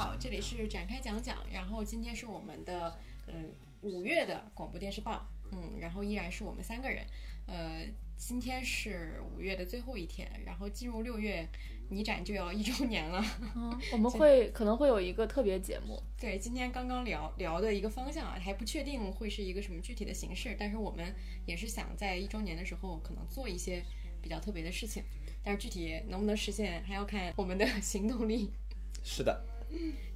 [0.00, 2.96] 好，这里是展开讲讲，然后今天是我们的
[3.26, 3.50] 嗯
[3.82, 7.04] 五月的广播电视报，嗯，然后依然是我们三个人，
[7.46, 7.84] 呃，
[8.16, 11.46] 今天是五月的最后一天，然后进入六月，
[11.90, 13.22] 你展就要一周年了。
[13.54, 23.84] 嗯， 我们会可能会有一个特别节目，对，今天刚刚聊聊的一个方向啊，还不确定会是一个什么具体的形式，但是我们也是想在一周年的时候可能做一些
[24.22, 25.02] 比较特别的事情，
[25.44, 28.50] 但是具体能不能实现还要看我们的行动力。
[29.04, 29.44] 是的，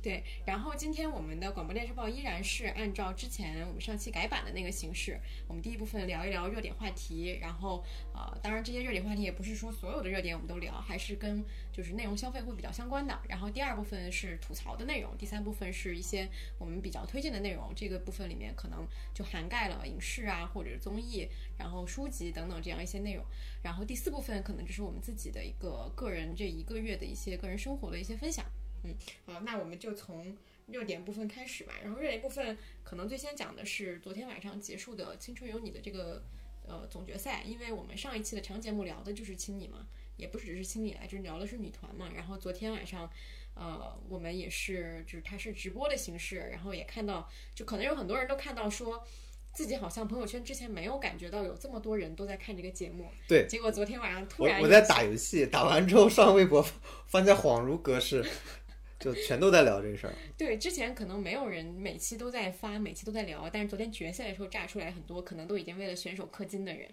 [0.03, 5.19] 对，然后今天我们的广播电视报依然是按照之前我们上期改版的那个形式，
[5.49, 13.19] 我们第一部分聊一聊热点话题，然后呃，当然这些热点话题也不是说所有的热点我们都聊，还是跟就是内容消费会比较相关的。
[13.29, 16.29] 然后第二部分是吐槽的内容，第三部分是一些
[16.59, 23.25] 我们比较推荐的内容，这个部分里面可能就涵盖了影视啊或者综艺，然后书籍等等这样一些内容。
[23.63, 28.45] 然后第四部分可能就是我们自己的一个个人这一个月的一些个人生活的一些分享。
[28.85, 28.95] 嗯，
[29.27, 31.75] 好，那我们就从热点部分开始吧。
[31.83, 36.23] 然后热点部分可能最先讲的是昨天晚上结束的《青春有你》的这个
[36.67, 42.11] 呃总决赛，因为我们上一期的长节目聊的就是青你嘛，也不只是青你来就是，聊的是女团嘛。
[42.15, 43.11] 然后昨天晚上，
[43.55, 49.07] 呃，我们也是就是它是直播的形式，然后也看到，就可能有很多人都看到说。
[49.55, 56.61] 自己好像朋友圈之前没有感觉到有这么多人都在看这个节目，对，结果昨天晚上突我然我在打游戏，打完之后上微博，
[57.07, 58.29] 发现恍如隔世，
[59.05, 60.15] 就全都在聊这事儿。
[60.39, 66.89] 对，之前可能没有人每期都在发，每期都在聊，但是昨天决赛的时候炸出来很多，可能都已经为了选手氪金的人，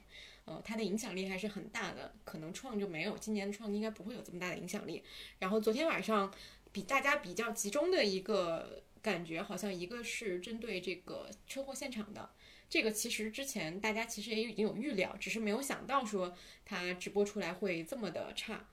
[0.46, 2.14] 呃，他的影响力还是很大的。
[2.26, 5.02] 可能创就没有，今年的创应该不会有这么大的影响力。
[5.40, 6.34] 然后昨天晚上
[6.74, 12.30] 比大家比较集中的一个感觉，好像一个是针对这个车祸现场的，
[12.70, 16.36] 这个其实之前大家其实也已经有预料，只是没有想到说
[16.66, 18.68] 它直播出来会这么的差。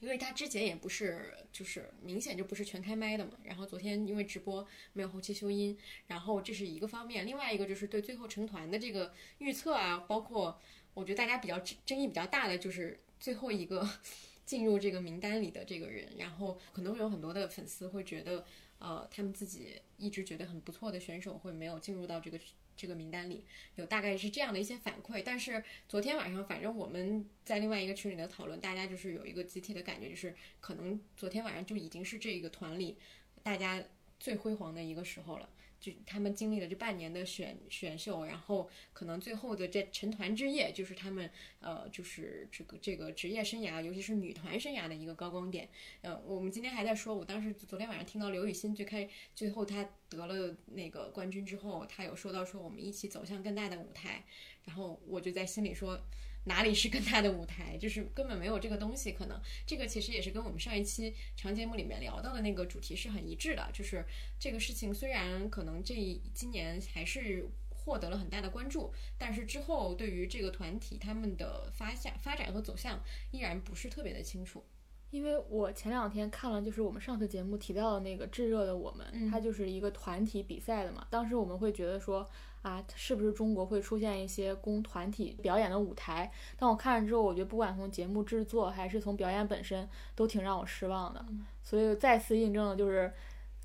[0.00, 3.32] 因为他之前也不是，就是明显就不是全开麦的嘛。
[3.42, 5.76] 然后昨天因为直播没有后期修音，
[6.06, 7.26] 然后这是一个方面。
[7.26, 10.60] 另外一个就是对最后成团的这个预测啊，包括
[10.94, 13.88] 我觉得大家比较争议比较大的就是最后一个
[14.44, 16.08] 进入这个名单里的这个人。
[16.18, 18.44] 然后可能会有很多的粉丝会觉得，
[18.78, 22.38] 呃，他们自己一直觉得很不错的选手会没有进入到这个。
[22.76, 23.44] 这个名单里
[23.76, 32.96] 有大概是这样的一些反馈，但是昨天晚上反正我们在另外一个群里的讨论，大家就是有一个集体的感觉，就是可能昨天晚上就已经是这个团里
[33.42, 33.82] 大家
[34.20, 35.48] 最辉煌的一个时候了。
[35.86, 41.30] 就他们经历了这半年的选选秀，然后可能最后的这成团之夜，就是他们
[41.60, 45.68] 呃，就是这个这个职业生涯，尤其是女团生涯的一个高光点。
[46.00, 54.24] 呃，我们今天还在说，我当时昨天晚上听到刘雨欣最开最后她得了那个冠军之后，她有说到说我们一起走向更大的舞台，
[54.64, 56.00] 然后我就在心里说。
[56.46, 57.76] 哪里是更大的舞台？
[57.76, 59.10] 就是根本没有这个东西。
[59.10, 63.68] 可能这个其实也是跟我们上一期长节目里面聊到的那个主题是很一致的。
[63.72, 64.04] 就是
[64.38, 65.94] 这个事情虽然可能这
[66.32, 73.00] 今年还是获得了很大的关注，但是之后对于这个团体他们的发向发展和走向
[73.32, 74.64] 依然不是特别的清楚。
[75.10, 81.06] 因为我前两天看了，就是我们上次节目提到的那个炙热的我们，它就是一个团体比赛的嘛。
[81.10, 82.28] 当时我们会觉得说。
[82.66, 86.28] 啊，是不是中国会出现一些供团体表演的舞台？
[86.58, 91.24] 但我看了之后，我觉得不管从节目制作还是从表演本身，都挺让我失望的。
[91.62, 93.12] 所以再次印证了，就是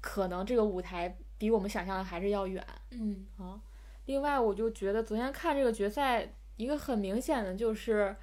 [0.01, 2.63] 可能这个舞台比我们想象的还是要远。
[2.91, 3.59] 嗯，啊。
[4.05, 8.15] 另外，我就觉得昨天看这个决赛，一个很明显的就是，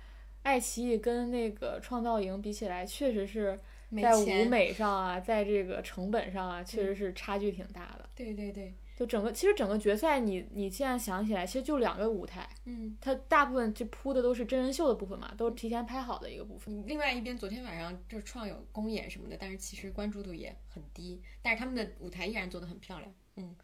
[0.44, 3.58] 爱奇艺跟那个创造营比起来，确实是
[4.00, 8.08] 在舞美上啊，在这个成本上啊，确实是差距挺大的。
[8.14, 8.72] 对对对。
[8.98, 16.84] 就整个，其实整个决赛，你你现在想起来，其实就两个舞台，嗯，它大部分就铺的都是真人秀的部分嘛，都是提前拍好的一个部分。
[16.84, 23.55] 另外一边，昨天晚上就创有公演什么的，但是其实关注度也很低，但是他们的舞台依然做得很漂亮，嗯。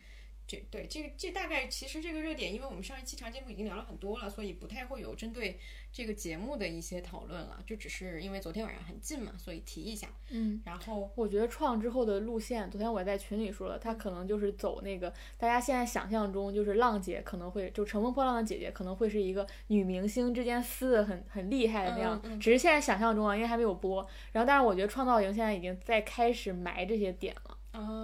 [0.46, 5.58] 这对这个这大概其实这个热点，因为我们上一期长节目已经聊了很多了，所以不太会有针对
[5.90, 7.62] 这个节目的一些讨论了。
[7.66, 10.08] 就只是因为昨天晚上很近嘛，所以提一下。
[10.30, 24.06] 嗯，然后我觉得创之后的路线，昨天我在群里说了，他可能就是走那个大家现在想象中就是浪姐可能会就乘风破浪的姐姐可能会是一个女明星之间撕的很很厉害的那样，只是现在想象中啊，因为还没有播。
[24.32, 27.56] 然后，但是我觉得创造营现在已经在开始埋这些点了。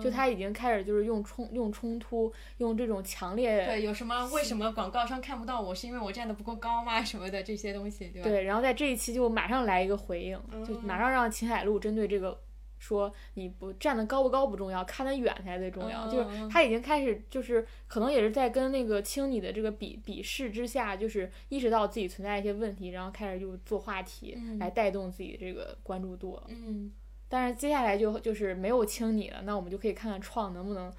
[0.03, 8.29] 就他已经开始就是用冲用冲突用这种强烈对有什么为什么广告商看不到我是因为我站的不够高吗什么的这些东西对吧？
[8.29, 12.41] 对，然后在这一期就马上来一个回应，就马上让秦海璐针对这个
[12.79, 16.09] 说你不站的高不高不重要，看得远才最重要。
[16.09, 26.41] 就是他已经开始就是可能也是在跟那个清你的这个比比试之下，就是意识到自己存在一些问题，然后开始就做话题来带动自己这个关注度。
[26.49, 26.91] 嗯。
[27.31, 30.93] 但是接下来就就是没有清你了，那我们就可以看看创能不能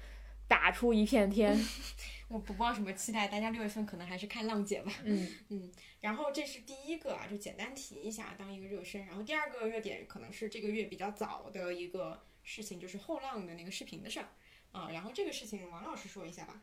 [0.48, 1.54] 打出一片天。
[2.28, 4.90] 我不抱什么期待，大家六月份可能还是看浪姐吧。
[5.04, 5.70] 嗯 嗯，
[6.00, 9.04] 然后这是第一个啊，就简单提一下当一个热身。
[9.04, 14.28] 然后第二个热点可能是这个月比较早的一个事情，就是后浪的那个视频的事儿
[14.72, 14.88] 啊。
[14.90, 16.62] 然后这个事情王老师说一下吧。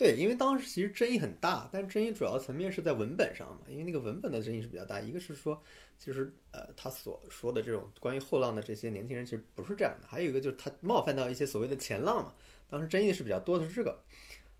[0.00, 4.98] 对，因为当时其实争议很大，但争议主要层面是在文本上嘛，因为那个文本的争议是比较大。
[4.98, 5.62] 一个是说，
[5.98, 12.32] 其实呃他所说的这种关于后浪的这些年轻人其实不是这样的，还有一个就是他冒犯到一些所谓的前浪嘛，
[12.70, 14.02] 当时争议是比较多的是这个。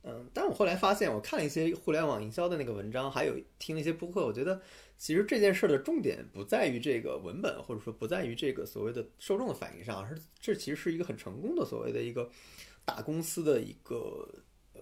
[0.02, 4.60] 嗯，但我后来发现，我看了一些互联网营销的那个文章，还有听了一些播客，我觉得
[4.98, 12.30] 其实这件事的重点不在于这个文本，或者说不在于这个所谓的受众的反应上，而是这其实是一个很成功的所谓的一个
[12.84, 14.28] 大公司的一个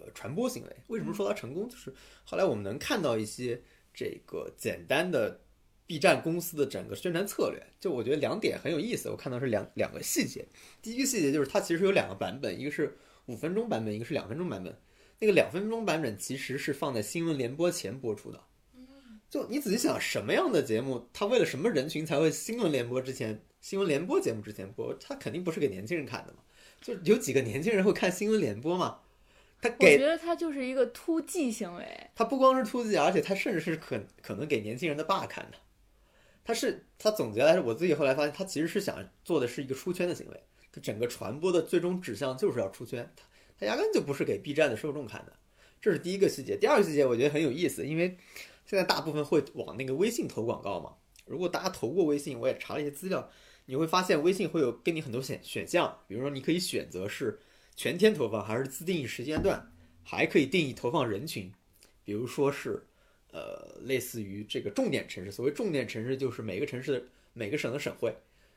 [0.05, 0.77] 呃传播行为。
[0.89, 1.69] 为什么说它成功？
[1.69, 1.93] 就是
[2.25, 3.63] 后来我们能看到一些
[3.93, 5.41] 这个简单的
[5.87, 9.09] B 站公司的整个宣传策略，就我觉得两点很有意思。
[9.09, 10.47] 我看到是两两个细节，
[10.83, 12.97] 第一个细节就是它其实有两个版本，一个是
[13.27, 14.77] 五分钟版本，一个是两分钟版本。
[15.21, 18.41] 那个两分钟版本其实是放在新闻联播前播出的，
[19.29, 24.95] 就你仔细想，什么样的节目，它为了什么人群才会新闻联播之前、新闻联播节目之前播？
[25.01, 26.39] 它肯定不是给年轻人看的嘛。
[26.81, 29.01] 就有几个年轻人会看新闻联播吗？
[29.61, 31.85] 他给，我觉得他就是一个突击行为。
[32.15, 35.59] 他不光是突击，而且他甚至是可可能给年轻人的爸看的。
[36.45, 40.43] 他是他总结来说，我自己后来发现，他其实是想做的是一个出圈的行为。
[40.71, 43.11] 它整个传播的最终指向就是要出圈。
[43.59, 45.33] 他压根就不是给 B 站的受众看的，
[45.81, 46.57] 这是第一个细节。
[46.57, 48.17] 第二个细节我觉得很有意思，因为
[48.65, 50.95] 现在大部分会往那个微信投广告嘛。
[51.27, 53.29] 如果大家投过微信，我也查了一些资料，
[53.67, 57.41] 你会发现微信会有给你很多选选项，比如说你可以选择是
[57.79, 59.65] 全天投放还是自定义时间段，
[60.03, 61.53] 还可以定义投放人群，
[62.03, 62.85] 比如说是
[63.31, 67.03] 呃类似于这个重点城市，所谓重点城市就是每个城市的
[67.35, 68.13] 每个省的省会，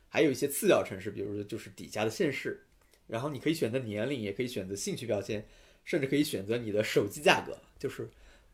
[0.10, 2.66] 还有一些次要城市，比如说就是底下的县市。
[3.06, 5.46] 然后你可以选择年龄，也可以选择兴趣标签，
[5.86, 8.10] 甚至可以选择你的手机价格，就是，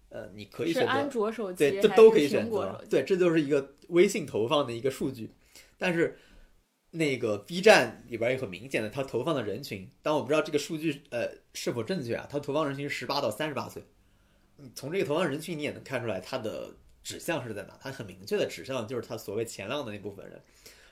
[0.09, 2.83] 呃，你可以选择安卓手机，对，这都可以选择。
[2.89, 5.29] 对，这就是一个微信投放的一个数据。
[5.77, 6.17] 但是
[6.91, 12.27] 那个 B 站里边有很明显的，它投放的人群，但我不知道这个数据呃是否正确啊。
[12.29, 13.83] 它投放人群是十八到三十八岁，
[14.73, 20.41] 从这个投放人群你也能看出来它的指向是在哪，它很明确的指向就是它所谓前浪的那部分人。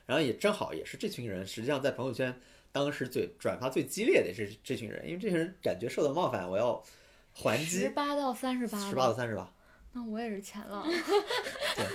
[0.05, 2.39] 然后也正好也是这群人，实际上在朋友圈。
[2.71, 6.83] 当时最转发最激烈的是这群人，因为这群人感觉受到冒犯，我要
[7.31, 7.79] 还击。
[7.79, 8.89] 十八到三十八。
[8.89, 9.54] 十八到三十八。
[9.95, 10.85] 那我也是前浪。
[10.87, 11.85] 对。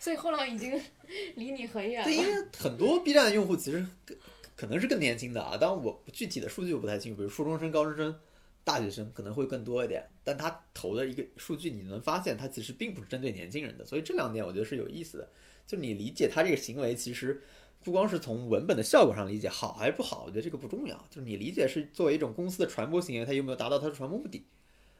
[0.00, 0.80] 所以后浪已经
[1.36, 2.06] 离你很远了。
[2.06, 3.86] 对，因为很多 B 站的用户其实
[4.56, 8.18] 可能是更年轻的啊，当然我具体的数据我不太清楚，比如初中生、高中生、
[8.64, 15.28] 大学生可能会更多一点，但他投的一个数据你能发现，他其实并不是针对年轻人的，所以这两点我觉得是有意思的。
[15.66, 17.40] 就你理解他这个行为，其实。
[17.84, 20.96] 不光是从文本的效果上理解好还是不好，我觉得这个不重要。
[21.08, 24.44] 就是你理解是作为一种公司的传播行为，它有没有达到它的传播目的？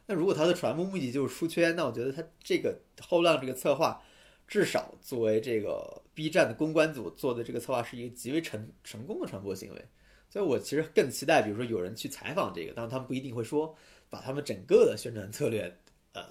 [0.09, 4.01] 那如果它的传播目的就是出圈，那我觉得它这个后浪这个策划，
[4.47, 9.85] 至少作为这个 B 站的公关组做的这个策划是一个极为成成功的传播行为。
[10.27, 13.77] 所以我其实更期待，比如说有人去采访这个，当然他们不一定会说
[14.09, 15.71] 把他们整个的宣传策略，
[16.13, 16.23] 呃，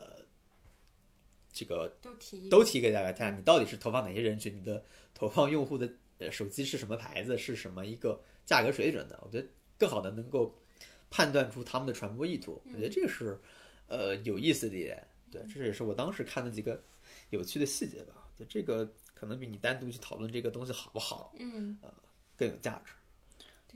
[1.53, 5.89] 这个都提都提给大家看，你到底是投放哪些人群，你的投放用户的。
[6.21, 7.39] 呃，手机是什么牌子？
[7.39, 9.17] 是什么一个价格水准的？
[9.23, 9.47] 我觉得
[9.79, 10.53] 更好的能够
[11.11, 12.61] 判断出他们的传播意图。
[12.67, 13.39] 我觉得这个是
[13.89, 15.03] 呃有意思的一点。
[15.31, 16.81] 对，这也是我当时看的几个
[17.31, 18.15] 有趣的细节吧。
[18.39, 21.93] 就这个可能比你单独去讨论这个东西好不好，嗯，呃，
[22.37, 22.93] 更有价值。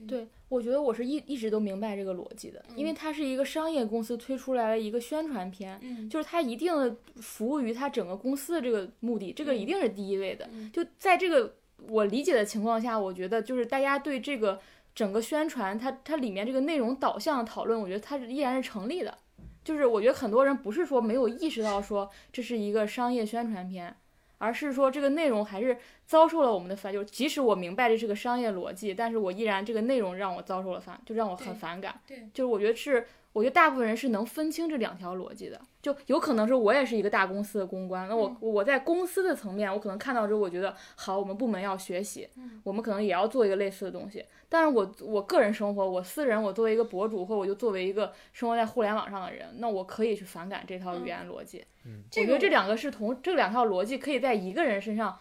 [0.07, 10.49] 对，我觉得我是一一直都明白这个逻辑的，因为它是一个商业公司推出来的一个宣传片，嗯，就是它一定的服务于它整个公司的这个目的，这个一定是第一位的。
[10.71, 11.55] 就在这个。
[11.89, 14.57] 我理解的情况下，我觉得就是大家对这个
[14.95, 19.17] 整个宣传，它它里面这个内容导向的讨论，我觉得它是依然是成立的。
[19.63, 23.95] 就是我觉得很多人不是说没有意识到说这是一个商业宣传片，
[24.37, 31.99] 而是说这个内容还是遭受了我们的反，就即使我明白这是个商业逻辑，但是我依然这个内容让我遭受了反，就让我很反感。
[32.07, 33.07] 对，就是我觉得是。
[33.33, 42.29] 我觉得大部分人是能分清这两条逻辑的，就有可能是我也是一个大公司的公关，那我我在公司的层面，我可能看到之后，我觉得好，我们部门要学习，
[42.63, 44.23] 我们可能也要做一个类似的东西。
[44.47, 51.65] 但是我我个人生活，我私人，我作为一个博主，或我就作为一个生活在互联网上的人，那我可以去反感这套语言逻辑。
[51.85, 55.17] 嗯，我觉得这两个是同这两套逻辑可以在一个人身上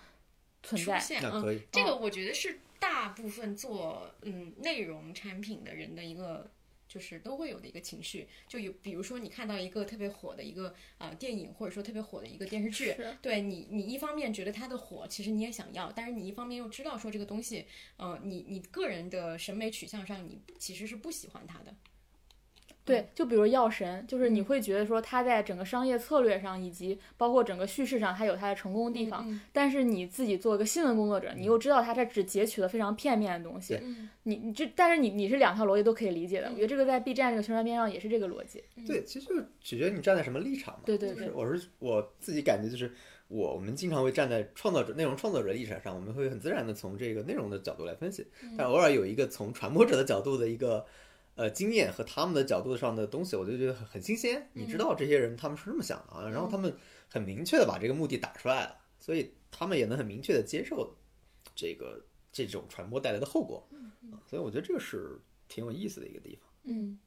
[0.63, 0.99] 存在。
[1.23, 6.51] 嗯可以，这个我觉得是大部分做嗯内容产品的人的一个。
[6.93, 8.29] 就是都会有的一个情绪。
[8.47, 17.65] 就有比如说你看到一个特别火的一个呃电影，或者说特别火的一个电视剧，对你你一方面觉得它的火，其实你也想要，但是你一方面又知道说这个东西，
[17.97, 21.75] 呃，你你个人的审美取向上，你其实是不喜欢它的。
[22.85, 29.41] 对，就比如《药神》，就是你会觉得说它在整个商业策略上，以及包括整个叙事上，它有它的成功的地方。
[29.53, 33.79] 但是你自己做一个新闻工作者，你又知道它这只截取了非常片面的东西。
[34.25, 36.49] 你你这，但是你你是两条逻辑都可以理解的。
[36.51, 38.65] 我觉得这个在 B 站这个宣传片上也是这个逻辑。
[38.85, 40.81] 对，其实就取决于你站在什么立场嘛。
[40.85, 42.93] 对对对，我是我自己感觉就是
[43.29, 48.27] 我我们经常会站在创作者、内容创作者立场上，我们会很自然的从这个内容的角度来分析，
[48.59, 50.85] 但偶尔有一个从传播者的角度的一个。
[51.35, 54.51] 呃，经验和他们的角度上的东西，我就觉得很很新鲜。
[54.53, 56.77] 你知道这些人他们是这么想的啊，然后他们
[57.09, 60.97] 很明确的把这个目的打出来了，所以他们也能很明确的接受
[61.55, 63.67] 这个这种传播带来的后果。
[64.27, 66.51] 所以我觉得这个是挺有意思的一个地方。
[66.65, 66.99] 嗯，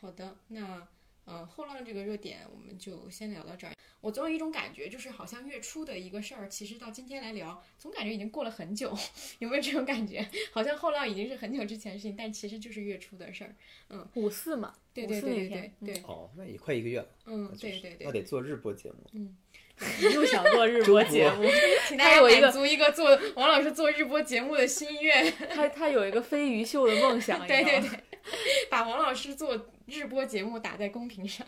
[0.00, 0.88] 好的，那。
[1.26, 3.72] 嗯，后浪这个热点我们就先聊到这儿。
[4.00, 8.92] 我总有一种感觉，就是好像月初的一个事儿，其实到今天来聊，总感觉已经过了很久。
[9.38, 10.28] 有没有这种感觉？
[10.50, 13.54] 好像后浪已经是很久之前的事情，但其实就是月初的事儿。
[13.90, 16.02] 嗯，五四嘛，对对对对对。
[16.02, 17.06] 哦，那也快一个月了。
[17.26, 18.06] 嗯，对对对。
[18.06, 18.96] 那得做日播节目。
[19.12, 19.36] 嗯，
[20.12, 21.44] 又想做日播节目，
[21.86, 25.32] 请大家满足一个做王老师做日播节目的心愿。
[25.48, 27.46] 他他有一个飞鱼秀的梦想。
[27.46, 27.88] 对对对，
[28.68, 29.68] 把王老师做。
[29.86, 31.46] 日播节目打在公屏上，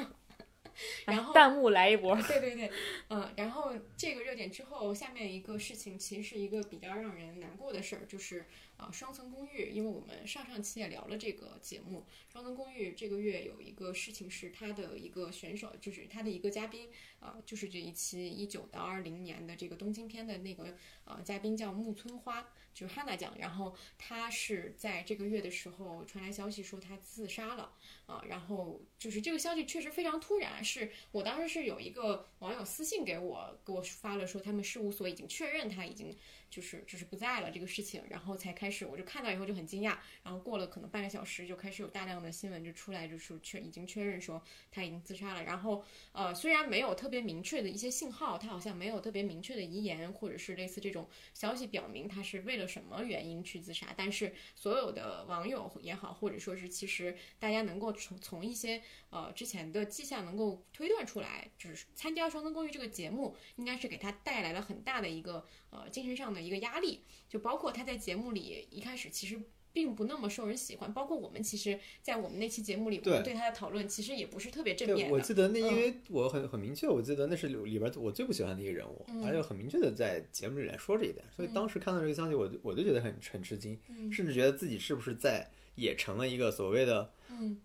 [1.07, 2.14] 然后弹幕来一波。
[2.23, 2.71] 对对对，
[3.09, 9.71] 嗯，然后这个热点之后，下面一个事情其实是一个比较让人难过的事儿，就是啊，双层公寓。
[9.71, 22.49] 因为我们上上期也聊了这个节目，双层公寓这个月有一个事情是他的一个选手，就是他的一个嘉宾啊，就是这一期一九到二零年的这个东京篇的那个呃嘉宾叫木村花。
[22.75, 27.73] 就是汉娜讲，然后他是在这个月的时候传来消息说他自杀了
[28.07, 36.14] 啊，然后就是这个消息确实非常突然，是我当时是有一个网友私信给我，给我发了说他们事务所已经确认他已经。
[36.55, 45.43] 就是就是不在了这个事情，然后才开始，我就看到以后就很惊讶，然后过了可能半个小时，就开始有大量的新闻就出来，就是确已经确认说他已经自杀了。
[45.43, 53.93] 然后呃，虽然没有特别明确的一些信号，他好像没有特别明确的遗言，或者是类似这种消息表明他是为了什么原因去自杀。
[53.97, 58.81] 但是所有的网友也好，或者说是其实大家能够从从一些
[59.11, 66.45] 呃之前的迹象能够推断出来，就是参加《双层公寓》这个节目应该是给他带来了很大的一个呃精神上的。
[66.45, 69.40] 一个压力，就包括他在节目里一开始其实
[69.73, 75.11] 并不那么受人喜欢，包括我们其实，在我们那期节目里，我们对他的讨论其实也不是特别正面。
[75.11, 83.81] 我记得那因为我很很明确，我记得那是里边我最不喜欢的一个人物，而且很明确的在节目里来说这一点，所以当时看到这个消息，我就我就觉得很很吃惊，
[84.12, 87.11] 甚至觉得自己是不是在也成了一个所谓的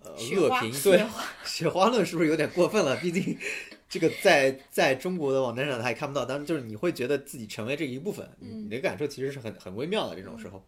[0.02, 1.06] 呃恶评，对
[1.44, 2.96] 雪花论是不是有点过分了？
[2.96, 3.38] 毕竟。
[3.90, 10.16] 这个在在中国的网站上他也看不到，当然就是你会觉得自己成为这一部分，你的感受其实是很很微妙的。
[10.16, 10.64] 这种时候，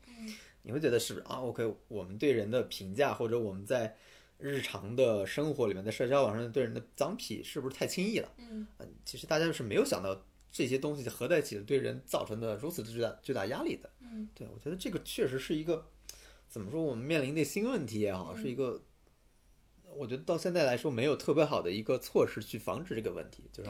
[0.64, 3.96] 你会觉得是不是啊？OK，我们对人的评价，或者我们在
[4.40, 8.34] 日常的生活里面，在社交网上对人的脏癖，是不是太轻易了？
[8.40, 8.66] 嗯，
[9.06, 13.88] 其实大家是没有想到这些东西合在一起对人造成的如此巨大巨大压力的。
[14.00, 15.86] 嗯，对我觉得这个确实是一个
[16.50, 18.82] 怎么说，我们面临的新问题也好，是一个。
[19.96, 23.70] 我觉得到现在来说，没有特别好的一个措施去防止这个问题，就是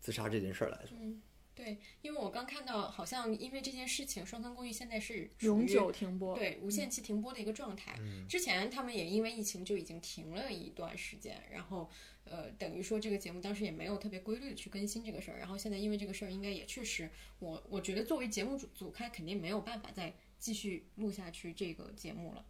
[0.00, 0.96] 自杀这件事儿来说。
[1.00, 1.22] 嗯，
[1.54, 7.98] 对，因为我刚看到，好像因为这件事情，双层公寓现在是永久停播，对，无限期停播的一个状态。
[8.28, 11.88] 之前他们也因为疫情就已经停了一段时间，然后
[12.24, 15.38] 呃，等于说这个节目当时也没有特别规律的去更新这个事儿。
[15.38, 22.44] 然后现在因为这个事儿，应该也确实，我我觉得作为节目组组，开肯定没有办法再继续录下去这个节目了。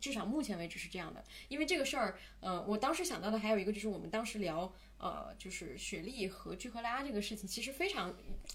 [0.00, 8.14] 至少目前为止是这样的，因为这个事儿，呃，我当时想到的还有一个就是我们当时聊，呃，就是雪莉和聚合拉这个事情，其实非常，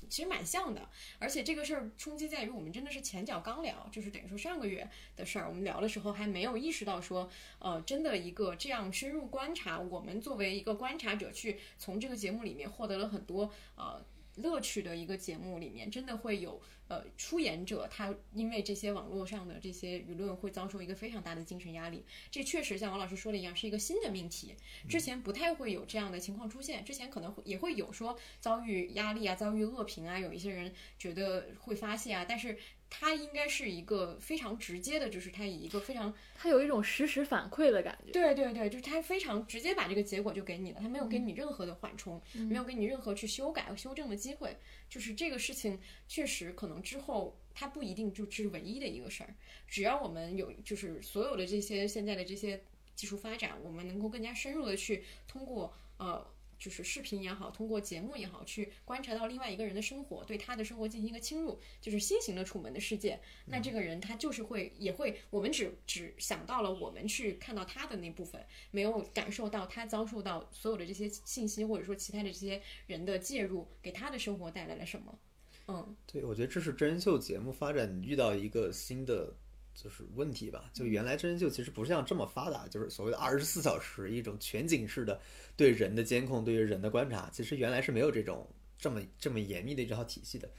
[0.10, 0.88] 其实蛮像的。
[1.20, 14.04] 而且这个事儿冲击在于我们真的是前脚刚聊，就是等于说上个月的事儿，我们聊的时候还没有意识到说，呃，真的一个这样深入观察，我们作为一个观察者去从这个节目里面获得了很多呃
[14.36, 16.62] 乐趣的一个节目里面，真的会有。
[16.88, 24.54] 呃，出演者他因为这些网络上的这些舆论会遭受一个非常大的精神压力，这确实像王老师说的一样，是一个新的命题。
[24.88, 32.56] 之前不太会有这样的情况出现，之前可能会也会有说遭遇压力啊，遭遇恶评啊，有一些人觉得会发泄啊，但是。
[32.90, 38.12] 它应该是一个非常直接的，就是它以一个非常，它有一种实时反馈的感觉。
[38.12, 44.56] 对对对，就是它非常直接把这个结果就给你了，它没有给你任何的缓冲，没有给你任何去修改和修正的机会。
[44.90, 49.36] 就是这个事情确实可能之后它不一定就是唯一的一个事儿，
[49.68, 52.64] 只要我们有就是所有的这些现在的这些
[52.96, 56.26] 技术发展，我们能够更加深入的去通过呃。
[56.58, 63.20] 就是视频也好，通过节目也好，去观察到另外一个人的生活，对他的生活进行一个侵入，就是新型的楚门的世界。
[63.46, 75.20] 那这个人他就是会，也会，我们只只想到了我们去看到他的那部分，没有感受到他遭受到所有的这些信息，或者说其他的这些人的介入，给他的生活带来了什么？
[75.68, 79.36] 嗯，对，我觉得这是真人秀节目发展遇到一个新的。
[79.76, 85.20] 就是问题吧，就原来真人秀其实不是像这么发达，就是所谓的二十四小时一种全景式的
[85.58, 90.50] 对人的监控，对于人的观察，其实原来是没有这种这么这么严密的一套体系的。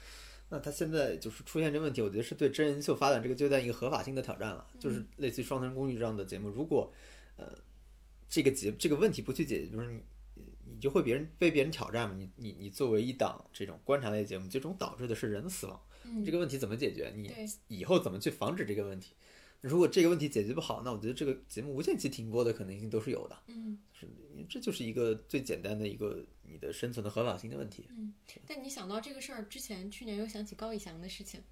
[0.49, 4.64] 那他现在就是出现这问题，我觉得是对真人秀发展这个阶段一个合法性的挑战了。
[4.78, 6.92] 就是类似于《双层公寓》这样的节目，如果
[7.37, 7.46] 呃
[8.28, 10.02] 这个节这个问题不去解决，就是你
[10.64, 12.14] 你就会别人被别人挑战嘛。
[12.16, 15.80] 你你你作为一档这种观察类节目，最终导致的是人的死亡。
[16.25, 17.12] 这个问题怎么解决？
[17.16, 17.32] 你
[17.68, 19.14] 以后怎么去防止这个问题？
[19.60, 23.42] 如果这个问题解决不好，那我觉得这个节目无限期停播的可能性都是有的。
[23.46, 24.06] 嗯，是，
[24.48, 27.86] 这就是一个最简单的一个你的生存的合法性的问题。
[27.90, 28.12] 嗯，
[28.46, 31.42] 但你想到这个事儿之前，去年又想起高以翔的事情，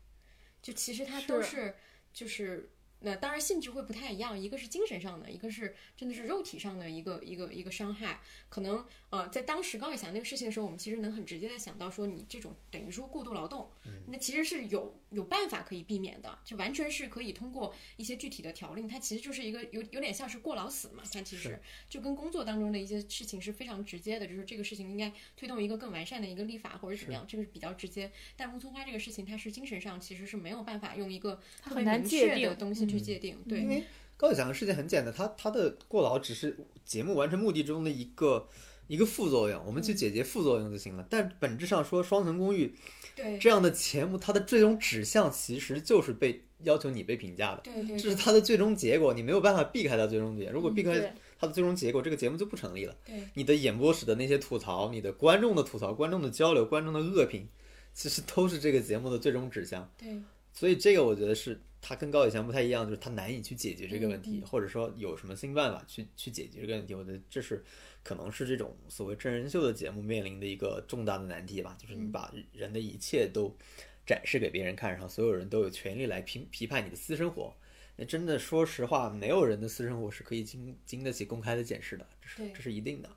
[0.62, 1.75] 就其实他都是
[2.12, 2.70] 就是。
[3.00, 8.23] 那当然性质会不太一样，一个是精神上的，一个是真的是肉体上的一个一个一个伤害。
[8.49, 8.82] 可能
[9.14, 13.68] 呃，在当时高以翔那个事情的时候，我们其实能很直接的想到说，你这种等于说过度劳动，
[14.06, 28.11] 那其实是有有办法可以避免的，就完全是可以通过一些具体的条令，它其实就是一个有有点像是过劳死嘛，它其实就跟工作当中的一些事情是非常直接的，就是这个事情应该推动一个更完善的一个立法或者怎么样，这个是比较直接。
[28.37, 32.85] 但木村花这个事情，它是精神上其实是没有办法用一个特别明确的东西。
[32.85, 33.85] 去界定，对，因为
[34.16, 38.49] 高以翔的事情很简单，他他的过劳只是节目完成目的中的一个
[38.87, 41.07] 一个副作用，我们去解决副作用就行了。
[41.09, 42.67] 但本质上说，《双层公寓》
[43.17, 50.52] 对这样的节目，它的最终指向其实就是被要求你被评价的，对对，这是它的最终结果，你没有办法避开它最终结果。
[50.52, 52.97] 如果避开它的最终结果，这个节目就不成立了。
[53.04, 57.49] 对，你的演播室的那些吐槽，你的观众的吐槽，观众的交流，观众的恶评，
[57.93, 59.91] 其实都是这个节目的最终指向。
[59.97, 60.21] 对，
[60.52, 61.61] 所以这个我觉得是。
[61.86, 66.94] 他跟高以翔不太一样，就是他难以去解决这个问题，或者说有什么新办法去去解决这个问题。
[66.94, 67.62] 我觉得这是
[68.02, 73.54] 可能是这种所谓真人秀的节目面临的一个重大的难题吧，就是你把人的一切都
[74.06, 77.54] 展示给别人看，然后所有人都有权利来评批判你的私生活。
[77.97, 83.10] 那真的说实话，没有人的私生活是可以经经得起公开的检视的，这是这是一定的。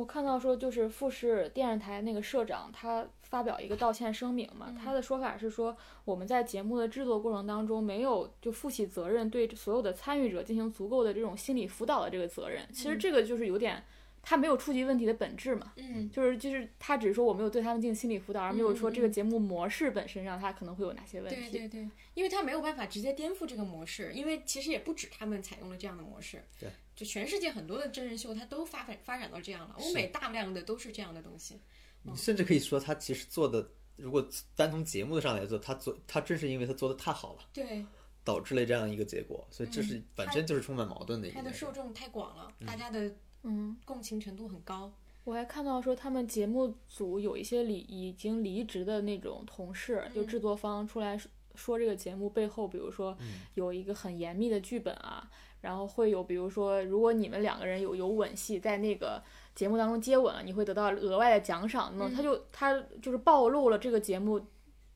[0.00, 4.74] 我看到说，就是富士电视台那个社长，他发表一个道歉声明嘛。
[4.82, 12.66] 他的说法是说，我们在节目的制作过程当中没有就负起责任，对所有的参与者进行足够的这种心理辅导的这个责任。
[12.72, 13.84] 其实这个就是有点，
[14.22, 15.74] 他没有触及问题的本质嘛。
[15.76, 21.50] 嗯，就是就是他只是说我没有对他们进行心理辅导，而没有说这个节目模式本身上他可能会有哪些问题。
[21.50, 26.42] 对对对，因为他没有办法直接颠覆这个模式，因为其实也不止他们采用了这样的模式。
[26.58, 26.70] 对。
[27.00, 29.74] 就全世界很多的真人秀，它都发展发展到这样了。
[29.78, 31.58] 欧美大量的都是这样的东西。
[32.02, 34.22] 你甚至可以说，他其实做的，如果
[34.54, 37.82] 单从节目上来做，他做他正是因为他做的太好了，对，
[38.22, 39.42] 导致了这样一个结果。
[39.50, 41.36] 所以这是本身就是充满矛盾的一个。
[41.36, 43.10] 他的受众太广了，大家的
[43.44, 44.92] 嗯共情程度很高。
[45.24, 51.18] 我还看到说，他们节目组有一些离已经离职的那种同事，就制作方出来
[51.54, 53.16] 说这个节目背后，比如说
[53.54, 55.28] 有一个很严密的剧本啊。
[55.62, 59.22] 然后会有，比如说，如果你们两个人有有吻戏，在那个
[59.54, 61.92] 节目当中接吻了，你会得到额外的奖赏。
[61.98, 64.40] 那他就他就是暴露了这个节目，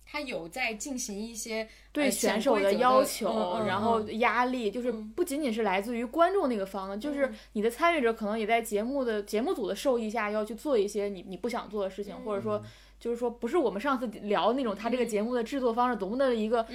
[0.07, 12.59] 他有在进行一些对选手的要求，然后压力，就是不仅仅是来自于观众那个方的，就是你的参与者可能也在节目的节目组的授意下要去做一些你你不想做的事情，或者说。
[13.05, 16.67] 就是说，不是我们上次聊那种，他这个节目的制作方式多么的一个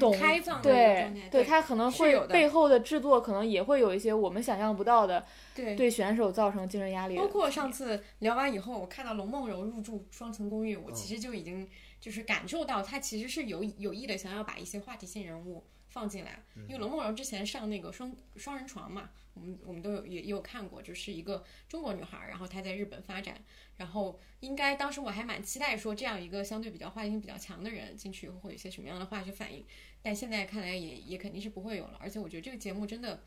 [0.00, 5.22] 懂开放的对对，他可能会背后的制作可能也会有一些我们想象不到的，
[5.54, 7.18] 对对选手造成精神压力。
[7.18, 11.68] 包括上次聊完以后，我看到龙梦柔入住双层公寓，我其实就已经
[12.00, 15.62] 就是感受到他其实是有有意的想要把一些话题性人物
[15.94, 23.40] 放进来，因为龙梦柔之前上那个双双人床嘛，我们我们都有也也有看过，就是一个中国女孩，然后她在日本发展。
[23.76, 29.64] 然后应该当时我还蛮期待说这样一个相对比较话题性比较强的人进去以后会有一些什么样的化学反应，
[30.02, 31.96] 但现在看来也也肯定是不会有了。
[32.00, 33.22] 而且我觉得这个节目真的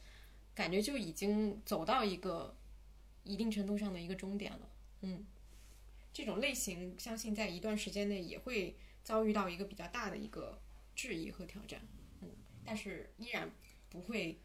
[0.54, 2.54] 感觉就已经走到一个
[3.24, 4.70] 一定程度上的一个终点了。
[5.04, 5.26] 嗯，
[6.12, 10.62] 这种类型相信在一段时间内也会遭遇到一个比较大的一个
[10.96, 11.80] 质疑和挑战。
[12.68, 13.50] 嗯，但是依然
[13.90, 14.40] 不会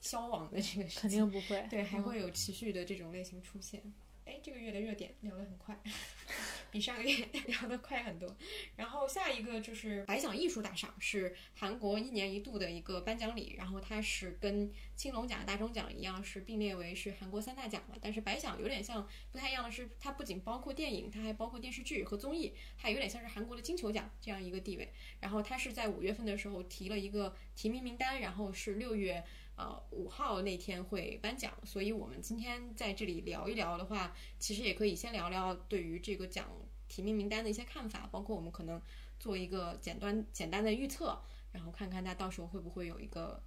[0.00, 3.80] 消亡的这个肯定不会，对，还会有持续的这种类型出现。
[4.24, 5.78] 哎，这个月的热点聊得很快。
[6.70, 8.34] 比上个月 聊得快很多。
[8.76, 17.96] 然后下一个就是白奖艺术大赏，是韩国一年一度的一个颁奖礼，然后它是跟青龙奖、大钟奖一样，是并列为是韩国三大奖嘛。
[18.00, 24.92] 但是白奖有点像不太一样的是，它不仅包括电影，它还包括电视剧和综艺，它有点像是韩国的金球奖这样一个地位。
[25.20, 29.22] 然后它是在五月份的时候提了一个提名名单，然后是六月。
[29.62, 36.46] 呃，五号那天会颁奖，所以我们今天在这里聊一聊的话，其实也可以先聊聊对于这个奖
[36.88, 38.80] 提名名单的一些看法，包括我们可能
[39.20, 41.16] 做一个简单简单的预测，
[41.52, 43.40] 然后看看他到时候会不会有一个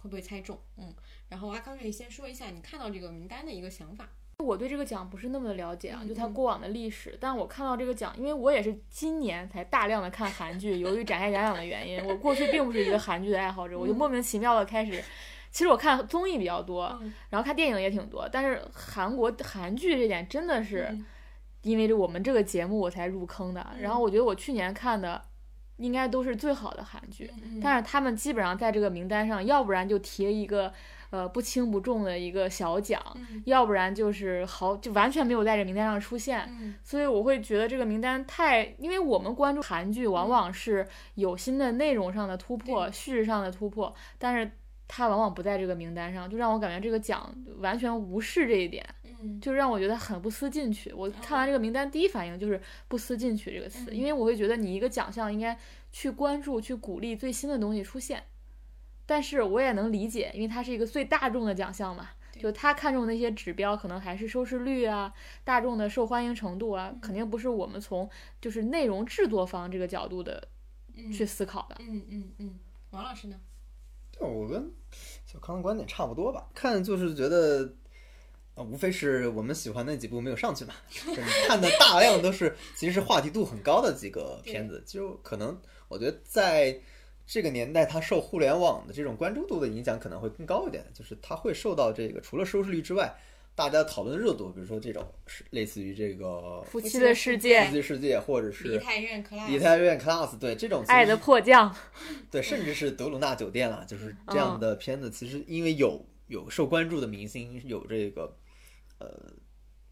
[0.00, 0.94] 会不会猜中，嗯，
[1.30, 4.10] 然后阿康可以先说一下你看到这个名单的一个想法。
[4.38, 15.02] 我对这个奖不是那么的了解啊，就它过往的历史，但我看到这个奖，因为我也是今年才大量的看韩剧，由于展开讲讲的原因，我过去并不是一个韩剧的爱好者，我就莫名其妙的开始。
[15.52, 20.88] 其实我看综艺比较多，然后看电影也挺多，但是韩国韩剧这点真的是，
[21.60, 23.64] 因为我们这个节目我才入坑的。
[23.78, 25.22] 然后我觉得我去年看的，
[25.76, 27.30] 应该都是最好的韩剧，
[27.62, 30.72] 但是他们基本上在这个名单上，要不然就提了一个
[31.10, 32.98] 呃不轻不重的一个小奖，
[33.44, 36.48] 要不然就是好就完全没有在这名单上出现。
[36.82, 44.50] 所以我会觉得这个名单太，因为我们关注韩剧往往是有新的内容上的突破、叙事上的突破，但是。
[44.94, 48.86] 他往往不在这个名单上，就让我感觉这个奖完全无视这一点，
[49.22, 50.92] 嗯，就让我觉得很不思进取。
[50.92, 55.58] 我看完这个名单，第一反应就是“不思进取”这个词，因为我会觉得你一个奖项应该
[55.92, 58.22] 去关注、去鼓励最新的东西出现。
[59.06, 65.10] 但是我也能理解，因为它是一个最大众的奖项嘛，就他看中那些指标可能还是收视率啊、
[65.42, 68.10] 大众的受欢迎程度啊，肯定不是我们从
[68.42, 70.46] 就是内容制作方这个角度的
[71.10, 71.76] 去思考的。
[71.80, 72.58] 嗯嗯嗯，
[72.90, 73.40] 王老师呢？
[74.20, 74.70] 我跟
[75.32, 77.72] 小康的观点差不多吧，看就是觉得，
[78.54, 80.74] 啊，无非是我们喜欢那几部没有上去嘛。
[81.46, 86.78] 看的大量都是其实是话题度很高的几个片子，就可能我觉得在
[87.26, 93.16] 这个年代，它受互联网的这种关注度的影响可能会更高一点，就是它会受到这个除了收视率之外。
[93.54, 96.26] 大家讨论热度，比如说这种是类似于这个
[96.64, 101.74] 《夫妻的世界》，夫妻世界，或者是《梨泰院 class》，梨泰院 class，对这种爱的迫降，
[102.30, 108.34] 对，甚至是德鲁纳酒店了，就是这样的片子，其实因为有有受关注的明星，有这个
[108.98, 109.32] 呃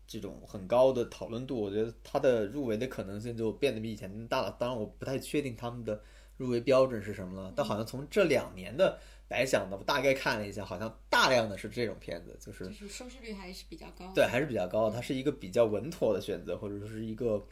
[0.06, 4.56] 这种很高的讨论度，我觉得他的入围的可能性就变得比以前大了。
[4.58, 6.00] 当然，我不太确定他们的
[6.38, 8.98] 入围标准是什么了，但好像从这两年的。
[9.30, 14.90] 白想的，我大概看了一下，好像大量的是这种片子，就是就是收视率还是比较高，对，还是比较高。
[14.90, 17.46] 它是一个比较稳妥的选择，或者说是一个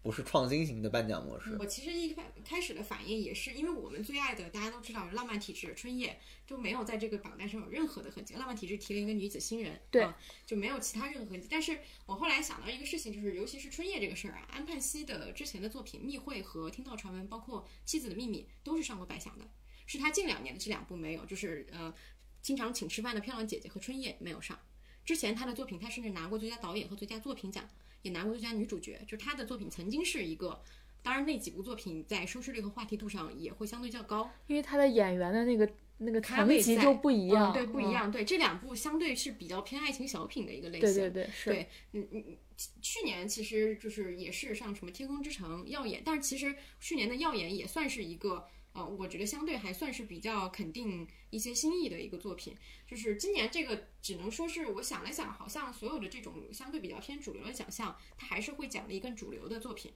[0.00, 1.56] 不是创新型的颁奖模式。
[1.58, 6.16] 我其实一开开始的反应也是，因为我们最爱的大家都知道，浪漫体质春夜
[6.46, 8.34] 就没有在这个榜单上有任何的痕迹。
[8.34, 10.06] 浪漫体质提了一个女子新人，对，
[10.46, 11.48] 就没有其他任何痕迹。
[11.50, 19.44] 但是我后来想到一个事情，就是尤其是春夜这个事儿啊，安盼希的之前的作品《密会》和《听到传闻》，包括《妻子的秘密》，都是上过白想的。
[19.86, 21.92] 是他近两年的这两部没有，就是呃，
[22.40, 24.58] 经常请吃饭的漂亮姐姐和春夜没有上。
[25.04, 27.68] 之前他的作品，他甚至拿过最佳导演和最佳作品奖，
[28.00, 28.98] 也拿过最佳女主角。
[29.06, 30.62] 就他的作品曾经是一个，
[31.02, 38.10] 当然那几部作品在收视率和话题度上也会相对较高，因为他的演员的那个那个层级就不一样，对，不一样。
[38.10, 40.94] 对，这两部相对是比较偏爱情小品的一个类型。
[40.94, 41.50] 对对对，是。
[41.50, 42.38] 对，嗯嗯，
[42.80, 48.48] 去年其实就是也是上什么天空之城、耀眼，但是其实去年的耀眼也算是一个。
[48.74, 52.54] 呃，我觉得相对还算是比较肯定一些新意的一个作品。
[52.86, 59.92] 就是今年这个，只能说是我想了想，好像所有的这种相对比较偏主流的奖项，它还是会奖励更主流的作品。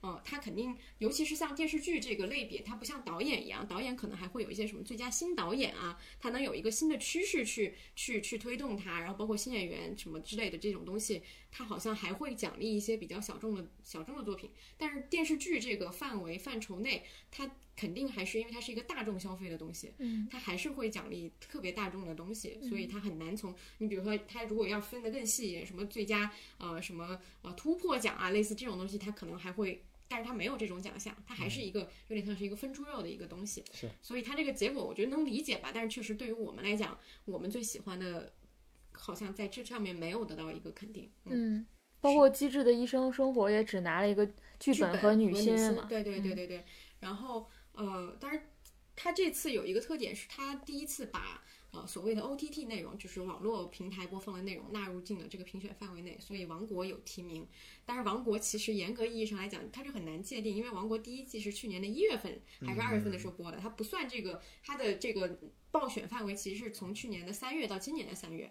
[0.00, 14.50] 呃，它肯定，尤其是像电视剧这个类别，它不像导演一样，导演可能还会有一些什么最佳新导演啊，它能有一个新的趋势去去去推动它，然后包括新演员什么之类的这种东西，它好像还会奖励一些比较小众的小众的作品。
[14.76, 29.82] 但是电视剧这个范围范畴内，它肯定还是因为它是一个大众消费的东西，嗯，它还是会奖励特别大众的东西，所以它很难从你比如说它如果要分得更细一点，什么最佳呃什么呃突破奖啊，类似这种东西，它可能还会。
[30.10, 35.70] 但是它没有这种奖项，它还是一个有点像是一个分猪肉的一个东西，是，所以它这个结果我觉得能理解吧。
[35.70, 38.32] 但是确实对于我们来讲，我们最喜欢的，
[39.08, 41.10] 好像在这上面没有得到一个肯定。
[41.24, 41.66] 嗯，
[41.98, 45.86] 包括《机智的医生生活》也只拿了一个剧本和女性嘛。
[45.88, 46.62] 对对对对对。
[47.00, 48.50] 然后呃，当然
[48.94, 51.42] 他这次有一个特点是他第一次把。
[51.70, 57.46] 呃，所谓的 OTT 内容就是网络平台播放的内容纳入进了这个评选范围内，所以《王国》有提名。
[57.84, 65.38] 但是《王国》其实严格意义上来讲，它是很难界定，因为《王国》第一季是去年的一月份还是二月份的时候播的，它不算这个它的这个
[65.70, 68.50] 报选范围，其实是从去年的三月到今年的三月。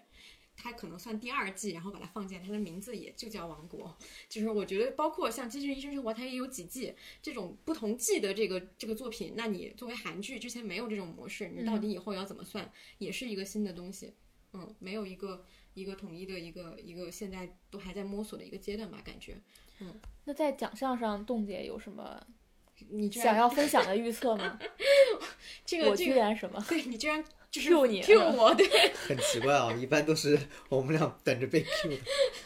[0.57, 3.95] 它可能算第二季，然后把它放进来，它的名字也就叫《王国》。
[4.27, 9.33] 就是我觉得，包括像《机智医生生活》，它也有几季这种不同季的这个这个作品。
[9.37, 14.13] 那你作为韩剧之前没有这种模式，你到底以后要怎么算，也是一个新的东西。
[14.53, 19.37] 嗯，没有一个一个统一的一个一个，现在都还在摸索的一个阶段吧，感觉。
[19.79, 19.93] 嗯，
[20.23, 22.19] 那在奖项上，冻姐有什么
[22.89, 24.57] 你想要分享的预测吗？
[25.65, 26.65] 这个我居然什么？
[26.67, 30.37] 对你居然就是 Q 你 Q 我，对 很奇怪啊，一般都是
[30.69, 31.97] 我们俩等着被 Q 的。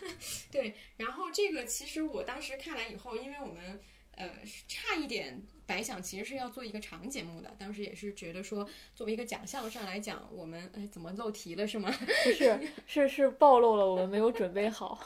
[0.52, 0.76] 对。
[0.98, 3.80] 然后这个其实我当时看完以后，因为我们
[4.16, 4.30] 呃
[4.68, 11.90] 差一点白想其实是要做一个长节目的，当时也是觉得说作为一个奖项上来讲，我们哎怎么漏题了是吗？
[12.24, 15.00] 不是，是是暴露了我们没有准备好。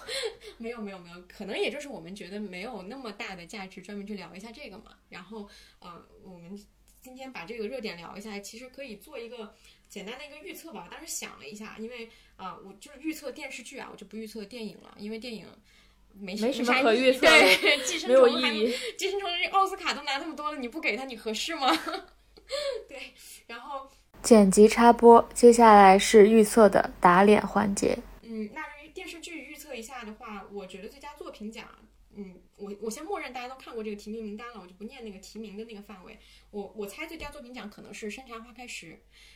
[0.57, 4.97] 没有没有没有，可能也就是我们觉得没有那么大的价值，专门去聊一下这个嘛。
[5.09, 5.47] 然后
[5.79, 6.59] 呃，我们
[7.01, 9.53] 今天把这个热点聊一下，其实可以做一个
[9.95, 10.89] 简单的一个预测吧。
[10.91, 15.47] 当时想了一下，因为啊、我就是预测电视剧啊，我就不预测电影了，因为电影。
[16.17, 18.73] 没没什么可预测的对， 寄生没有虫还意义。
[18.97, 21.67] 寄生虫这奥斯卡都拿那么多了，你不给他，你合适吗？
[22.89, 23.13] 对，
[23.47, 23.89] 然后
[24.21, 27.97] 剪辑插播，接下来是预测的打脸环节。
[28.21, 28.61] 嗯，那
[28.93, 31.74] 电视剧预测一下的话，我觉得最佳作品奖，嗯，
[32.57, 36.17] 我我先默认大家都看过这个提名名单了，我就不念那个提名的那个范围。
[36.51, 38.93] 我我猜最佳作品奖可能是《山茶花开时》，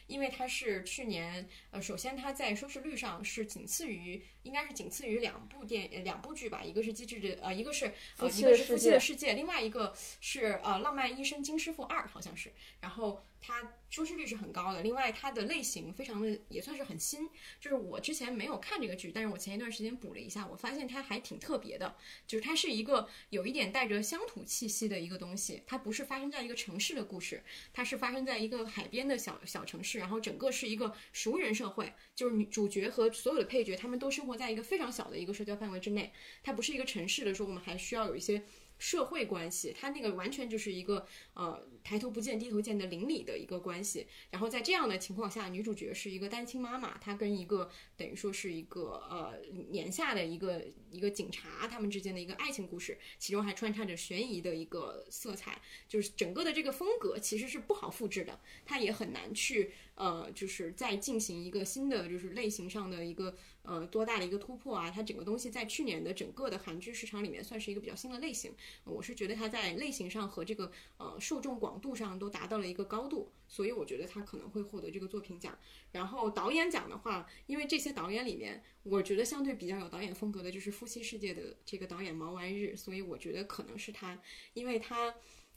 [0.08, 12.54] 因为它是去年，呃，首先它在收视率上是仅次于，应该是仅次于两部电呃两部剧吧，一个是《机智的》，呃，一个是呃一个是《夫妻的世界的世界》，另外一个是呃《浪漫医生金师傅二》，好像是。
[12.80, 17.28] 然后它收视率是很高的，另外它的类型非常的也算是很新，
[17.60, 21.96] 就是我之前没有看这个剧，但是我前一段时间补了一下，我发现它还挺特别的，
[22.28, 38.44] 就是它是一个有一点带着乡土气息的一个东西，它不是发生在一个城市的故事，它是发生在一个海边的小小城市，然后整个是一个熟人社会，就是女主角和所有的配角他们都生活在一个非常小的一个社交范围之内，它不是一个城市的时候，我们还需要有一些。
[38.82, 44.06] 社会关系，它那个完全就是一个呃抬头不见低头见的邻里的一个关系。
[44.30, 49.34] 然后在这样的情况下，女主角是一个单亲妈妈，她跟一个等于说是一个呃
[49.72, 64.92] 年下的一个一个警察他们之间的一个爱情故事，其中还穿插着悬疑的一个色彩，就是整个的这个风格其实是不好复制的，它也很难去呃就是再进行一个新的就是类型上的一个呃多大的一个突破啊。
[64.92, 68.54] 它整个东西在去年的整个的韩剧市场里面算是一个比较新的类型。
[68.84, 75.58] 我是觉得它在类型上和这个呃受众广度上都达到了一个高度，所以我觉得他可能会获得这个作品奖。
[75.92, 84.22] 然后导演奖的话，因为这些导演里面，我觉得相对比较有导演风格的就是《夫妻世界》的这个导演毛完日，所以我觉得可能是他，
[84.54, 85.16] 因为他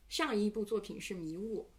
[0.08, 1.70] 上一部作品是《迷雾》。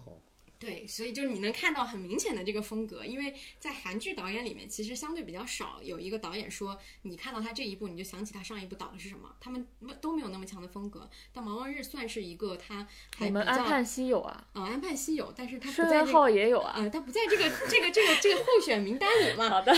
[0.00, 0.20] 哦。
[0.58, 9.66] 对，所以就是你能看到很明显的这个风格，因为在韩剧导演里面，其实相对比较少有一个导演说，你看到他这一部，你就想起他上一部导的是什么，他们
[10.00, 11.08] 都没有那么强的风格。
[11.32, 12.86] 但毛望日算是一个他
[13.16, 16.72] 还我比安盼希有啊，啊安盼希有，但是他不在这个浩也有啊。
[16.78, 19.50] 啊，他不在这个这个这个这个候选名单里嘛。
[19.50, 19.76] 好的，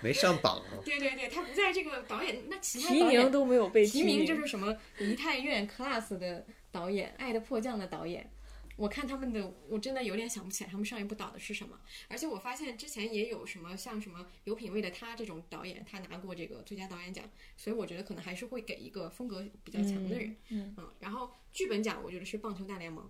[0.00, 0.78] 没上榜啊。
[0.84, 8.30] 对对对，他不在这个导演，那其他提导演名都没有被提名名，就是什么梨泰院 class 的导演，《爱的迫降》的导演。
[8.78, 11.80] 我看他们的，我真的有点想不起来他们上一部导的是什么。
[12.06, 20.36] 而且我发现之前也有什么像什么有品位的他这种导演，他拿过这个最佳导演奖，所以我觉得可能还是会给一个风格比较强的人。
[20.50, 23.04] 嗯，嗯，然后剧本奖我觉得是《棒球大联盟》，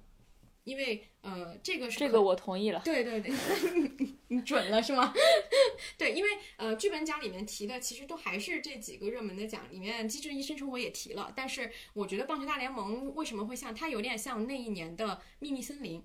[0.68, 2.82] 因为呃这个是这个我同意了。
[2.84, 3.32] 对对对，
[4.28, 5.14] 你准了是吗？
[5.96, 15.06] 对，因为呃，剧本奖里面提的其实都还是这几个热门的奖，里面《机智医生生活》也提了，但是我觉得《棒球大联盟》为什么会像它有点像那一年的
[15.38, 16.00] 《秘密森林》。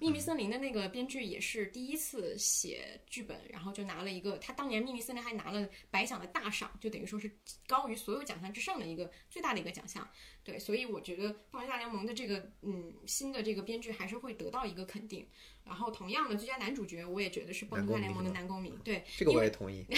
[0.00, 7.30] 秘密森林的那个编剧也是第一次写剧本，然后就拿了一个，他当年秘密森林还拿了白奖的大赏，就等于说是
[7.66, 10.06] 高于所有奖项之上的一个最大的一个奖项。
[10.42, 15.26] 对，所以我觉得《棒球大联盟》的这个嗯新的这个编剧还是会得到一个肯定。
[15.64, 18.76] 然后同样的最佳男主角，我也觉得是《棒球大联盟》的男公民。
[18.84, 19.86] 对，这个我也同意。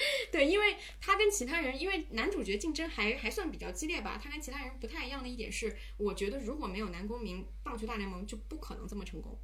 [0.32, 4.20] 对，因为他跟其他人，因为男主角竞争还还算比较激烈吧。
[4.22, 9.38] 他跟其他人不太一样的一点是，我觉得如果没有男公民，棒球大联盟就不可能这么成功。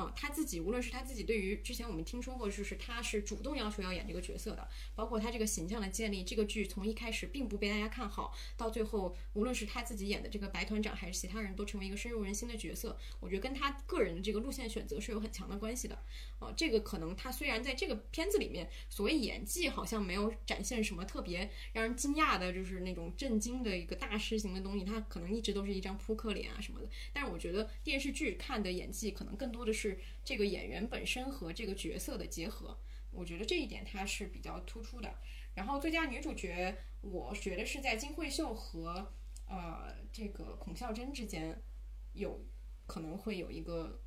[0.00, 15.98] 嗯，他自己无论是他自己对于之前我们听说过，就是他是主动要求要演这个角色的，包括他这个形象的建立，这个剧从一开始并不被大家看好，到最后无论是他自己演的这个白团长，还是其他人都成为一个深入人心的角色，我觉得跟他个人的这个路线选择是有很强的关系的。
[16.38, 26.86] 呃，这个可能他虽然在这个片子里面，所谓演技好像没有展现什么特别让人惊讶的，就是那种震惊的一个大师型的东西，他可能一直都是一张扑克脸啊什么的。
[27.12, 29.87] 但是我觉得电视剧看的演技，可能更多的是
[30.24, 32.76] 这个演员本身和这个角色的结合。
[33.10, 35.14] 我觉得这一点它是比较突出的。
[35.54, 39.12] 然后最佳女主角，我觉得是在金惠秀和
[39.46, 41.60] 呃这个孔孝真之间
[42.12, 42.44] 有
[42.86, 44.00] 可能会有一个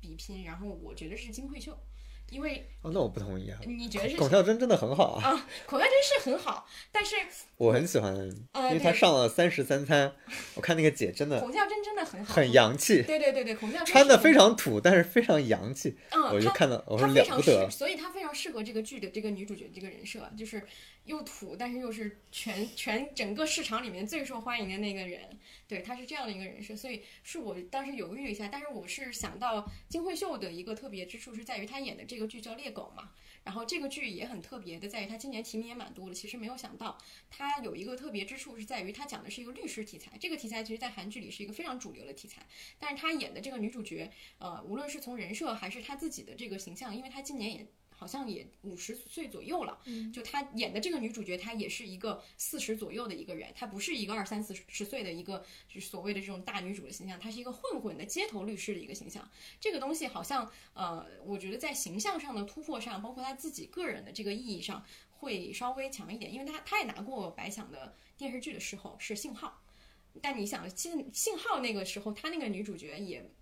[0.00, 1.78] 比拼，然后我觉得是金惠秀。
[2.30, 3.58] 因为哦，那我不同意啊！
[3.64, 5.30] 你觉得是孔孝真真的很好啊？
[5.30, 7.16] 啊，孔孝真是很好，但是
[7.56, 10.08] 我很喜欢，因为他上了《三十三餐》，
[10.54, 13.02] 我看那个姐真的孔孝真真的很好，很洋气。
[13.02, 15.96] 对对对对，孔孝真穿的非常土，但是非常洋气。
[16.10, 20.62] 嗯，我就看到我说了不得，所以她非常适合这个剧的这个女主角这个人设，就是
[21.06, 25.38] 又土，但是又是全全整个市场里面最受欢迎的那个人。
[25.66, 33.10] 对，她是这样的一个人设，所以是我当时犹豫了一下，但是我是想到金惠秀的一个特别之处是在于她演的这个剧叫《猎狗》嘛。
[33.44, 36.14] 然后这个剧也很特别的，在于她今年提名也蛮多的。
[36.14, 36.98] 其实没有想到，
[37.30, 40.18] 她有一个特别之处是在于她讲的是一个律师题材。
[40.18, 42.44] 这个题材其实，在韩剧里是一个非常主流的题材。
[42.80, 47.64] 但是她演的这个女主角，呃，无论是从人设还是她自己的这个形象，因为她今年也。
[47.96, 49.78] 好像也五十岁左右了，
[50.12, 59.26] 就她演的这个女主角，她也是一个四十左右的一个人，她不是一个二三四十岁的一个就是所谓的这种大女主的形象，她是一个混混的街头律师的一个形象。
[59.58, 69.62] 这个东西好像呃，我觉得在形象上的突破上，包括她自己个人的这个意义上，会稍微强一点，因为她她也拿过白想的电视剧的时候是信号，
[70.20, 73.24] 但你想信信号那个时候，她那个女主角也。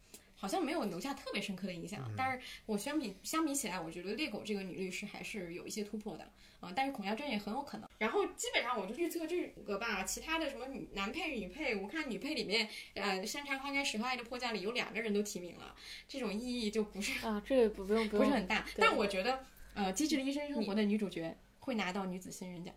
[0.45, 6.31] 好像没有留下特别深刻的印象，但是我相比相比起来，我觉得猎狗这个女律师还是有一些突破的
[6.61, 6.71] 啊。
[6.77, 7.89] 但是孔孝真也很有可能。
[7.97, 15.75] 然后基本上我就预测这五个吧，其他的什么女男配、女配，我看女配里面，呃，《山茶花开时和爱的迫降》里有两个人都提名了，
[16.07, 18.67] 这种意义就不是啊，这个不不用不是很大。
[18.77, 22.75] 但我觉得，呃，《机智的医生生活》的女主角会拿到女子新人奖。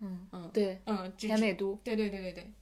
[0.00, 2.54] 嗯嗯，对，嗯，甜美都，对对对对对，嗯。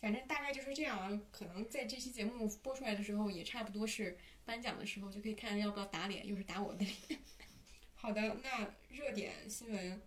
[0.00, 7.20] 反正大概就是这样啊，可能在这期节目播出来的时候，也差不多是颁奖的时候，就可以看要不要打脸，又是打我的脸。
[7.94, 10.00] 好的，那热点新闻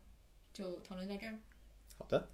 [0.54, 1.40] 就讨论到这儿。
[1.98, 2.32] 好的。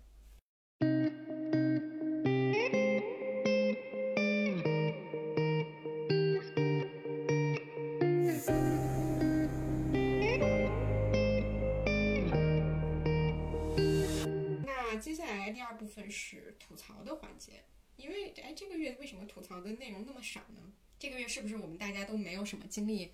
[18.58, 20.74] 这个月为什么吐槽的内容那么少呢？
[20.98, 23.12] 这个月是不是我们大家都没有什么精力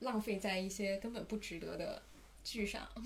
[0.00, 2.02] 浪费在一些根本不值得的
[2.42, 2.90] 剧上？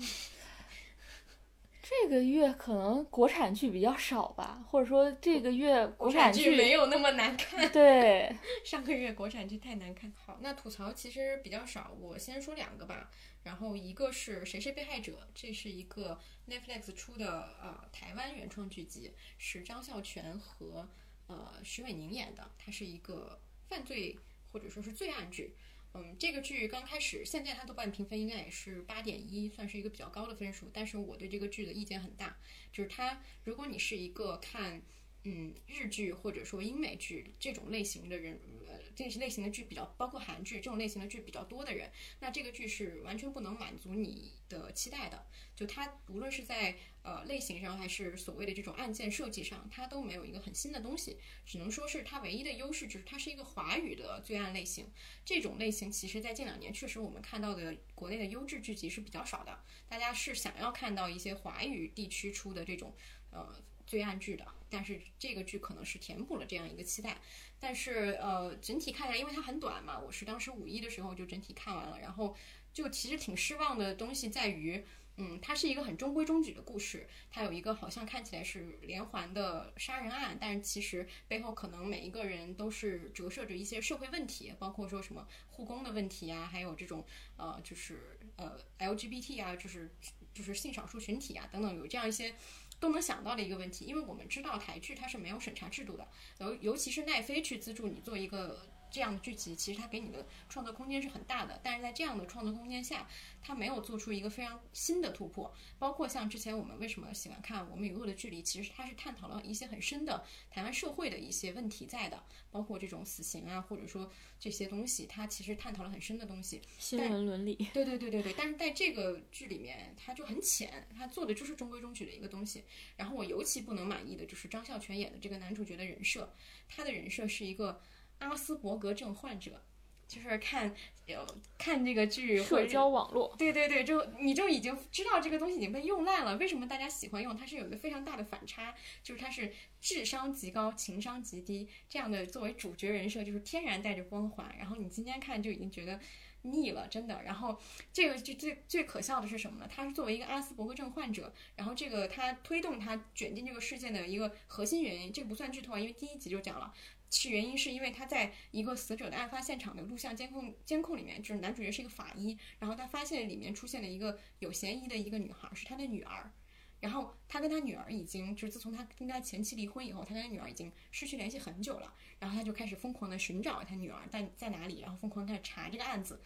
[1.83, 7.69] 这个月可能国产剧比较少吧，或者说这个月国产剧没有那么难看。
[7.71, 10.11] 对，上个月国产剧太难看。
[10.15, 13.11] 好，那吐槽其实比较少，我先说两个吧。
[13.43, 20.87] 然后一个是谁是被害者，这是一个 Netflix 出的呃台湾原创剧集，是张孝全和
[21.31, 23.39] 呃徐伟宁演的，它是一个
[23.69, 24.17] 犯罪
[24.51, 25.55] 或者说是罪案剧。
[25.93, 30.69] 嗯，这个剧刚开始，现在它豆瓣评分应该也是八点一，算是一个比较高的分数。
[30.73, 32.37] 但是我对这个剧的意见很大，
[32.71, 34.81] 就是它，如果你是一个看
[35.23, 38.39] 嗯日剧或者说英美剧这种类型的人。
[38.67, 41.89] 呃这些类型的剧比较，包括韩剧这种类型的剧比较多的人，
[42.19, 45.25] 那这个剧是完全不能满足你的期待的。
[45.55, 51.17] 就它无论是在呃类型上，还是所谓的这种案件设计上，它都没有一个很新的东西。
[51.45, 54.89] 只能说是它唯一的优势就是它是一个华语的罪案类型。
[55.25, 59.59] 这种类型其实在近两年确实我们看到的国内的优质剧集是比较少的。
[59.87, 62.93] 大家是想要看到一些华语地区出的这种
[63.31, 67.17] 呃罪案剧的，但是这个剧可能是填补了这样一个期待。
[67.59, 72.35] 但是呃，整体看下来，因为它很短嘛，我是当时五一的时候就整体看完了，然后
[72.73, 74.83] 就其实挺失望的东西在于，
[75.23, 87.05] 嗯，它是一个很中规中矩的故事，它有一个好像看起来是连环的杀人案，但是其实背后可能每一个人都是折射着一些社会问题，包括说什么护工的问题啊，还有这种
[87.37, 89.93] 呃，就是呃 LGBT 啊，就是
[90.33, 92.33] 就是性少数群体啊等等，有这样一些。
[92.79, 96.07] 都能想到的一个问题，因为我们知道台剧它是没有审查制度的，
[96.39, 98.70] 尤尤其是奈飞去资助你做一个。
[98.91, 103.07] 这样的剧集其实它给你的创作空间是很大的，但是在这样的创作空间下，
[103.41, 105.51] 它没有做出一个非常新的突破。
[105.79, 112.21] 包括像之前我们为什么喜欢看《我们与恶的距离》，其实它是探讨了一些很深的台湾社会的一些问题在的，
[112.51, 116.61] 包括这种死刑啊，或者说这些东西，它其实探讨了很深的东西。
[116.77, 117.55] 新闻伦理。
[117.73, 122.63] 对对对对对，但是在这个剧里面，它就很浅，它做的就是中规中矩的一个东西。
[122.97, 126.33] 然后我尤其不能满意的就是张孝全演的这个男主角的人设，
[126.67, 127.81] 他的人设是一个。
[128.21, 129.61] 阿斯伯格症患者，
[130.07, 130.73] 就是看
[131.05, 131.25] 有
[131.57, 136.37] 看这个剧，社交网络，对对对，就你就已经知道这个东西已经被用烂了。
[136.37, 137.35] 为什么大家喜欢用？
[137.35, 139.51] 它是有一个非常大的反差，就是它是
[139.81, 144.55] 智商极高，情商极低这样的作为主角人设，就是天然带着光环。
[144.57, 145.99] 然后你今天看就已经觉得
[146.43, 147.23] 腻了，真的。
[147.23, 147.57] 然后
[147.91, 149.69] 这个就最最可笑的是什么呢？
[149.73, 156.73] 他是作为一个阿斯伯格症患者，然后这个他推动他卷进这个事件的一个核心原因，这个不算剧透啊，因为第一集就讲了。
[157.11, 166.31] 是原因是因为他在一个死者的案发现场的录像监控监控里面，就是男主角是一个法医，然后他发现里面出现了一个有嫌疑的一个女孩，是他的女儿。
[166.79, 171.93] 然后他跟他女儿已经，就是自从他跟他前妻离婚以后，他跟他女儿已经失去联系很久了。
[172.17, 176.19] 然后他就开始疯狂的寻找他女儿在在哪里，然后疯狂开始查这个案子。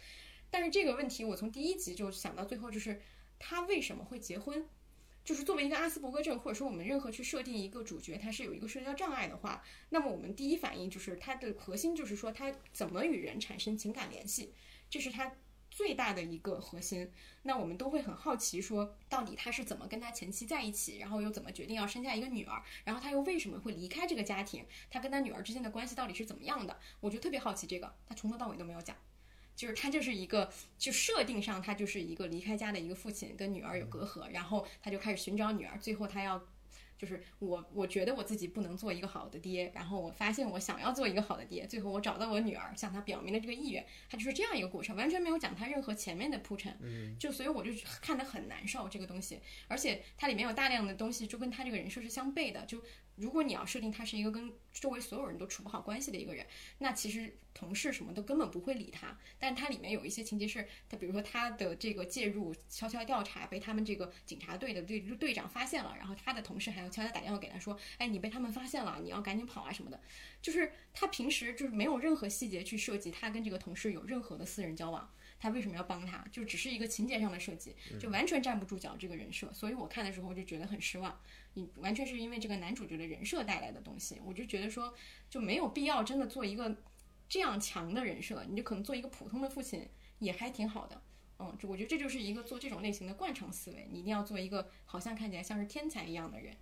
[0.50, 3.02] 但是这个问题我从第一集就想到最后，就是
[3.38, 4.66] 他为什么会结婚？
[5.26, 14.53] 就是作为一个阿斯伯格症，或者说我们任何去设定一个主角，他是有一个社交障碍的话，那么我们第一反应就是他的核心就是说他怎么与人产生情感联系，
[14.89, 15.34] 这是他。
[15.71, 17.11] 最大的一个核心，
[17.41, 26.80] 那我们都会很好奇，说到底他是怎么跟他前妻在一起，然后又怎么决定要生下一个女儿，然后他又为什么会离开这个家庭，他跟他女儿之间的关系到底是怎么样的？
[27.01, 28.95] 我就特别好奇这个，他从头到尾都没有讲，
[29.56, 36.41] 就是他就是一个就设定上他就是一个离开家的一个父亲，跟女儿有隔阂，然后他就开始寻找女儿，最后他要。
[36.97, 47.70] 就是我，我觉得我自己不能做一个好的爹，然后我发现我想要做一个好的爹，最后我找到我女儿，向她表明了这个意愿，他就是这样一个过程，完全没有讲他任何前面的铺陈，嗯，就所以我就
[48.01, 52.82] 看得很难受这个东西，而且它里面有大量的东西就跟他这个人设是相悖的，就。
[53.16, 56.45] 如果你要设定他是一个跟周围所有人都处不好关系的一个人，
[56.80, 59.18] 那其实同事什么都根本不会理他。
[59.39, 69.99] 但他里面有一些情节是，他比如说他的这个介入、悄悄调查被他们这个警察队的队队长发现了，然后他的同事还要悄悄打电话给他说：“哎，你被他们发现了，你要赶紧跑啊什么的。”
[70.41, 75.09] 就是他平时就是没有任何细节去设计他跟这个同事有任何的私人交往。
[75.38, 76.26] 他为什么要帮他？
[76.32, 79.51] 就只是一个情节上的设计，就完全站不住脚这个人设。
[79.53, 81.20] 所以我看的时候就觉得很失望。
[81.56, 84.93] 你完全是因为这个男主角的人设带来的东西，我就觉得说
[85.30, 86.78] 就没有必要真的做一个
[87.28, 89.89] 这样强的人设，你就可能做一个普通的父亲
[90.20, 91.01] 也还挺好的。
[91.39, 96.56] 嗯，就我觉得这就是一个做这种类型的惯常思维，你一定要做一个好像看起来像是天才一样的人。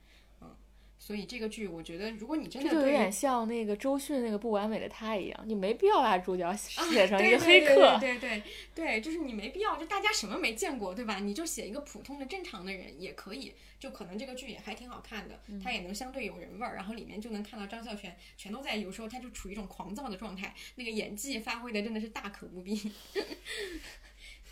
[1.05, 7.99] 所以这个剧，我觉得如果你真的就有点像那个周迅那个不完美的他一样，你没必要把主角写成 一个黑客。
[7.99, 8.43] 对对对
[8.73, 11.19] 对，就是你没必要，就大家什么没见过，对吧？
[11.19, 22.75] 你就写一个普通的正常的人也可以，就可能这个剧也还挺好看的，它也能相对有人味儿，然后里面就能看到张孝全全都在，有时候他就处于一种狂躁的状态，那个演技发挥的真的是大可不必。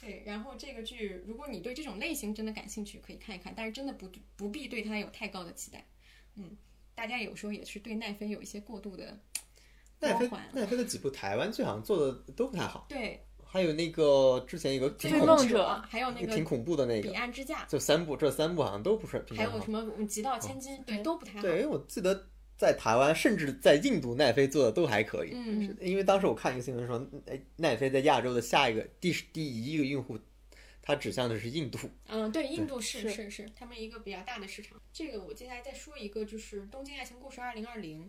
[0.01, 5.85] 对，然后这个剧，如果你对这种类型真的感兴趣，可以看一看，但是真的不不必对它有太高的期待。
[6.35, 6.57] 嗯，
[6.95, 9.19] 大家有时候也是对奈飞有一些过度的
[9.99, 12.85] 奈飞奈飞的几部台湾剧好像做的都不太好。
[12.89, 19.23] 对，还有那个之前一个《追梦者》，还有那个挺恐怖的那个《彼岸之嫁》，就三部，这三部好像都不是。
[19.35, 20.77] 还有什么《极道千金》？
[20.85, 21.41] 对，都不太好。
[21.41, 22.27] 对，因为我记得
[22.57, 25.31] 在台湾，甚至在印度，奈飞做的都还可以。
[25.33, 30.17] 嗯，因为当时我看一个新闻说，哎，奈飞在亚洲的下一个第第一个用户。
[30.81, 31.77] 它指向的是印度，
[32.07, 34.81] 嗯，对，印度是是是，他们一个比较大的市场。
[34.91, 38.05] 这个我接下来再说一个，就是《东京爱情故事二零二零》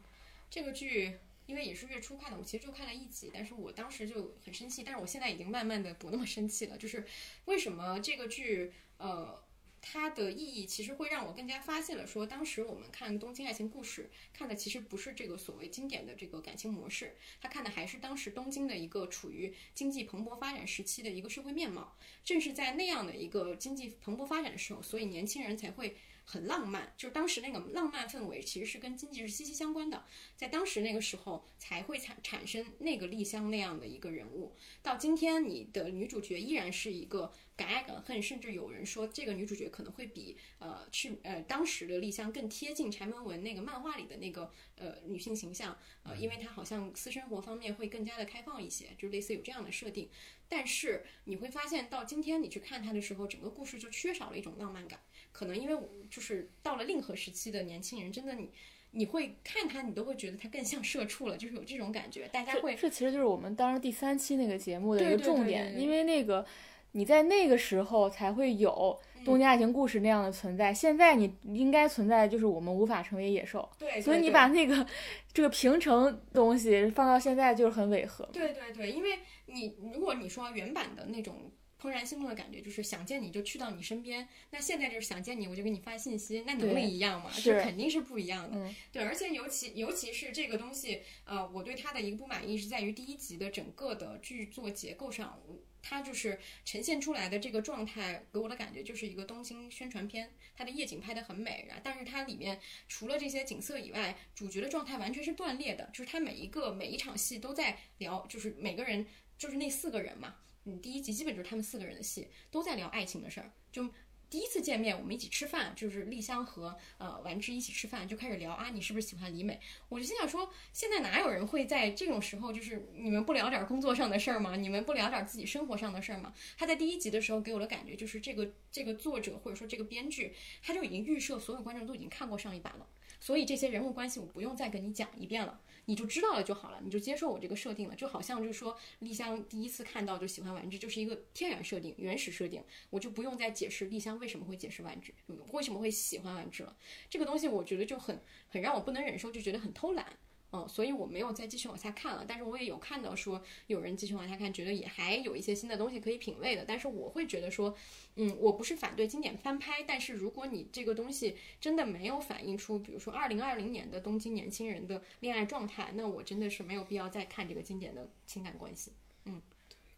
[0.50, 6.76] 这个剧，因为也是月初看的，我其实就看了一集，但是我当时就很生气，但是我现在已经慢慢的不那么生气了。
[6.78, 7.04] 就是
[7.44, 9.42] 为什么这个剧，呃。
[9.82, 14.08] 它的意义其实会让我更加发现了，说当时我们看《东京爱情故事》，
[14.38, 21.98] 看的其实不是这个所谓经典的这个感情模式，他看的还是当时东京的一个处于经济蓬勃发展时期的一个社会面貌。
[22.24, 25.96] 正是在那样的一个经济蓬勃发展的时候，所以年轻人才会。
[26.24, 30.04] 很浪漫，就是当时那个浪漫氛围其实是跟经济是息息相关的，
[30.36, 34.54] 在当时那个时候才会产产生那个丽香那样的一个人物。
[34.84, 50.08] 到今天，你的女主角依然是一个敢爱敢恨，甚至有人说这个女主角可能会比呃去呃当时的丽香更贴近柴门文那个漫画里的那个呃女性形象，呃，因为她好像私生活方面会更加的开放一些，就类似有这样的设定。
[50.48, 55.00] 但是你会发现，到今天你去看她的时候，整个故事就缺少了一种浪漫感。
[55.32, 58.50] 可能因为我就是到了令和时期的年轻人，真的你
[58.90, 62.28] 你会看他，你都会觉得他更像社畜了，就是有这种感觉。
[62.28, 66.44] 大家会这其实就是我们当时第三期那个节目的一个重点，因为那个
[66.92, 70.72] 你在那个时候才会有东京爱情故事那样的存在。
[70.72, 74.86] 现在你应该存在就是我们无法成为野兽，对，所以你把那个
[75.32, 78.24] 这个平成东西放到现在就是很违和。
[78.32, 81.50] 对对对，因为你如果你说原版的那种。
[81.82, 87.28] 怦然心动的感觉就是想见你就去到你身边，那现在就是想见你我就给你发信息，那能力一样吗？
[87.32, 88.70] 是肯定是不一样的。
[88.92, 95.36] 对，而且尤其尤其是这个东西，呃，我对它的一个不满意是在于第一集的整个的剧作结构上，
[95.82, 102.58] 它就是呈现出来的这个状态给我的感觉就是一个东京宣传片，它的夜景拍得很美，然后但是它里面
[102.88, 109.04] 除了这些景色以外，主角的状态完全是断裂的，就是它每一个每一场戏都在聊，就是每个人
[109.36, 110.36] 就是那四个人嘛。
[110.64, 113.92] 嗯，第一集基本就是他们四个人的戏，都在聊爱情的事儿，就。
[114.32, 119.60] 第一次见面，我们一起吃饭，就是丽香和呃丸之一起吃饭，就开始聊啊，你是不是喜欢李美？
[119.90, 124.56] 我就心想说，现在哪有人会在这种时候，就是你们不聊点工作上的事儿吗？
[124.56, 126.32] 你们不聊点自己生活上的事儿吗？
[126.56, 132.86] 他在第一集的时候给我的感觉就是，这个这个作者或者说这个编剧，他就已经预设所有观众都已经看过上一版了，
[133.20, 135.60] 所以这些人物关系我不用再跟你讲一遍了。
[135.86, 145.12] 你就知道了就好了，你就接受我这个设定了，就好像就是说丽香第一次看到就喜欢丸之，就是一个天然设定、原始设定，我就不用再解释丽香为什么会解释丸之，
[145.52, 146.76] 为什么会喜欢丸之了。
[147.10, 150.06] 这个东西我觉得就很很让我不能忍受，就觉得很偷懒。
[150.52, 152.24] 嗯，所以我没有再继续往下看了。
[152.28, 156.64] 但是我也有看到说有人继续往下看，觉得也还有一些新的东西可以品味的。
[156.66, 157.74] 但是我会觉得说，
[158.16, 168.92] 嗯，我不是反对经典翻拍，但是如果你这个东西真的没有反映出，比如说二零二零年的东京年轻人的恋爱状态，那我真的是没有必要再看这个经典的情感关系。
[169.24, 169.40] 嗯，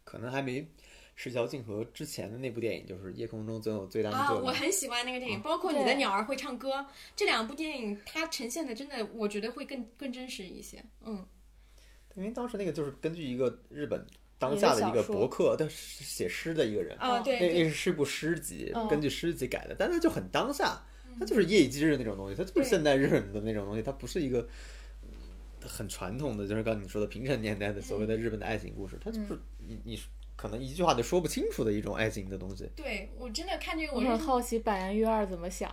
[0.03, 0.65] 可能还没。
[1.17, 6.73] 石桥静河之前的那部电影就是《夜空中总有最亮的啊，我很喜欢那个电影，包括《你的鸟儿会唱歌》
[7.15, 10.83] 这两部电影，它呈现的真的，我觉得会更更真实一些。
[11.05, 11.25] 嗯，
[12.15, 14.05] 因为当时那个就是根据一个日本
[14.37, 20.85] 当下的一个博客，他写诗的一个人啊，对，那那是部诗集，根据诗集改的，但它就很当下，
[21.17, 24.45] 它就是夜以继日那种东西，它就是现代日本的那种东西，它不是一个
[25.61, 29.97] 很传统的，就是刚你说的平成年代的所谓的日本的爱情故事，它就是你你。
[30.49, 32.69] 可能一句话都说不清楚的一种爱情的东西。
[32.75, 35.69] 对我真的看这个，我很好奇板垣玉二怎么想。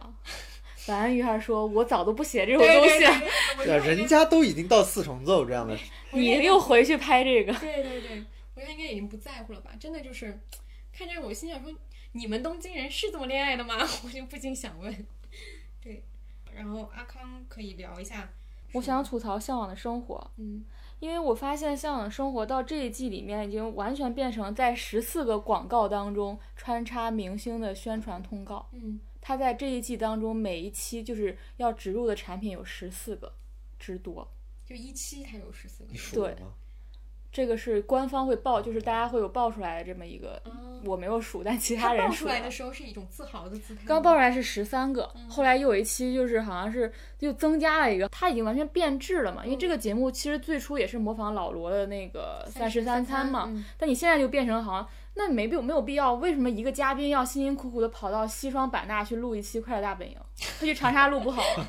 [0.86, 3.22] 板垣玉二说：“我早都不写这种东西了。”
[3.64, 5.78] 对，人家都已经到四重奏这样的，
[6.10, 7.52] 你又回去拍这个？
[7.54, 9.70] 对对对，我觉得应该已经不在乎了吧？
[9.78, 10.40] 真的就是
[10.92, 11.72] 看这个，我心想说
[12.12, 15.06] ：“你们东京人是这么恋爱的吗？” 我就不禁想问。
[15.80, 16.02] 对，
[16.52, 18.28] 然后阿康可以聊一下。
[18.72, 20.16] 我想吐槽《向往的生活》。
[20.40, 20.64] 嗯。
[21.02, 28.64] 因为我发现《向往生活》到这一季里面已经完全变成在十四个广告当中穿插明星的宣传通告。
[28.70, 33.32] 嗯，它在这一季当中每一期就是要植入的产品有十四个
[33.80, 34.32] 之多。
[34.64, 35.90] 就一期它有十四个。
[36.14, 36.36] 对。
[37.32, 40.40] 这个是官方会报，就是大家会有报出来的这么一个，
[40.84, 43.80] 我没有数，但其他人报出来的时候是一种自豪的姿态。
[43.86, 49.44] 刚报出来是十三个，后来又有一期就是好像是又增加了一个，它已经完全变质了嘛。
[49.44, 54.88] 因为这个节目其实最初也是模仿老罗的那个三十三餐嘛，但你现在就变成好像。
[55.14, 60.16] 那没必没有必要，为什么一个嘉宾要辛辛苦苦的跑到西双版纳去录一期《快乐大本营》？
[60.58, 61.66] 他去长沙录不好吗？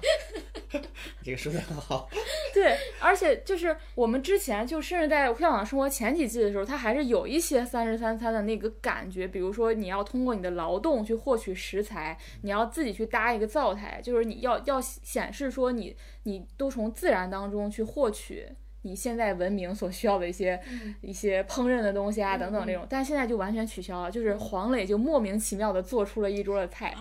[1.22, 2.10] 这个说的很好。
[2.54, 9.28] 对，而且就是我们之前就甚至在《向往生活》前几季的时候，他还是有一些三十三餐的那个感觉。
[9.28, 18.48] 比如说，你要通过你的劳动去获取食材，你要自己去搭一个灶台，就是你要要显示说你你都从自然当中去获取。
[18.84, 20.58] 你现在文明所需要的一些
[21.02, 24.12] 一些烹饪的东西啊，等等这种，但现在就完全取消了。
[24.12, 26.96] 就是黄磊就莫名其妙的做出了一桌的菜，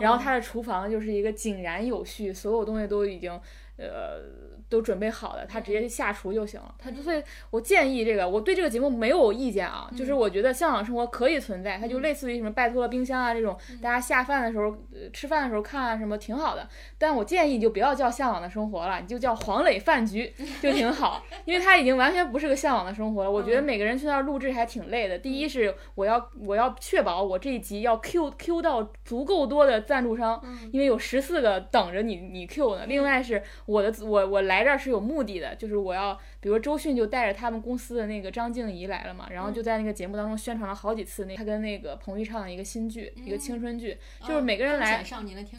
[0.00, 3.32] 然后他的厨房就是一个井然有序，所有东西都已经
[3.78, 4.20] 呃。
[4.68, 6.74] 都准备好了，他直接下厨就行了。
[6.78, 9.88] 他所以，我建议这个，我对这个节目没有意见啊。
[9.96, 14.76] 就是我觉得向往生活可以存在，它就类似于什么拜托了冰箱啊这种，大家下饭的时候、
[15.12, 16.68] 吃饭的时候看啊什么挺好的。
[16.98, 23.30] 但我建议你就不要叫向往的生活了，你就叫黄磊饭局 就挺好，因为他已经完全不是个向往的生活了。
[23.30, 25.16] 我觉得每个人去那儿录制还挺累的。
[25.16, 30.42] 第一是我要我要确保我这一集要 Q Q 到足够多的赞助商，
[30.72, 32.86] 因为有十四个等着你你 Q 呢。
[32.86, 34.55] 另外是我的我我来。
[34.56, 45.04] 来这儿是有目的的，就是我要，比如周迅就带着他们公司的那个张静怡来了嘛，然后就在那个节目当中宣传了好几次，那他跟那个彭昱畅的一个新剧，一个青春剧，就是每个人来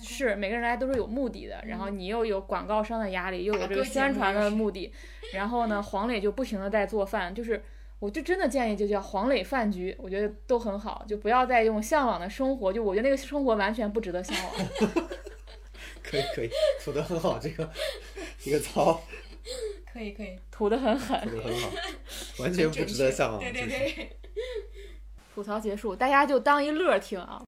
[0.02, 4.92] 是每个人来都是有目的的，然后你又有广告商的压力，又有这个宣传的目的，
[5.34, 7.64] 然后呢，黄磊就不停的在做饭，就是
[8.00, 15.08] 我就真的建议就叫黄磊饭局，我觉得都很好，就不要再用向往的生活，就我觉得那个生活完全不值得向往。
[16.10, 16.50] 可以可以，
[16.84, 17.70] 吐的很好，这个
[18.44, 19.04] 一个槽，
[19.92, 21.70] 可以可以，吐的很狠，吐的很好，
[22.40, 23.40] 完全不值得向往。
[23.40, 24.18] 对对对，
[25.36, 27.44] 吐槽结束，大家就当一乐听啊。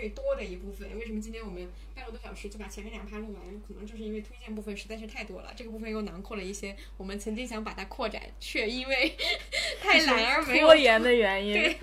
[0.00, 3.42] 最多的一部分，为什么今天我们半个多小时就把前面两趴录完？
[3.68, 9.14] 可能就是因为推荐部分实在是太多了，这个部分又囊括了一些我们曾经想把它扩展，却因为
[9.78, 11.52] 太懒而没有拖延的原因。
[11.52, 11.76] 对，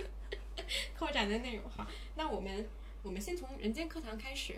[0.98, 2.68] 扩展的内容好，那我们
[3.04, 4.56] 我们先从人间课堂开始。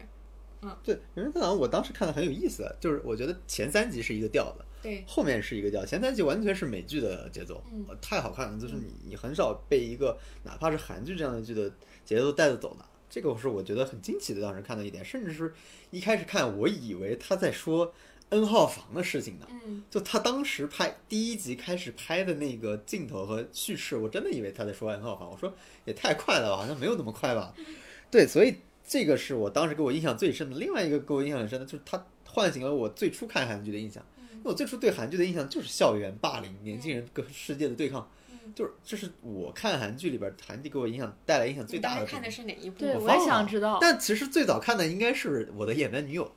[0.61, 11.69] 嗯，对，《人生课堂》我当时看的很有意思，就是我觉得前三集是一个调子，对，后面是一个调，前三集完全是美剧的节奏，嗯呃太好看了，就是你你很少被一个哪怕是韩剧这样的剧的
[12.03, 15.53] 节奏带着走的，这个是我觉得很惊奇的，当时看到一点，甚至是
[15.89, 17.91] 一开始看我以为他在说
[18.29, 25.51] N 号房的事情呢，嗯，就他当时拍第一集开始拍的那个镜头和叙事，我真的以为他在说 N 号房，我说
[25.85, 27.55] 也太快了吧，好像没有那么快吧，
[28.11, 28.57] 对，所以
[28.87, 30.57] 这个是我当时给我印象最深的。
[30.57, 38.07] 另外一个给我印象很深的就是他唤醒了我最初看韩剧的印象，因为我最初对韩剧的印象就是校园霸凌、年轻人跟世界的对抗，
[38.55, 42.79] 就是这是我看韩剧里边韩剧给我影响带来影响最大的看的是哪一部？
[42.79, 43.77] 对，我我也想知道。
[43.81, 46.31] 但其实最早看的应该是我的野蛮女友，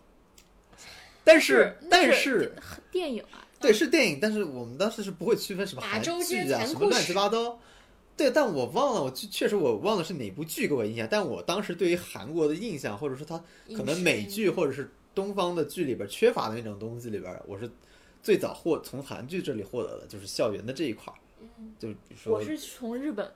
[1.24, 2.52] 但是那但是是
[2.90, 6.10] 电影啊，对，是电影，但是我们当时是不会区分什么韩剧
[6.52, 7.58] 啊，什么乱七八糟。
[8.14, 13.42] 对，但我忘了，我确确实我忘了是哪部剧给我印象，但我当时对于韩国的印象，或者说他
[13.74, 17.68] 可能美剧或者是东方的剧里边缺乏的那种东西里边，我是
[18.22, 21.16] 最早获从韩剧这里获得的，就是校园的这一块儿。
[21.59, 23.30] 嗯，就比如说我是从日本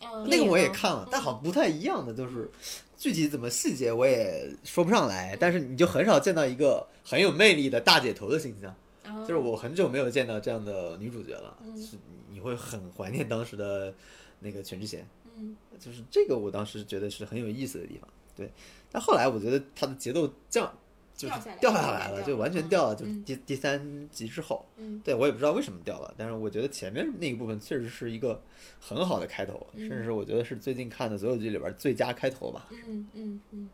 [0.00, 2.50] 嗯，那个我也看了，但好像不太一样的，就是
[2.96, 8.70] 具体怎么细节我也说不上来，但是你就很少见到一个很有魅力的大姐头的形象。
[9.04, 11.80] 啊就是我很久没有见到这样的女主角了，嗯。
[11.80, 11.96] 是
[12.28, 13.94] 你会很怀念当时的
[14.40, 15.56] 那个全智贤，嗯。
[15.78, 18.08] 就是这个我当时觉得是很有意思的地方。
[18.36, 18.52] 对，
[18.92, 20.70] 但后来我觉得她的节奏降，
[21.16, 25.00] 就是掉下来了，就完全掉了，就第第三集之后，嗯。
[25.02, 28.42] 对我也不知道为什么掉了，但是我觉得前面那一部分确实是一个
[28.78, 29.88] 很好的开头，嗯。
[29.88, 32.68] 甚至是我觉得是最近看的所有剧里边最佳开头吧。
[32.70, 33.70] 嗯嗯嗯，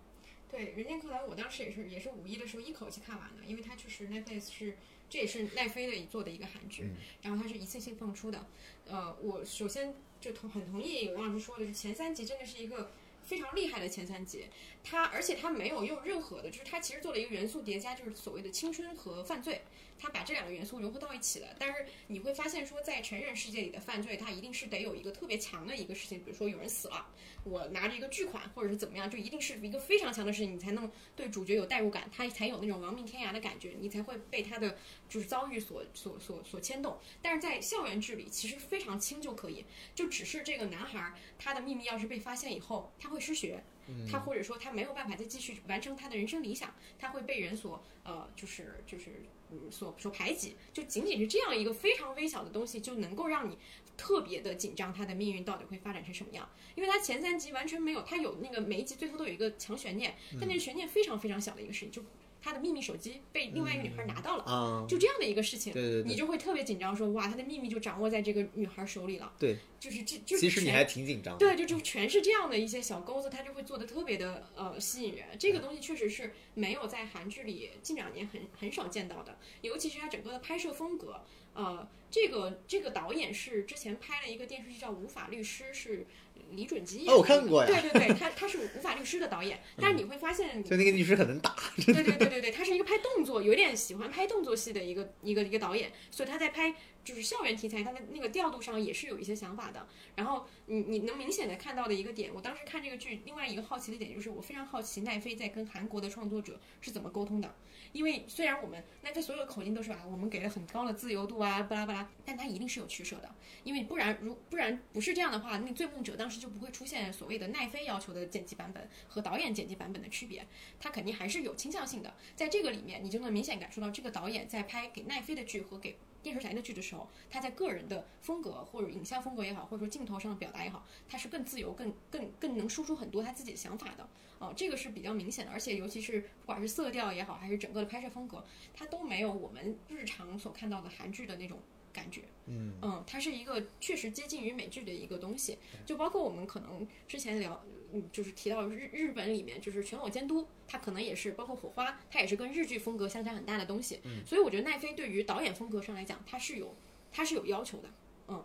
[0.49, 4.76] 对，《人间课堂》我当时也是也是五一的时候一口气看完的，因为它确实 Netflix 是
[5.11, 6.97] 这也是奈飞的一做的一个韩剧，嗯。
[7.22, 8.47] 然后它是一次性放出的。
[8.86, 12.93] 呃，我首先就同很同意王老师说的，是前三集真的是一个
[13.25, 14.47] 非常厉害的前三集，
[14.83, 19.62] 它而且它没有用任何的，就是它其实做了一个元素叠加，就是所谓的青春和犯罪。
[19.99, 27.07] 它把这两个元素融合到一起了，但是你会发现说，在成人世界里的犯罪，它一定是得有一个特别强的一个事情，比如说有人死了，
[27.45, 34.76] 我拿着一个巨款，或者是怎么样，就一定是一个非常强的事情，你才能对主角有代入感，他才有那种亡命天涯的感觉，你才会被他的
[35.09, 36.99] 就是遭遇所所所所牵动。
[37.20, 39.64] 但是在校园剧里，其实非常轻就可以，
[39.95, 43.62] 就只是这个男孩儿他的秘密要是被发现以后，他会失学，
[44.11, 49.22] 他或者说他没有办法再继续完成他的人生理想，他会被人所呃就是就是
[49.53, 53.59] 嗯所所排挤，就仅仅是这样一个非常微小的东西，就能够让你
[53.96, 56.48] 特别的紧张，他的命运到底会发展成什么样？
[56.74, 62.03] 因为他前三集完全没有，他有那个每一集最后都有一个强悬念，但那个悬念非常非常小的一个事情，就
[62.43, 64.45] 他的秘密手机被另外一个女孩拿到了。
[64.45, 69.32] 啊，就这样的一个事情，对对对你就会特别紧张，说哇，他的秘密就掌握在这个女孩手里了。
[69.38, 71.38] 对，就是这就是其实你还挺紧张的。
[71.38, 75.26] 对，就就全是这样的一些小钩子，他就会做的特别的呃吸引人。
[75.38, 81.22] 这个东西确实是没有在韩剧里近两年很很少见到的，尤其是它整个的拍摄风格。
[81.55, 86.07] 呃，这个这个导演是之前拍了一个电视剧叫《无法律师》，是
[86.55, 87.68] 李准基演的哦我看过呀。
[87.68, 96.74] 对对对，他他是无法律师的导演， 但是你会发现，就那个律师很能打，对对对对对，他是一个拍动作，有点喜欢拍动作戏的一个一个一个导演，所以他在拍
[97.05, 99.86] 就是校园题材，它的那个调度上也是有一些想法的。
[100.16, 107.55] 然后你你能明显的看到的一个点，我当时看这个剧，另外一个好奇的点就是，我非常好奇奈飞在跟韩国的创作者是怎么沟通的。
[107.92, 113.34] 因为虽然我们奈飞所有的口径都是啊，我们给了很高的自由度啊，巴拉巴拉，但它一定是有取舍的，
[113.64, 120.46] 因为不然如不然不是这样的话，那《醉梦者》当时就不会出现所谓的奈飞要求的剪辑版本和导演剪辑版本的区别，
[120.80, 122.14] 它肯定还是有倾向性的。
[122.34, 134.09] 在这个里面，你就能明显感受到这个导演在拍给奈飞的剧和给电视台的剧的时候，他在个人的风格或者影像风格也好，或者说镜头上的表达也好，他是更自由、更更更能输出很多他自己的想法的。
[134.39, 138.45] 哦，这个是比较明显的，而且尤其是不管是色调也好，还是整个的拍摄风格，
[138.75, 141.61] 它都没有我们日常所看到的韩剧的那种
[141.93, 142.23] 感觉。
[142.47, 154.01] 嗯嗯，它是一个确实接近于美剧的一个东西，就包括我们可能之前聊，嗯，就是提到日日本里面就是全裸监督，它可能也是包括火花，它也是跟日剧风格相差很大的东西。
[154.05, 156.74] 嗯，所以我觉得奈飞对于导演风格上来讲，它是有
[157.12, 157.88] 它是有要求的。
[158.28, 158.45] 嗯，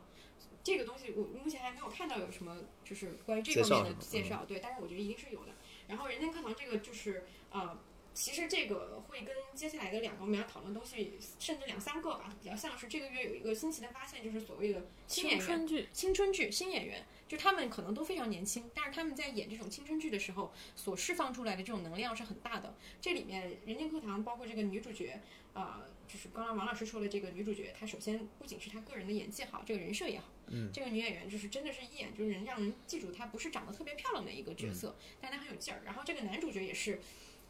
[0.64, 5.52] 这个东西我目前还没有看到有什么就是关于这方面的介绍对，但是我觉得一定是有的。
[5.88, 7.80] 然后人间课堂这个就是呃。
[8.20, 22.76] 其实这个会跟接下来的两个我们要讨论的东西，甚至两三个吧，比较像是这个月有一个新奇的发现，就是所谓的新演员、青春剧，青春剧新演员，就他们可能都非常年轻，但是他们在演这种青春剧的时候所释放出来的这种能量是很大的。
[23.02, 25.20] 这里面《人间课堂》包括这个女主角，
[25.54, 35.82] 呃，就是刚刚王老师说的这个女主角，她首先不仅是她个人的演技好，这个人设也好，嗯，这个女演员就是真的是一眼就是人让人记住她不是长得特别漂亮的一个角色，但她很有劲儿。
[35.86, 37.00] 然后这个男主角也是。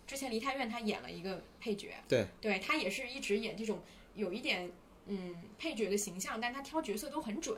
[0.07, 3.81] 之前梨泰院他演了一个配角，对，对他也是一直演这种
[4.15, 4.71] 有一点
[5.07, 7.57] 嗯配角的形象，但他挑角色都很准，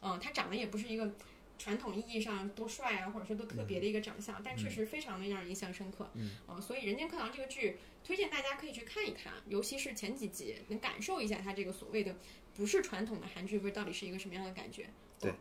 [0.00, 1.12] 嗯，他长得也不是一个
[1.60, 6.30] 传统意义上多帅啊，或者说多特别的一个长相，但确实非常的让人印象深刻，嗯，
[6.62, 12.16] 所以《人间课堂》这个剧推荐大家可以去看一看，尤其是前几集，能感受一下它这个所谓的
[12.54, 14.88] 不是传统的韩剧味到底是一个什么样的感觉，
[15.20, 15.34] 对。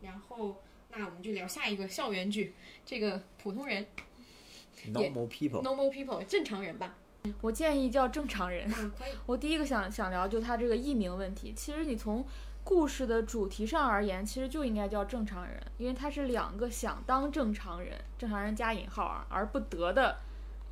[0.00, 3.84] 然后，那我们就聊下一个校园剧，这个普通人
[4.92, 6.96] Normal people，（normal people） 正常人吧。
[7.40, 8.70] 我建议叫正常人。
[8.78, 9.12] 嗯，可以。
[9.26, 11.52] 我第一个想想聊就他这个艺名问题。
[11.56, 12.24] 其实你从
[12.66, 20.16] 故事的主题上而言，其实就应该叫正常人，因为他是两个想当正常人（正常人加引号啊）而不得的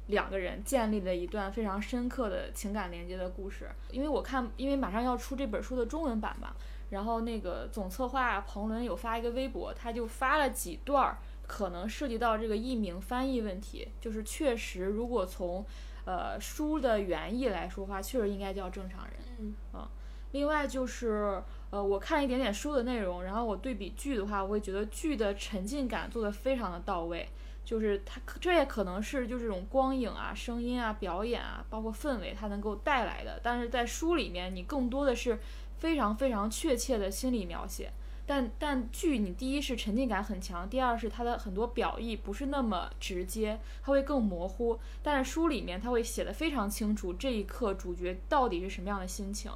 [0.08, 3.70] 两个人建立了一段非常深刻的情感连接的故事。
[3.92, 6.48] 因为我看，因为马上要出这本书的中文版嘛，
[6.90, 15.64] 然后那个总策划彭伦有发一个微博，他就发了几段儿可能涉及到这个译名翻译问题，就是确实如果从
[16.06, 19.14] 呃，书的原意来说话，确实应该叫正常人。
[19.38, 19.88] 嗯啊，
[20.34, 27.28] 另外就是呃，我看一点点书的内容，然后我对比剧的话，我会觉得剧的沉浸感做得非常的到位。
[27.64, 33.40] 就是它，这也可能是就这种光影啊、声音啊、表演啊，包括氛围，它能够带来的。
[33.44, 35.38] 但是在书里面，你更多的是
[35.78, 37.92] 非常非常确切的心理描写。
[38.26, 44.78] 但但剧你第一是沉浸感很强，第二是它的很多表意不是那么直接，它会更模糊。
[45.00, 49.52] 但是书里面它会写的非常清楚，这一刻主角到底是什么样的心情。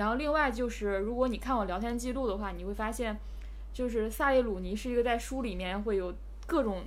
[0.00, 3.20] 然后另外就是，如果你看我聊天记录的话，你会发现，
[3.70, 6.14] 就是萨利鲁尼是一个在书里面会有
[6.46, 6.84] 各种，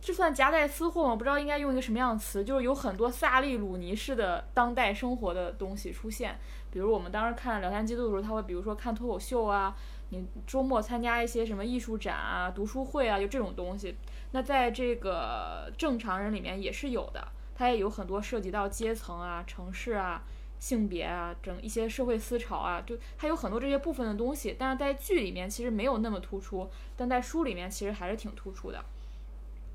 [0.00, 1.14] 这算夹带私货吗？
[1.14, 6.38] 不知道应该用一个什么样的词，就是有很多萨利鲁尼式的当代生活的东西出现。
[6.70, 9.76] 比如我们当时看聊天记录的时候，他会比如说看脱口秀啊。
[10.10, 13.96] 你周末参加一些什么艺术展啊、读书会啊，就这种东西。
[14.30, 20.22] 那在这个正常人里面也是有的，它也有很多涉及到阶层啊、城市啊、
[20.64, 24.56] 性别啊，整一些社会思潮啊，就它有很多这些部分的东西。
[24.58, 28.82] 但是在剧里面其实没有那么突出，但在书里面其实还是挺突出的。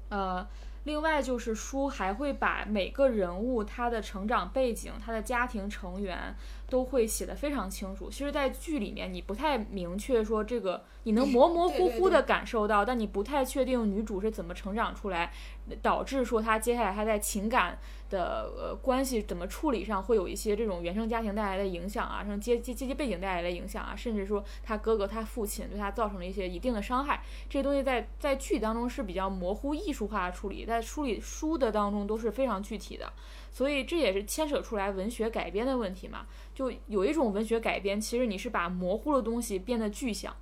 [0.09, 0.47] 呃，
[0.85, 6.35] 另外就是书还会把每个人物他的成长背景、他的家庭成员。
[6.69, 8.09] 都会写的非常清楚。
[8.09, 15.33] 其实，在剧里面你不太明确说这个，你能模模糊糊的感受到，但你不太确定女主是怎么成长出来，
[15.81, 33.11] 导致说她接下来她在情感的呃关系怎么处理上会有一些这种原生家庭带来的影响啊，什阶阶阶级背景带来的影响啊，甚至说她哥哥她父亲对她造成了一些一定的伤害，这些东西在在剧当中是比较模糊艺术化的处理，在书里书的当中都是非常具体的。
[33.51, 36.25] 所以这也是牵扯出来文学改编的问题嘛。
[36.53, 40.35] 就有一种文学改编，其实你是把模糊的东西变得具象，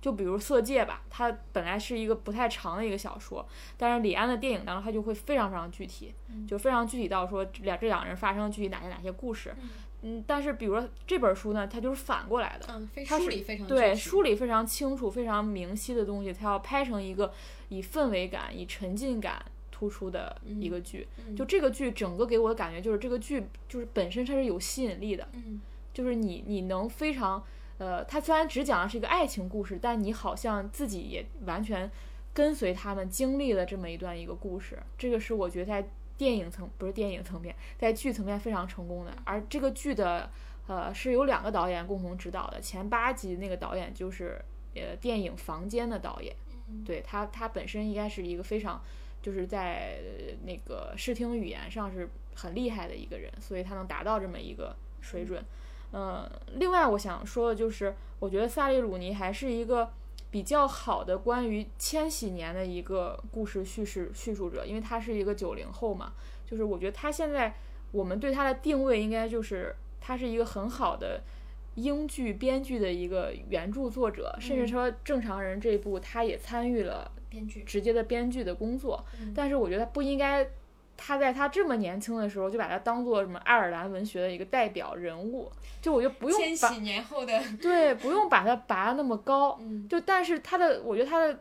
[0.00, 3.46] 就比如《色戒》吧，它本来是一个不太长的一个小说，
[3.76, 6.14] 但是李安的电影当中，它就会非常非常具体，
[6.46, 9.54] 就非常具体到说两这两人发生了具体哪些哪些故事。
[10.02, 17.32] 嗯，但是比如说这本书呢，它就是反过来的，嗯，它是梳理非常对梳理非常清楚、非常明晰的东西，它要拍成一个
[17.70, 19.42] 以氛围感、以沉浸感。
[19.84, 21.06] 突出的一个剧，
[21.36, 25.60] 就这个剧整个给我的感觉就是这个剧就是本身它是有吸引力的，嗯，
[25.92, 27.44] 就是你你能非常，
[27.76, 31.90] 呃，它虽然只讲的是一个爱情故事，但你好像自己也完全
[32.32, 39.12] 跟随他们经历了这么一段一个故事，这个是我觉得在电影层不是电影层面，在剧层面非常成功的。
[39.24, 40.30] 而这个剧的
[40.66, 44.40] 呃是有两个导演共同指导的，前八集那个导演就是
[44.74, 46.34] 呃电影《房间》的导演，
[46.86, 48.80] 对他他本身应该是一个非常。
[49.24, 49.96] 就是在
[50.44, 55.42] 那个视听语言上是很厉害的一个人，所以他能达到这么一个水准。
[55.94, 59.90] 嗯，另外我想说的就是，我觉得萨利鲁尼还是一个
[60.30, 66.12] 比较好的关于千禧年的一个故事叙事叙述者，因为他是一个九零后嘛。
[66.44, 67.54] 就是我觉得他现在
[67.92, 71.22] 我们对他的定位应该就是他是一个很好的
[71.76, 77.10] 英剧编剧的一个原著作者，甚至说《正常人》这一部他也参与了。
[77.34, 79.04] 编剧直接的编剧的工作，
[79.34, 80.46] 但是我觉得不应该，
[80.96, 85.50] 他在他这么年轻的时候就把他当做什么爱尔兰文学的一个代表人物，
[85.82, 91.36] 就我觉得不用千禧年后的对，不用把他拔那么高，嗯，就但是他的，我觉得他的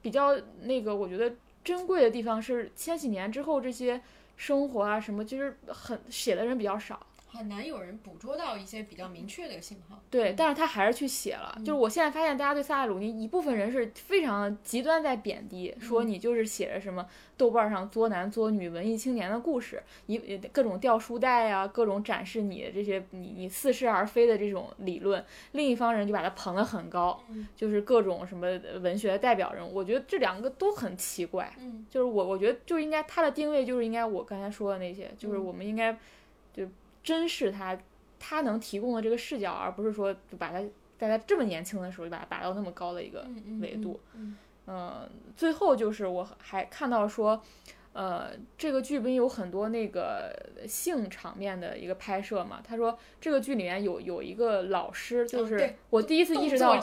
[0.00, 0.32] 比较
[0.62, 1.34] 那个，我觉得
[1.64, 4.00] 珍贵的地方是千禧年之后这些
[4.36, 7.04] 生活啊什么，其实很写的人比较少。
[7.32, 9.98] 很难有人捕捉到一些比较明确的信号。
[10.10, 11.54] 对，但是他还是去写了。
[11.60, 17.06] 就是我现在发现，大家对萨拉鲁尼一部分人是非常极端在贬低，说你就是写着什么
[17.36, 20.18] 豆瓣上作男作女文艺青年的故事，一
[20.52, 25.24] 各种掉书袋呀，各种展示你这些你你似是而非的这种理论。
[25.52, 27.18] 另一方人就把他捧得很高，
[27.56, 28.46] 就是各种什么
[28.80, 29.74] 文学的代表人物。
[29.74, 31.50] 我觉得这两个都很奇怪。
[31.58, 35.98] 嗯，就是我我觉得就应该他的定位就是应该我刚才说的那些，就是我们应该就。
[37.02, 37.76] 珍视他，
[38.18, 40.60] 他能提供的这个视角，而不是说就把他
[40.98, 43.26] 在他这么年轻的时候就把他拔到那么高的一个
[43.60, 44.00] 维度。
[44.66, 47.42] 嗯，最后就是我还看到说，
[47.92, 50.32] 呃，这个剧不是有很多那个
[50.68, 52.60] 性场面的一个拍摄嘛？
[52.62, 56.80] 他说这个剧里面有有一个老师，就是我第一次意识到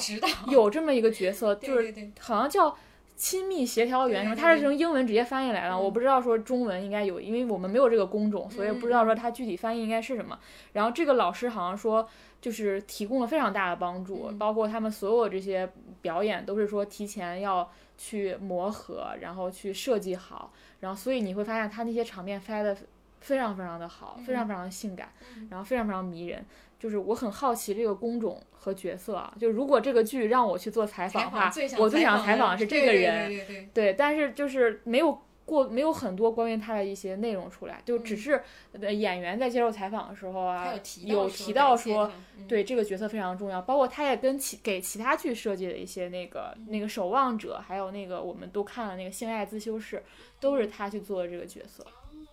[0.49, 2.77] 有这么一个角色， 就是好像叫。
[3.19, 10.39] 亲密协调员什么，他是从英文直接翻译来的，我不知道说中文应该有，因为我们没有这个工种，所以不知道说他具体翻译应该是什么。
[10.71, 12.07] 然后这个老师好像说，
[12.39, 15.69] 就是提供了非常大的帮助，包括他们所有这些
[16.01, 22.73] 表演都是说提前要去磨合，然后去设计好，然后所以你会发现他那些场面拍的
[23.19, 25.11] 非常非常的好，非常非常的性感，
[25.49, 26.45] 然后非常非常迷人。
[26.79, 38.41] 就是我很好奇这个工种和角色啊，就如果这个剧让我去做采访的话，我最想采访的是这个人，对，但是就是没有过没有很多关于他的一些内容出来，就只是
[38.81, 40.73] 演员在接受采访的时候啊，
[41.03, 42.09] 有提到说，
[42.47, 50.01] 对这个角色非常重要，包括他也跟其给其他剧设计的一些那个那个守望者，还有那个我们都看了那个性爱自修室，
[50.39, 51.85] 都是他去做的这个角色。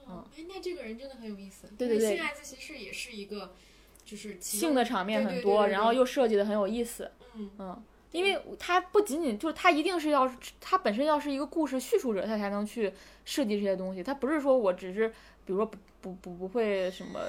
[0.09, 1.66] 嗯，哎，那这个人真的很有意思。
[1.76, 3.55] 对对对，性爱自习室也是一个。
[4.07, 7.11] 就是性的场面很多，然后又设计的很有意思。
[7.35, 7.83] 嗯嗯，
[8.13, 12.93] 因为它不仅仅就是它一定是要它本身要是一个故事叙述者，他才能去
[13.25, 14.03] 设计这些东西。
[14.03, 15.09] 他不是说我只是
[15.45, 17.21] 比如说不不不不会什么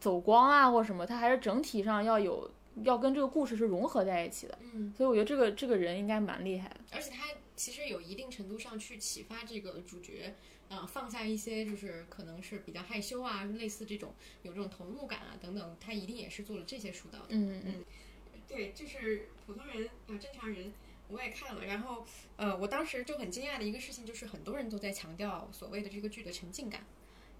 [0.00, 2.50] 走光啊或什么，他还是整体上要有
[2.82, 4.58] 要跟这个故事是融合在一起的。
[4.74, 6.76] 嗯，所以我觉得这个这个人应该蛮厉害的。
[6.90, 10.34] 而且他其实有一定程度上去启发这个主角。
[10.68, 17.26] 啊，放下一些就是可能是比较害羞啊，类似这种有这种投入感啊等等，他一定也是做了这些疏导的。
[17.30, 17.84] 嗯嗯，
[18.48, 20.72] 对，就是普通人啊，正常人
[21.08, 22.04] 我也看了，然后
[22.36, 26.84] 呃，我当时就很惊讶的一个事情就是很多人都在强调所谓的这个剧的沉浸感，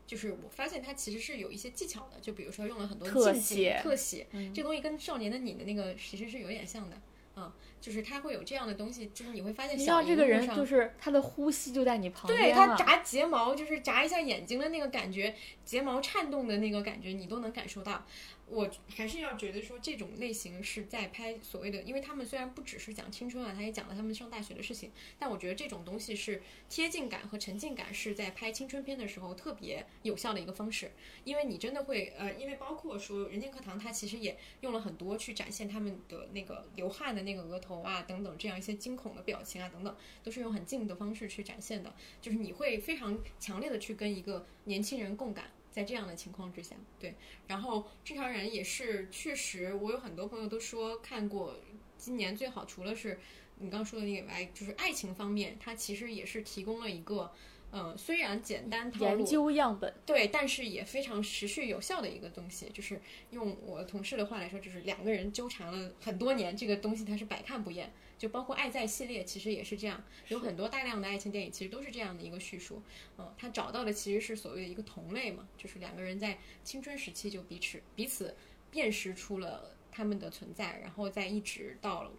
[0.07, 6.97] 就是我发现它其实是有一些技巧的，就比如说用了很多特写，特写，这东西跟《少年的你》的那个其实是有点像的。
[7.37, 15.35] 嗯，就是他会有这样的东西，就是你会发现，像这个人就是他的呼吸就在你旁边，对他眨睫毛，就是眨一下眼睛的那个感觉，
[15.65, 18.05] 睫毛颤动的那个感觉，你都能感受到。
[18.49, 30.93] 我还是要觉得说，这种类型是在拍所谓的，因为他们虽然不只是讲青春啊，他也讲了他们上大学的事情，但我觉得这种东西是贴近感和沉浸感是在拍青春片的时候特别有效的一个方式，
[31.25, 41.93] 因为你真的会呃，因为包括说《人间课堂》，它其实也用了很多去展现他们的那个流汗的那个额头啊等等这样一些惊恐的表情啊等等，都是用很近的方式去展现的，
[42.23, 45.51] 就是你会非常强烈的去跟一个年轻人共感。
[45.77, 47.15] 在这样的情况之下，对，
[47.47, 51.55] 然后正常人也是确实，我有很多朋友都说看过
[51.99, 53.21] 今年最好，除了是
[53.59, 57.31] 你刚说的那个外，就是爱情方面，它其实也是提供了一个，
[57.73, 62.99] 嗯，虽然简单套路研究样本，对，但是也非常持续有效的一个东西，就是
[63.33, 67.93] 用我同事的话来说，就是两个人纠缠了很多年，这个东西它是百看不厌。
[68.19, 72.83] 就包括《爱在》系列，其实也是这样，有很多大量的爱情电影，其实都是这样的一个叙述。
[73.19, 78.35] 嗯，他找到的其实是所谓的一个同类嘛，就是两个人在青春时期就彼此彼此
[78.71, 82.11] 辨识出了他们的存在，然后再一直到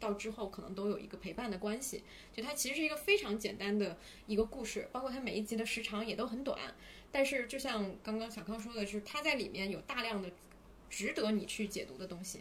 [0.00, 2.02] 到之后，可能都有一个陪伴的关系。
[2.32, 6.58] 就它其实是一个非常简单的一个故事，包括它每一集的时长也都很短。
[7.12, 10.30] 但是就像刚刚小康说的，就是它在里面有大量的
[10.90, 12.40] 值得你去解读的东西。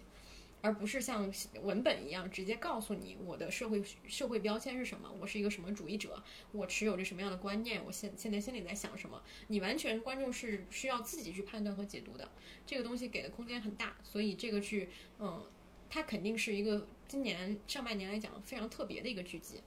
[0.64, 1.30] 而不是像
[1.62, 12.32] 文本一样直接告诉你我的社会社会标签是什么，我是一个什么主义者，我持有着什么样的观念，我现现在心里在想什么，你完全观众是需要自己去判断和解读的，
[12.66, 14.88] 这个东西给的空间很大，所以这个剧，
[15.20, 15.46] 嗯，
[15.90, 19.60] 它肯定是一个今年上半年来讲非常特别的一个剧集。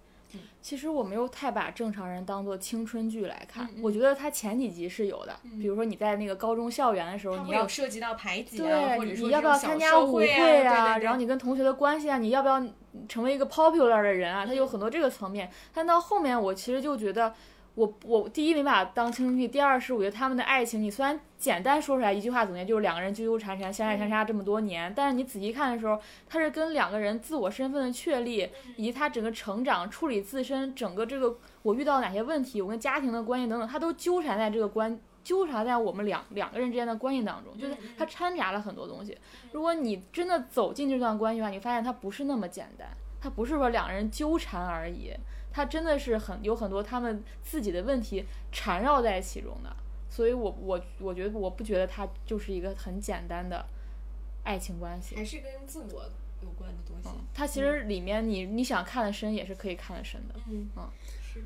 [0.61, 10.29] 其实我没有太把正常人当做青春剧来看，嗯我觉得它前几集是有的，比如说你在那个高中校园的时候，你要涉及到排挤啊，对你要不要参加舞会
[10.65, 12.63] 啊，然后你跟同学的关系啊，你要不要
[13.09, 15.51] 成为一个 popular 的人啊，它有很多这个层面。
[15.73, 17.35] 但到后面，我其实就觉得。
[17.77, 39.15] 我我第一没把它当青春剧，第二是我觉得他们的爱情，你虽然简单说出来一句话总结就是两个人纠纠缠缠、相爱相杀这么多年，但是你仔细看的时候，它是跟两个人自我身份的确立，以及他整个成长、处理自身整个这个我遇到哪些问题，我跟家庭的关系等等，他都纠缠在这个关纠缠在我们两两个人之间的关系当中，就是它掺杂了很多东西。
[39.53, 42.89] 如果你真的走进这段关系的话，你发现它不是那么简单，
[43.21, 45.13] 它不是说两个人纠缠而已，
[45.57, 49.75] 它真的是很有很多他们自己的问题缠绕在其中的。
[50.11, 53.65] 所以我我我觉得我不觉得它就是一个很简单的
[54.45, 56.05] 爱情关系，还是跟自我
[56.43, 57.09] 有关的东西。
[57.33, 60.35] 它其实里面你你想看的深也是可以看得深的。
[60.47, 60.91] 嗯嗯，
[61.23, 61.43] 是。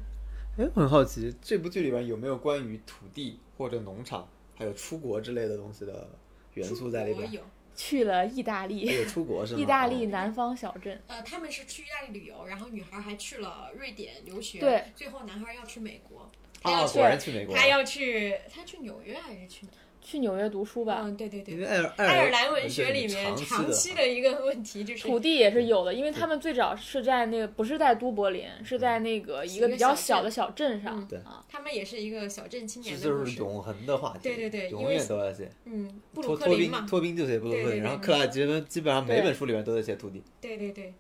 [0.57, 6.09] 哎，我很好奇，这部剧里面有没有关于土地或者农场，还有出国之类的东西的
[6.55, 7.31] 元素在里边？
[7.71, 7.77] 有。
[7.77, 9.61] 去了意大利，有出国是吗？
[9.63, 11.01] 意大利南方小镇。
[11.07, 14.61] 呃，他们是去意大利旅游，然后女孩还去了瑞典留学。
[14.61, 14.85] 对。
[14.95, 16.31] 最后男孩要去美国。
[16.63, 17.57] 啊，果然去美国。
[17.57, 19.73] 他要去，他去纽约还是去哪？
[20.03, 21.03] 去纽约读书吧。
[21.05, 21.55] 嗯，对对对。
[21.55, 31.07] 因为爱尔爱尔兰文学里面长期的一个问题就是土地也是有的，因为他们最早是在那个不是在都柏林，是在那个一个比较小的小镇上。
[31.07, 34.21] 对啊，他们也是一个小镇青年的就是永恒的话题。
[34.23, 35.51] 对对对，永远都要写。
[35.65, 36.87] 嗯，布鲁克林嘛。
[36.89, 40.23] 托宾就写布鲁克林，然后克拉基本基本上每本书里面都在写土地。
[40.41, 40.95] 对对对，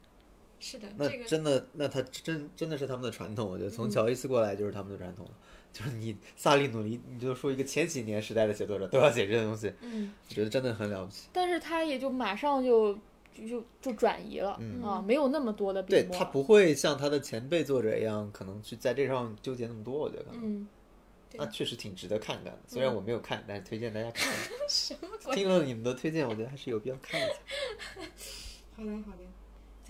[0.59, 0.87] 是的。
[0.97, 5.33] 那真的，那他真真的是他们的传统，我觉得从乔伊斯过来就是他们的传统了。
[5.73, 11.29] 就是你萨利努尼，你就说一个前几年时代的写作者都要写这些东西，嗯，我觉得真的很了不起。
[11.33, 12.99] 但是他也就马上就
[13.49, 19.97] 就就转移了啊，没有那么多的笔对他不会像他的前辈作者一样，可能去在这上纠结那么多。
[19.99, 20.67] 我觉得，嗯，
[21.35, 22.59] 那确实挺值得看看的。
[22.67, 24.33] 虽然我没有看，但是推荐大家看。
[24.69, 25.35] 什么？
[25.35, 27.31] 听了你们的推荐，我觉得还是有必要看一下。
[28.77, 29.19] 好的，好的。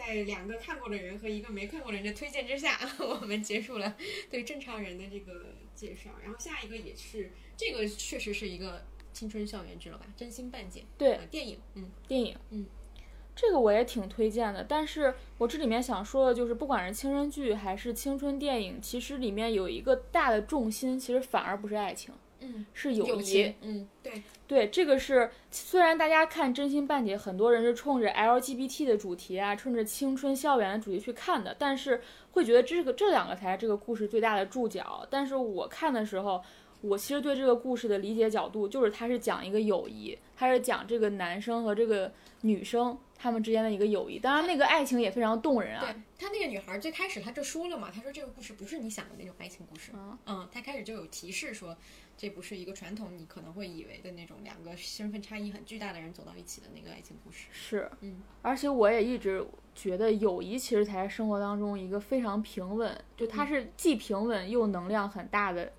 [0.01, 3.95] 在两个看过的人和一个没看过的人的推荐之下， 我们结束了
[4.31, 6.11] 对正常人的这个介绍。
[6.23, 10.07] 然后下一个也是这个，确实是一个青春校园剧了吧？
[10.17, 10.85] 真心半解。
[10.97, 12.65] 对，电影，嗯，电影，嗯，
[13.37, 14.65] 这个我也挺推荐的。
[14.65, 22.15] 但是我这里面想说的就是，不管是青春剧还是青春电影，其实里面有一个大的重心，其实反而不是爱情。
[22.41, 23.55] 嗯，是友谊。
[23.63, 35.07] 嗯，对对，这个是虽然大家看《真心半解》，很多人是冲着 LGBT 的主题啊，冲着青春校园的主题去看的，但是会觉得这个这两个才是这个故事最大的注脚。
[35.11, 36.43] 但是我看的时候，
[36.81, 44.19] 我其实对这个故事的理解角度就是，它是讲一个友谊，它是讲这个男生和这个女生他们之间的一个友谊。
[44.19, 45.81] 当然，那个爱情也非常动人啊。
[45.81, 49.93] 对他那个女孩最开始他就说了嘛，他说这个故事不是你想的那种爱情故事。
[49.95, 51.77] 嗯嗯，他开始就有提示说。
[52.21, 57.47] 这不是一个传统，你可能会以为的那种两个身份差异很巨大的人走到一起的那个爱情故事。
[57.51, 59.43] 是，嗯，而且我也一直
[59.75, 65.73] 觉得友谊其实才是生活当中一个非常平稳，就它是既平稳又能量很大的、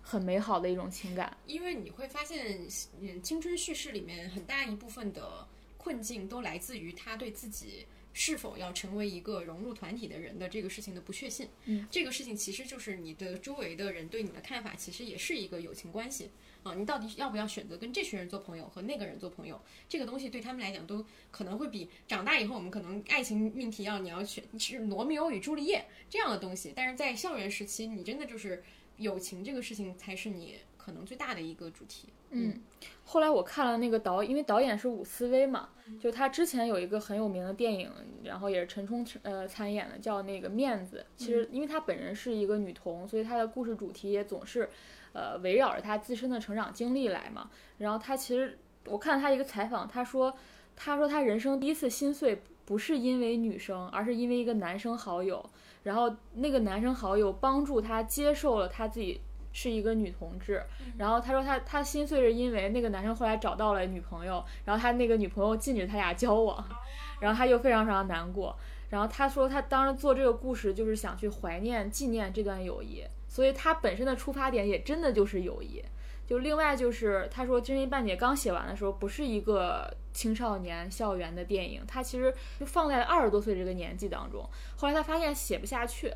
[0.00, 1.36] 很美好的一种情感。
[1.44, 2.66] 因为你会发现，
[3.02, 5.46] 嗯，青春叙事里面很大一部分的
[5.76, 7.86] 困境都来自于他对自己。
[8.20, 16.28] 是否要成为一个融入团体的人的这个事情的不确信，嗯，这个事情其实就是你的周围的人对你的看法，其实也是一个友情关系
[16.64, 16.74] 啊。
[16.74, 19.60] 你到底要不要选择跟这群人做朋友，和那个人做朋友？
[19.88, 26.72] 这个东西对他们来讲都可能会比长大以后我们可能爱情命题要你要选是罗密欧与朱丽叶这样的东西。
[26.74, 28.64] 但是在校园时期，你真的就是
[28.96, 32.08] 友情这个事情才是你可能最大的一个主题。
[32.30, 32.60] 嗯，
[33.04, 37.90] 后来我看了那个导，因为导演是伍思薇嘛，就他之前有一个很有名的电影，
[38.22, 41.04] 然后也是陈冲呃参演的，叫那个面子。
[41.16, 44.68] 其实因为她本人是一个女童，所以她的故事主题也总是，
[45.14, 47.50] 呃围绕着她自身的成长经历来嘛。
[47.78, 50.34] 然后她其实我看了她一个采访，她说，
[50.76, 55.42] 她说她人生第一次心碎不是因为女生，而是因为一个男生好友，
[55.84, 59.18] 然后那个男生好友帮助他接受了他自己。
[59.60, 60.62] 是一个女同志，
[60.96, 66.64] 然后他说他他心碎是因为那个男生后来找到了女朋友，然后他那个女朋友禁止他俩交往，
[67.18, 68.56] 然后他就非常非常难过。
[68.88, 75.82] 然后他说他当时做这个故事就是想去怀念纪念这段友谊，所以他本身的出发点也真的就是友谊。
[76.24, 84.48] 就另外就是他说《真心半解》刚写完的时候不是一个青少年校园的电影，他其实就放在了二十多岁这个年纪当中。
[84.76, 86.14] 后来他发现写不下去。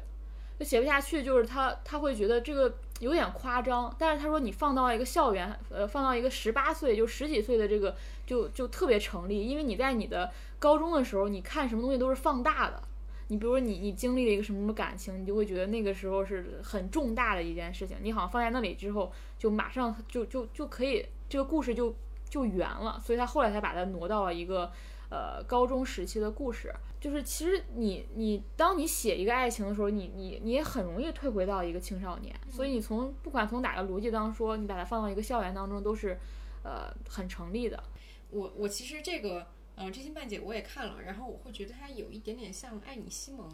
[0.59, 2.73] 就写不下去，就是他他会觉得这个
[3.03, 10.31] 有点夸张，但是他说你放到一个校园，呃，放到一个十八岁就十几岁的这个就就特别成立，因为你在你的
[10.61, 12.81] 高中的时候，你看什么东西都是放大的，
[13.27, 21.93] 你比如说你你经历了一个什么什么感情，你就会觉得那个时候是很重大的一件事情，你好像放在那里之后，就马上就就就可以这个故事就
[22.31, 24.71] 就圆了，所以他后来才把它挪到了一个
[25.13, 26.73] 呃高中时期的故事。
[26.99, 36.17] 就是其实你你当你写一个爱情的时候，你你你也很容易退回到一个青少年，所以你从不管从哪个逻辑当中说，你把它放到一个校园当中都是，
[36.63, 37.83] 呃，很成立的。
[38.31, 39.45] 我我其实这个
[39.75, 43.49] 呃真心半解我也看了，然后我会觉得它有一点点像《爱你西蒙》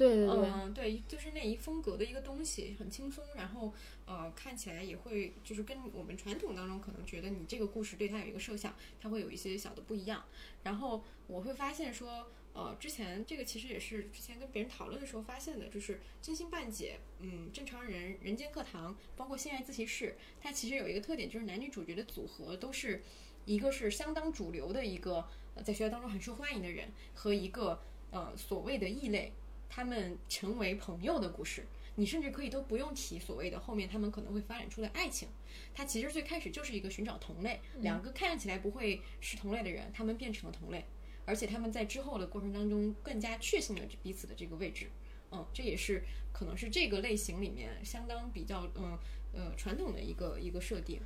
[0.00, 3.70] 对，嗯，对，就是那一风格的一个东西，很轻松，然后
[4.06, 10.24] 呃，看起来也会就是跟我们传统当中可能觉得你这个故事对它有一个设想，它会有一些小的不一样。
[10.62, 23.02] 然后我会发现说，呃，之前这个其实也是之前跟别人讨论的时候发现的，就是真心半解，嗯，正常人、人间课堂，包括性爱自习室，它其实有一个特点，就是男女主角的组合都是
[23.44, 25.28] 一个是相当主流的一个
[25.62, 27.82] 在学校当中很受欢迎的人，和一个
[28.12, 29.34] 呃所谓的异类。
[29.70, 31.64] 他们成为朋友的故事，
[31.94, 35.28] 你甚至可以都不用提所谓的后面他们可能会发展出的爱情，
[35.72, 40.84] 它其实最开始就是一个寻找同类，两个看起来不会是同类的人，他们变成了同类，
[41.24, 44.88] 而且他们在之后的过程当中更加确信了彼此的这个位置，
[45.30, 46.02] 嗯，这也是
[46.32, 48.98] 可能是这个类型里面相当比较嗯
[49.32, 51.00] 呃传统的一个一个设定。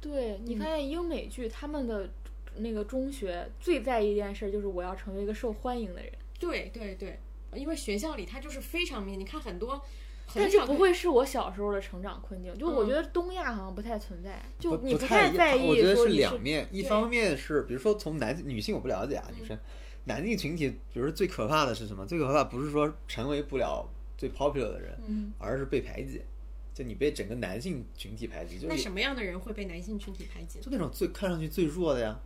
[0.00, 2.10] 对你发现英美剧他们的
[2.56, 7.18] 那个中学最在意一件事就是我要成为一个受欢迎的人，对对对。
[7.54, 9.82] 因为学校里它就是非常明，你看很多，
[10.34, 12.56] 但是不会是我小时候的成长困境。
[12.56, 15.66] 就我觉得东亚好像不太存在，就你不太在意。
[15.66, 19.58] 我觉得是两面，一方面是比如说从男女性我不了解啊，女生
[20.04, 22.06] 男性群体，比如说最可怕的是什么？
[22.06, 26.22] 最可怕不是说成为不了最 popular 的人，而是被排挤。
[26.72, 30.60] 就你被整个男性群体排挤，就那什么样的人会被男性群体排挤？
[30.60, 32.18] 就那种最看上去最弱的呀。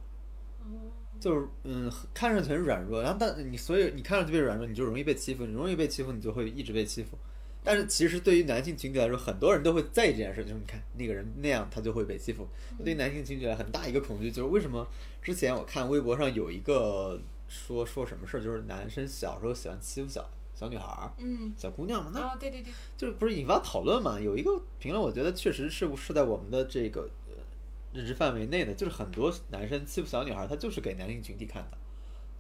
[1.21, 7.17] 就是嗯，看上去很软弱，然后但你所以你看上去被软弱，你就容易被欺负，你容易被欺负，你就会一直被欺负。
[7.63, 12.47] 但是其实对于男性群体来说，很多人都会在意这件事，就是你看那个人那样，他就会被欺负。
[12.85, 14.87] 对于男性群体来很大一个恐惧就是为什么
[15.23, 24.21] 之前我看微博上有一个说说什么事儿，就是男生小时候喜欢欺负小小女孩儿，嗯，小姑娘嘛，那对对对，就是不是引发讨论嘛？
[24.21, 27.09] 有一个评论，我觉得确实是是在我们的这个。
[27.95, 31.79] 认知范围内的，就是很多男生欺负小女孩，他就是给男性群体看的，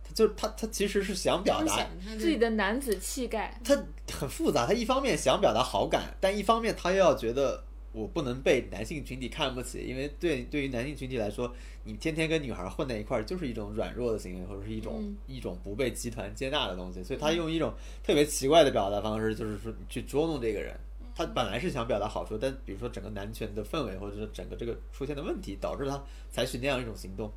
[0.02, 1.86] 他就他他其实是想表达
[2.18, 3.74] 自己的男子气概，他
[4.12, 20.74] 很复杂，他一方面想表达好感，但一方面他又要觉得我不能被男性群体看不起，因为对对于男性群体来说，你天天跟女孩混在一块儿就是一种软弱的行为，或者是一种一种不被集团接纳的东西，所以他用一种特别奇怪的表达方式，就是说去捉弄这个人。
[21.16, 27.32] 他本来是想表达好处，但比如说整个男权的氛围，或者是整个这个出现的问题，导致他采取那样一种行动。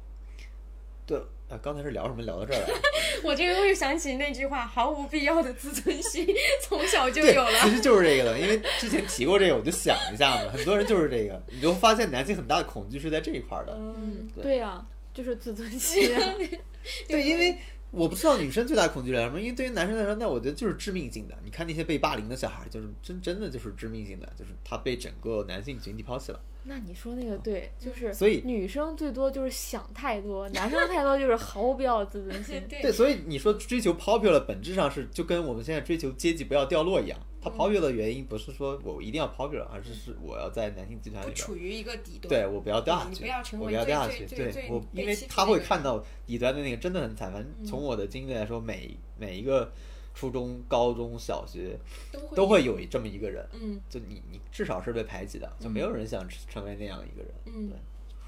[1.06, 1.18] 对，
[1.48, 2.22] 啊，刚才是聊什么？
[2.24, 2.68] 聊到这儿了。
[3.24, 6.28] 我这个又想起那句话：“毫无必要的自尊心，
[6.62, 10.52] 从小就有了。”其实就是这个的，因为之前提过这个，我就想一下嘛。
[10.52, 13.74] 很多人就是这个，你就发现男性很大的恐惧是在这一块的。
[13.78, 16.10] 嗯，对呀，就是自尊心。
[17.08, 17.58] 对，因为。
[17.92, 21.38] 我不知道女生最大恐惧是什么，因为对于男生来说，那我觉得就是致命性的。
[21.44, 26.40] 你看那些被霸凌的小孩，就是真真的就是致命性的，就是他被整个男性群体抛弃了。
[26.68, 32.62] 那你说那个对，就是所以女生最多就是想太多，男生太多就是毫无必要的自尊心。
[32.70, 37.18] 对，所以你说追求 popular 本质上是就跟我们现在追求阶级不要掉落一样。
[37.42, 42.28] 它 popular 的原因不是说我一定要 popular，而是是我要在男性集团里处于一个底端。
[42.30, 43.10] 对我不要掉下
[43.42, 44.26] 去，我不要掉下去。
[44.26, 47.32] 对，我因为他会看到底端的那个真的很惨。
[47.32, 49.72] 反正从我的经历来说，每每一个。
[50.18, 51.78] 初中、高中小学
[52.36, 52.78] 都会有。
[52.90, 57.78] 这么一个人，嗯，就你，你至少是被排挤的，就没有人想成为那样一个人，嗯，对，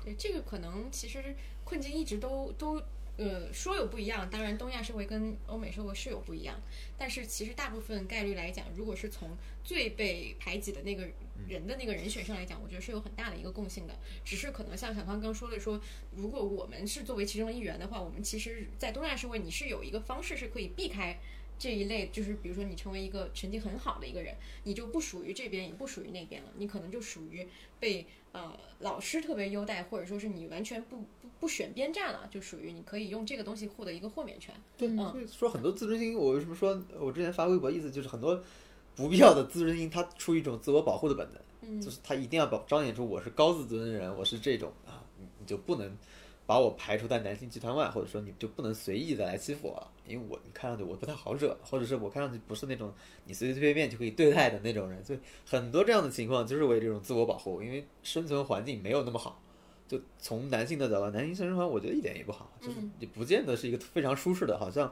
[0.04, 1.34] 对，这个可能其实
[1.64, 2.82] 困境一直都都
[3.16, 6.60] 呃说有不一样，当然东亚社会跟欧美社会是有不一样，
[6.98, 11.08] 但是其实大部分概率来讲，如果是从最被排挤的那个
[11.48, 15.80] 人的那个人选上来讲，我觉得是有很大的一个共性的，只是可能像小康刚说的说，
[16.16, 21.18] 如果我们是作为其中的一员的话，我们其实，在东亚社会你是有一个方式是可以避开。
[21.60, 24.34] 这一类就是，比如说你成为一个成绩很好的一个人，
[24.64, 26.50] 你就不属于这边，也不属于那边了。
[26.58, 27.46] 你可能就属于
[27.82, 34.56] 被呃老师特别优待，或者说是你完全不不不选边站了，就属于你可以用这个东西获得一个豁免权。
[34.78, 38.42] 对，所以说很多自尊心，我为什么说我之前发微博意思就是很多
[38.96, 41.28] 不必要的自尊心，它出于一种自我保护的本
[41.62, 45.98] 能，就是他一定要保彰显出我是高自尊的人，我是这种啊，你你就不能。
[46.50, 52.92] 把我排除在男性集团外，或者说你就不能随意的来欺负我了，因为我你看上去我不太好惹，或者是我看上去不是那种
[53.26, 59.40] 你随随便便就可以对待的那种人，所以很多这样的情况就是为这种自我保护，因为生存环境没有那么好。
[59.88, 64.92] 就从男性的角度，男性生存环境我觉得一点也不好，就是也不见得是一个非常舒适的，好像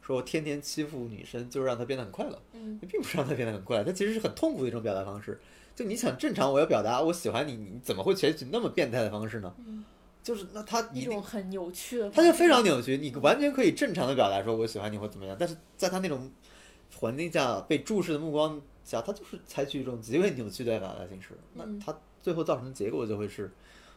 [0.00, 5.38] 说天天欺负女生就是让她变得很快乐，嗯，并不是让她变得很快乐，她其实是很痛苦的一种表达方式。
[5.76, 9.54] 就你想正常我要表达我喜欢你，你怎么会采取那么变态的方式呢？
[10.24, 12.96] 就是那他一种很扭曲的，他就非常扭曲。
[12.96, 16.32] 你完全可以正常的表达说我喜欢你或怎么样，但是在他那种
[16.96, 21.28] 环境下被注视的目光下，他就是采取一种极为扭曲的表达形式。
[21.52, 23.52] 那他最后造成的结果就会是，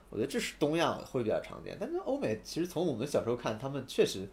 [0.10, 1.78] 我觉得这是东亚会比较常见。
[1.80, 4.28] 但是欧美其实从我们小时候看，他们确实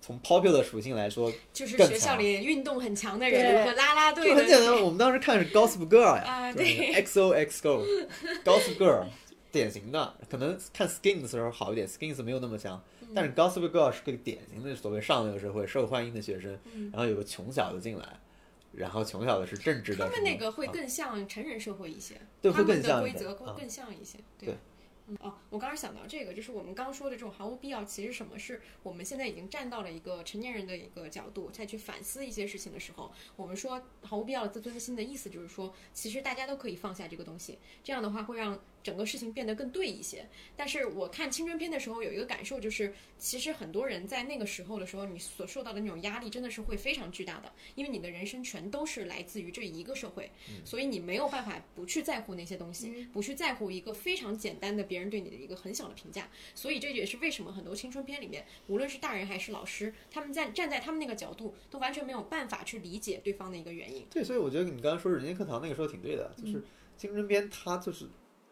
[0.00, 4.82] 从 popular 属性来说， 就是学校里运动很强的人和啦啦队就很简单。
[4.82, 9.04] 我们当时看的是 Gossip Girl 呀，啊对 XOXO，Gossip Girl，
[9.56, 10.14] 典型的。
[10.30, 18.20] 可能看 Skins 的时候好一点，Skins 没有那么强，嗯但是 Gossip Girl 是个典型的所谓上流社会受欢迎的学生，嗯然后有个穷小子进来，
[18.72, 24.18] 然后穷小子是政治的他，们那个会啊更像成人社会一些，对会他们的规则更像一些。
[24.38, 24.54] 对
[25.08, 40.24] 嗯，哦，我刚刚想到这个，就是我们刚说的这种毫无必要，其实什么是我们现在已经站到了一个成年人的一个角度，再去反思一些事情的时候，我们说毫无必要的自尊心的意思就是说，其实大家都可以放下这个东西，这样的话会让整个事情变得更对一些。
[40.56, 50.30] 但是我看青春片的时候有一个感受就是，其实很多人在那个时候的时候，你所受到的那种压力真的是会非常巨大的，因为你的人生全都是来自于这一个社会，
[50.64, 56.28] 所以你没有办法不去在乎那些东西，不去在乎一个非常简单的别人对你的一个很小的评价。
[56.54, 64.06] 所以这也是为什么很多青春片里面，无论是大人还是老师，他们在站在他们那个角度，都完全没有办法去理解对方的一个原因。
[64.10, 66.64] 对，所以我觉得你刚刚说人间课堂那个说的挺对的，嗯就是
[66.96, 68.06] 青春片它就是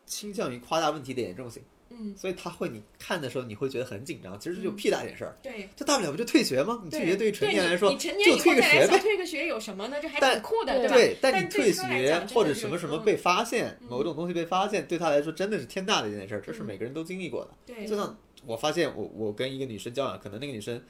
[0.06, 5.68] 倾向于夸大问题的严重性，嗯，所以他会你看的时候你会觉得很紧张，其实就屁大点事儿，对。
[5.76, 6.80] 就大不了不就退学吗？
[6.84, 8.98] 你退学对于成年人来说你成年就退个学呗。
[8.98, 9.96] 退个学有什么呢？
[10.00, 10.94] 这还但挺酷的，对吧？
[10.94, 17.50] 对，但你退学或者什么什么嗯被发现，某种东西被发现，对他来说真的是天大的一件事儿，这是嗯每个人都经历过的。
[17.66, 18.16] 对，就像
[18.46, 20.82] 我发现我我跟一个女生交往，可能那个女生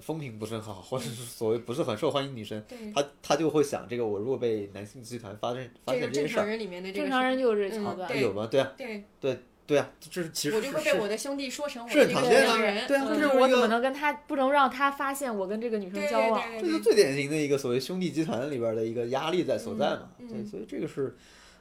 [0.00, 8.48] 风评不是很好，或者是所谓不是很受欢迎女生，对，她她就会想这个我如果被男性集团发现发现这件事儿，常人里面的正常人是就有这桥有吗？
[8.50, 9.04] 对啊，对，
[9.66, 13.14] 对啊，这是其实我就会被我的兄弟说成我是很这个常见的正常人，对啊嗯。
[13.14, 16.42] 就是我怎么能跟他不能让他发现我跟这个女生交往？
[16.60, 20.10] 这就最典型的一个所谓兄弟集团里边的一个压力在所在嘛。
[20.18, 21.16] 对，所以这个是，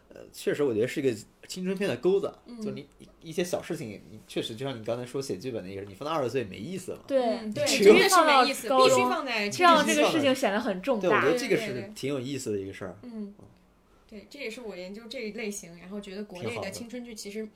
[0.10, 1.16] 呃，确实我觉得是一个
[1.48, 7.04] 青春片的钩子，嗯就你一一些小事情，你确实就像你刚才说写剧本那个，你放到二十岁没意思了。
[7.08, 11.32] 对嗯对，这个绝对是放到没意思，必须高中放在这样这个事情显得很重对，我觉。
[11.32, 12.98] 得这个是挺有意思的一个事儿。
[13.04, 13.34] 嗯，
[14.10, 17.48] 对，这也是我研究这一类型，然后觉得国内的的青春剧其实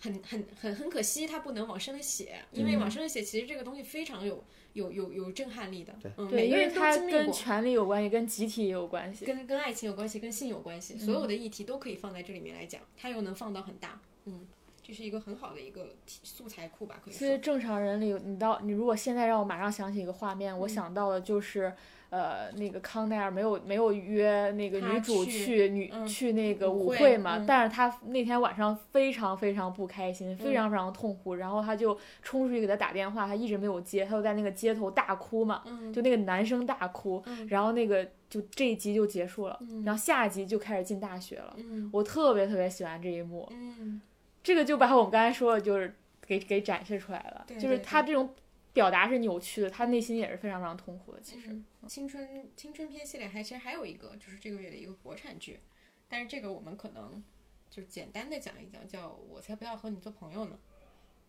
[0.00, 4.44] 很很很很可惜，它不能往深了写，因为嗯往深了写，其实这个东西非常有
[4.74, 5.94] 有有有震撼力的。
[6.02, 7.24] 对嗯，对，每个因为它人都经历过。
[7.24, 9.24] 跟权力有关系，跟集体也有关系。
[9.24, 14.46] 跟跟爱情有关系，跟性有关系，所有的议题都可以放在这里面来讲，它又能放到很大，嗯，
[14.82, 17.18] 这是一个很好的一个题素材库吧，可以说。
[17.18, 21.72] 其实正常人里，你到你如果现在让我马上想起一个画面，嗯我想到的就是，
[22.14, 44.00] 呃，那个康奈尔没有没有约那个女主去去女嗯去那个舞舞会会嘛，嗯但是他那天晚上非常非常不开心，非嗯常非常痛苦，然后他就冲出去给他打电话，他一直没有接，他就在那个街头大哭嘛，嗯就那个男生大哭，嗯然后那个就这一集就结束了，嗯然后下一集就开始进大学了，嗯我特别特别喜欢这一幕，嗯，
[44.40, 45.92] 这个就把我们刚才说的，就是
[46.24, 48.30] 给给展示出来了，对就是他这种
[48.74, 51.20] 表达是扭曲的，他内心也是非常非常痛苦的。
[51.22, 55.60] 其实，嗯青春青春片系列还其实还有一个就是这个月的一个国产剧，
[56.08, 57.22] 但是这个我们可能
[57.70, 60.58] 就简单的讲一讲，叫我才不要和你做朋友呢。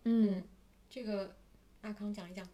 [0.04, 0.42] 嗯，
[0.90, 1.36] 这个
[1.82, 2.46] 阿康讲一讲。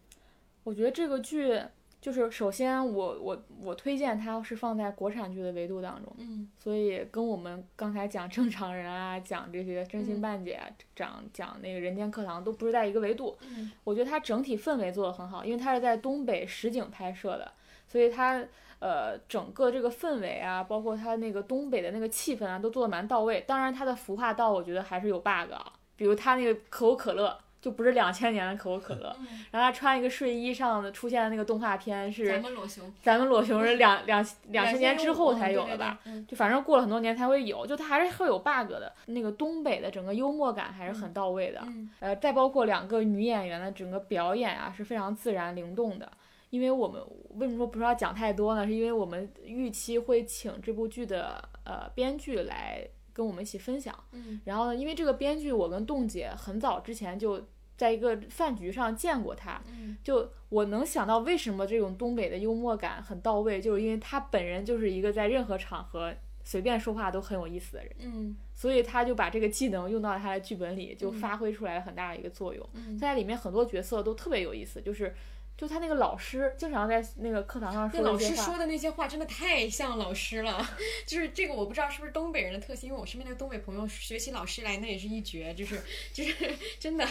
[0.63, 1.61] 我觉得这个剧
[2.03, 13.37] 就是首先我我我推荐它是放在国产剧的维度当中，嗯所以跟我们刚才讲正常人啊，讲这些真心嗯半解啊，讲讲那个人间课堂都不是在一个维度。
[13.47, 17.49] 嗯我觉得它整体氛围做得很好，因为它是在东北实景拍摄的，
[17.87, 18.45] 所以它
[18.79, 23.39] 呃整个这个氛围啊，包括它那个东北的那个气氛啊，都做得蛮到位。
[23.47, 35.99] 当然，它的服化道我觉得还是有 bug 啊，比如它那个可口可乐就不是两千年的可口可乐，嗯， 然后他穿一个睡衣上的出现的那个动画片咱是们裸熊咱们裸熊是两两两千年之后才有的的吧？？
[36.03, 38.91] 嗯就反正过了很多年才会有，就它还是会有 bug 的。
[39.05, 46.11] 那个东北的整个幽默感还是很到位的，嗯呃，再包括两个女演员的整个表演啊是非常自然灵动的。
[46.49, 47.01] 因为我们
[47.39, 48.65] 为什么说不是要讲太多呢？
[48.67, 53.97] 是因为我们预期会请这部剧的呃编剧来跟我们一起分享。
[54.11, 57.41] 嗯然后呢，因为这个编剧我跟栋姐很早之前就
[57.77, 66.13] 在一个饭局上见过他，嗯就我能想到为什么这种东北的幽默感很到位，就是因为他本人就是一个在任何场合
[66.43, 72.69] 随便说话都很有意思的人，嗯所以他就把这个技能用到他的剧本里，就嗯发挥出来了很大的一个作用。
[72.73, 75.13] 嗯，在里面很多角色都特别有意思，就是
[75.55, 80.67] 就他那个老师经常在那个课堂上那老说一些话，师说的那些话真的太像老师了，
[81.05, 85.81] 就是这个我不知道是不是东北人的特性，因为我身边的东北朋友学起老师来那也是一绝，就是
[86.11, 87.07] 就是 真的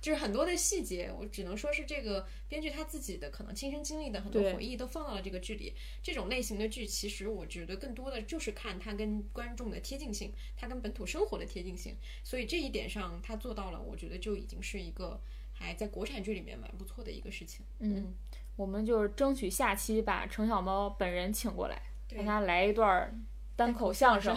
[0.00, 5.72] 就是很多的细节，我只能说是这个编剧他自己的可能亲身经历的很多回忆都放到了这个剧里。
[6.02, 15.20] 这种类型的剧，其实我觉得更多的就是看他跟观众的贴近性，他跟本土生活的贴近性，所以这一点上他做到了，我觉得就已经是一个
[15.58, 17.64] 还在国产剧里面蛮不错的一个事情。
[17.78, 18.14] 嗯，
[18.56, 23.24] 我们就是争取下期把程小猫本人请过来，对让他来一段
[23.56, 24.36] 单口相声。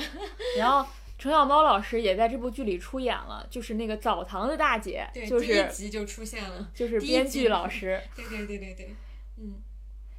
[0.58, 8.02] 然后程小猫老师也在这部剧里出演了，就是那个澡堂的大姐，就是，第一集就出现了，就是编剧老师。
[8.16, 8.96] 对对对对对，
[9.38, 9.62] 嗯，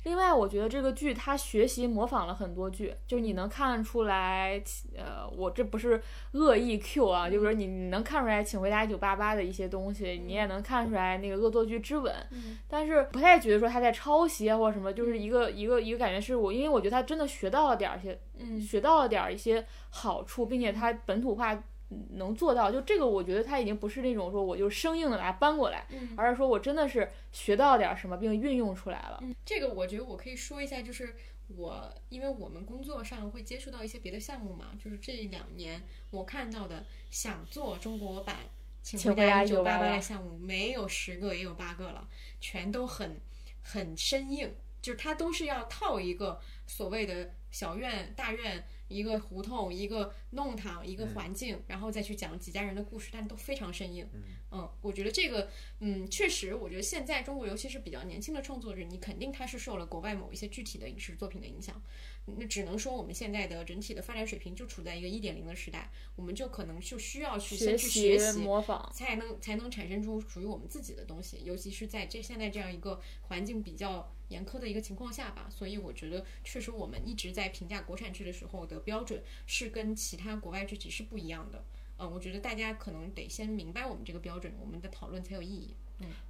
[0.05, 4.63] 另外，我觉得这个剧它学习模仿了很多剧，就是你能看出来，
[4.97, 6.01] 呃，我这不是
[6.33, 12.59] 恶意 Q 啊，就是说你你能看出来《请回答一九八八》的一些东西，你也能看出来那个《恶作剧之吻》，嗯。
[12.67, 18.61] 但是不太觉得说他在抄袭啊或者什么，就是一个一个一个感觉是我，因为我觉得他真的学到了点儿一些，嗯。
[18.61, 21.63] 学到了点儿一些好处，并且他本土化嗯
[22.11, 29.19] 能做到，就这个我觉得他已经不是那种说我就生硬的把它搬过来，嗯而是说我真的是学到点儿什么并运用出来了。
[29.23, 31.17] 嗯，这个我觉得我可以说一下，就是
[31.49, 38.37] 我因为我们工作上会接触到一些别的项目嘛，就是这两年我看到的想做中国版
[38.83, 42.09] 《请请回答一九八八》1988的项目，没有十个也有八个了，
[42.41, 43.21] 全都很
[43.63, 48.65] 很生硬，就是它都是要套一个所谓的小院、大院。
[48.91, 54.07] 一个胡同，一个弄堂，一个环境，然后再去讲几家人的故事，但都非常生硬。
[54.51, 55.49] 嗯，我觉得这个，
[55.79, 61.81] 嗯，确实，我觉得现在中国，尤其是比较年轻的创作者，你肯定他是受了国外某一些具体的影视作品的影响。
[62.27, 68.41] 那只能说我们现在的整体的发展水平就处在一个一点零的时代，我们就可能就需要去先去学习。
[68.41, 81.63] 模仿，才能才能产生出属于我们自己的东西，尤其是在这现在这样一个环境比较严苛的一个情况下吧，所以我觉得确实我们一直在评价国产剧的时候的标准是跟其他国外剧集是不一样的。
[81.99, 85.77] 嗯，我觉得大家可能得先明白我们这个标准，我们的讨论才有意义。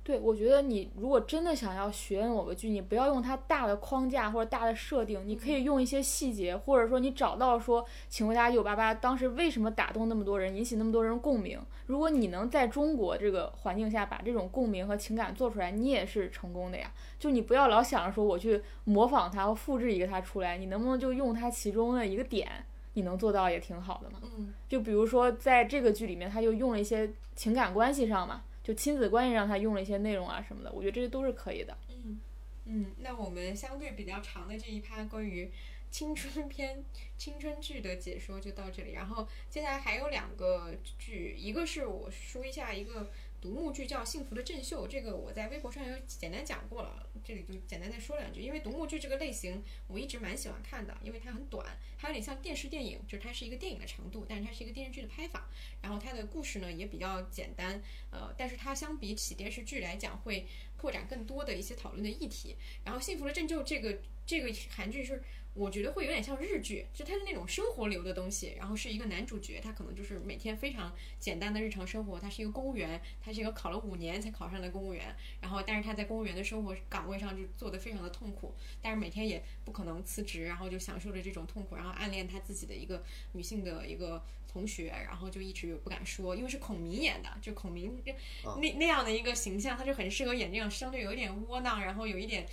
[0.03, 11.61] 对，我觉得你如果真的想要学某个剧，你不要用它大的框架或者大的设定，你可以用一些细节，或者说你找到说《请回答一九八八》当时为什么打动那么多人，引起那么多人共鸣。
[11.87, 16.91] 如果你能在中国这个环境下把这种共鸣和情感做出来，你也是成功的呀。
[17.19, 22.49] 就你不要老想着说我去模仿它或复制一个它出来，你能不能就用它其中的一个点，
[22.95, 24.19] 你能做到也挺好的嘛。
[24.23, 28.43] 嗯就比如说在这个剧里面，他就用了一些情感关系上嘛。
[28.63, 31.77] 就亲子关系让，他用了一些内容啊什么的，我觉得这些都是可以的。
[31.89, 32.21] 嗯
[32.67, 35.51] 嗯，那我们相对比较长的这一趴关于
[35.91, 36.85] 青春片、
[37.19, 43.11] 青春剧的解说就到这里，然后接下来还有两个剧，一个是我说一下一个
[43.41, 48.43] 独幕剧叫《幸福的郑秀》，这个我在微博上有简单讲过了，这里就简单再说两句。
[48.43, 51.67] 因为独幕剧这个类型我一直蛮喜欢看的，因为它很短，
[51.99, 55.49] 它有点像电视电影，就是它是一个电影的长度，但是它是一个电视剧的拍法。
[55.81, 60.47] 然后它的故事呢也比较简单，呃，但是它相比起电视剧来讲会
[60.77, 62.57] 扩展更多的一些讨论的议题。
[62.85, 65.23] 然后《幸福的郑就》这个这个韩剧是。
[65.53, 83.03] 我觉得会有点像日剧，就它是那种生活流的东西，然后是一个男主角，他可能就是每天非常简单的日常生活，他是一个公务员，他是一个考了五年才考上的公务员，然后但是他在公务员的生活岗位上就做得非常的痛苦，但是每天也不可能辞职，然后就享受着这种痛苦，然后暗恋他自己的一个
[83.33, 88.01] 女性的一个同学，然后就一直不敢说，因为是孔明演的，就孔明
[88.61, 92.47] 那那样的一个形象，他就很适合演这样相对有一点窝囊，然后有一点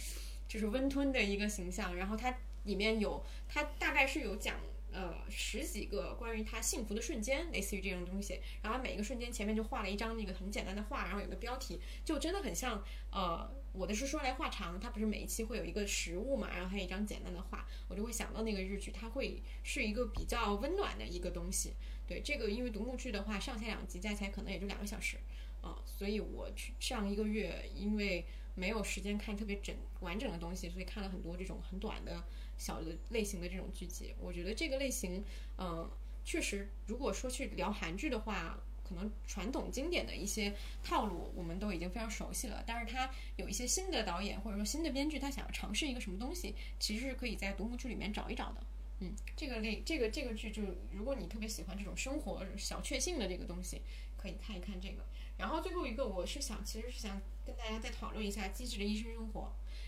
[0.48, 2.36] 就是温吞的一个形象，然后他。
[2.68, 4.58] 里面有，他大概是有讲
[4.92, 8.40] 呃十几个关于他幸福的瞬间，类似于这种东西。
[8.62, 21.74] 然后每一个瞬间前面就画了一张那个很简单的画，然后有个标题，就真的很像呃我的是说来话长，它不是每一期会有一个实物嘛，然后还有一张简单的画，我就会想到那个日剧，它会是一个比较温暖的一个东西。
[22.08, 25.18] 对这个，因为独幕剧的话，上下两集加起来可能也就两个小时
[25.60, 28.26] 啊、所以我去上一个月因为
[28.56, 32.24] 没有时间看特别整完整的东西，所以看了很多这种很短的。
[32.58, 35.24] 小的类型的这种剧集，我觉得这个类型，
[35.58, 35.90] 嗯、
[36.26, 42.64] 确实，如果说去聊韩剧的话，可能传统经典的一些套路我们都已经非常熟悉了。
[42.66, 48.64] 但是他有一些新的导演或者说新的编剧，他想要尝试一个什么东西，其实是可以在独幕剧里面找一找的。
[49.00, 53.82] 嗯，这个类这个这个剧就如果你特别喜欢这种生活小确幸的这个东西，
[54.18, 55.06] 可以看一看这个。
[55.38, 59.42] 然后最后一个，我是想其实是想跟大家再讨论一下《机智的医生生活》。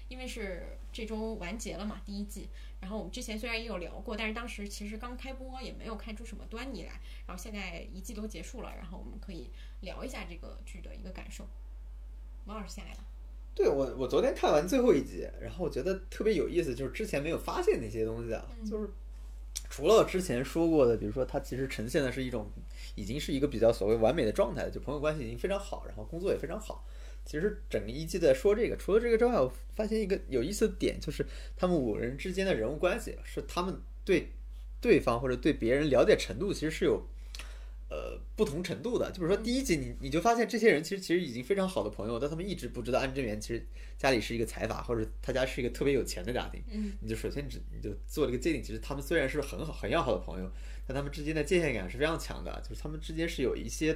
[0.09, 2.49] 因为是这周完结了嘛，第一季。
[2.81, 6.99] 然后我们之前虽然也有聊过，但是当时其实刚开播，也没有看出什么端倪来。
[7.25, 9.49] 然后现在一季都结束了，然后我们可以
[9.81, 11.45] 聊一下这个剧的一个感受。
[12.45, 13.05] 王老师先来吧。
[13.53, 18.89] 对我，我昨天看完最后一集，然后我觉得特别有意思，就是之前没有发现那些东西啊，就是
[19.69, 22.49] 除了之前说过的，比如说它其实呈现的是一种
[22.95, 26.85] 已经是一个比较所谓完美的状态，就朋友关系已经非常好，然后工作也非常好。
[27.29, 31.23] 其实整个一季在说这个，除了这个之外，我发现一个有意思的点，就是
[31.55, 34.29] 他们五人之间的人物关系是他们对
[34.81, 37.05] 对方或者对别人了解程度，其实是有
[37.87, 39.11] 呃不同程度的。
[39.11, 43.63] 就比如说第一集你你就发现这些人其实其实已经非常好的朋友，但他们一直不知道安贞元其实
[43.95, 46.59] 家里是一个财阀，或者他家是一个特别有钱的家庭。
[46.71, 50.51] 嗯，你就首先只你就做了一个界定，其实他们虽然是很好很要好的朋友，
[50.87, 53.95] 但他们之间的界限感是非常强的，就是他们之间是有一些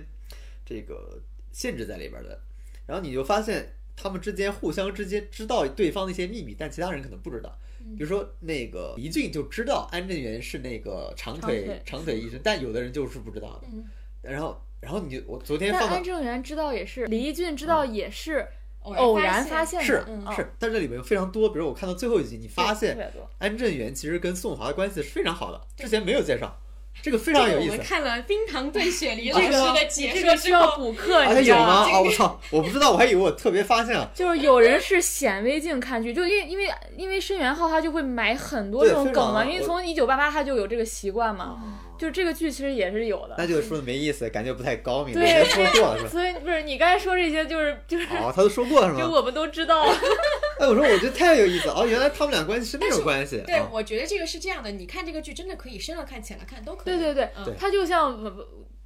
[0.64, 1.20] 这个
[1.52, 2.40] 限制在里边的。
[2.86, 7.58] 然后你就发现他们之间互相之间知道对方的一些秘密，但其他人可能不知道。
[7.98, 13.68] 比如说那个黎俊就知道安正元是那个长腿长腿长腿医生，但有的人就是不知道的。
[13.72, 13.84] 嗯
[14.22, 18.48] 然后然后你就我昨天但放到安正元知道也是，李义俊知道也是
[18.80, 22.98] 偶偶然发现的，是嗯是，但这里面有非常多，比如我看到最后一集，你发现。
[23.38, 26.58] 安正元其实跟宋华的关系是非常好的，之前没有介绍，
[27.04, 27.86] 这个非常有意思这个我们。
[27.86, 31.66] 看了《冰糖炖雪梨》这个老师的解说之这个需要后，补课，啊，你知他有吗？
[31.66, 31.98] 道吗？
[31.98, 34.10] 啊，我操，我不知道，我还以为我特别发现了。
[34.16, 41.58] 就是有人是显微镜看剧，就因为因为因为申元浩他就会买很多这种梗嘛，因为从一九八八他就有这个习惯嘛，
[42.04, 43.36] 就这个剧其实也是有的。
[43.38, 45.14] 那就说的没意思，感觉不太高明。
[45.14, 46.10] 对说过了是吧？
[46.12, 49.00] 所以不是你刚才说这些，就是就是哦，他都说过了是吗？
[49.00, 49.84] 就我们都知道。
[50.60, 53.42] 哎，我说我觉得太有意思了哦，原来他们俩关系是那种关系。
[53.46, 56.98] 对啊，我觉得这个是这样的，你看这个剧真的可以深了看、浅了看都可以。
[56.98, 58.14] 对对对嗯对他就像。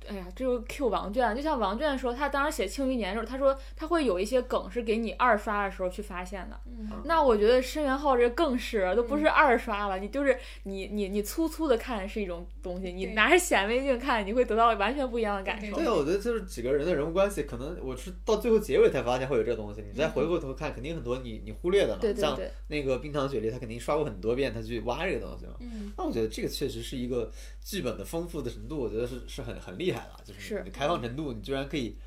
[0.08, 6.60] 哎呀，这个 Q 王卷，就像王卷说，他当时写《庆余年》的时候，他说他会有一些梗是给你二刷的时候去发现的。
[6.66, 15.76] 嗯那我觉得申元浩这更是，都不是二刷了，你就是你你你粗粗的看是一种东西，你拿着显微镜看，你会得到完全不一样的感受。
[15.76, 22.02] 对啊，我觉得就是几个人的人物关系，可能我是到最后结尾才发现会有这东西，你再回过头看，肯定很多你你忽略的嘛。
[22.02, 25.54] 像对对像，那个冰糖雪梨，他肯定刷过很多遍，他去挖这个东西嘛。
[25.60, 27.32] 嗯，那我觉得这个确实是一个
[27.68, 31.98] 剧本的丰富的程度，我觉得是是很很厉害的，就是是你的开放程度，你居然可以，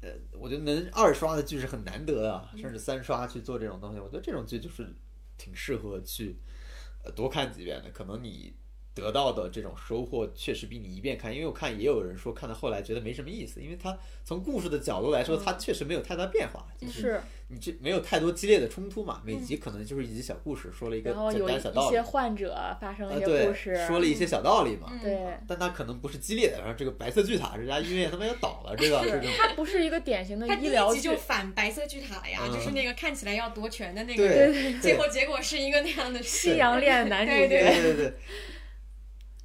[0.00, 4.96] 呃，我觉得能二刷的剧是很难得啊，甚至三刷去做这种东西，我觉得这种剧就是
[5.36, 6.38] 挺适合去
[7.04, 8.54] 呃多看几遍的，可能你。
[8.94, 17.00] 得到的这种收获确实比你一遍看，因为我看也有人说看到后来觉得没什么意思，因为它从故事的角度来说，它确实没有太大变化，就是。
[17.00, 24.88] 是，你这没有太多激烈的冲突嘛，每集可能就是一集小故事，说了一个简然后有一单小道理一些，患者发生了，一些故事，，说了一些小道理嘛。
[24.90, 24.98] 嗯。
[25.02, 32.52] 对，但它可能不是激烈的，然后这个白色巨塔这家医院他妈要倒了，这个这种它不是一个典型的他第医疗剧一集就，反白色巨塔呀，嗯。
[32.52, 34.26] 就是那个看起来要夺权的那个
[34.80, 36.80] 最后结果是一个那样的西洋。
[36.80, 37.48] 恋男主对角。
[37.48, 38.14] 对对对，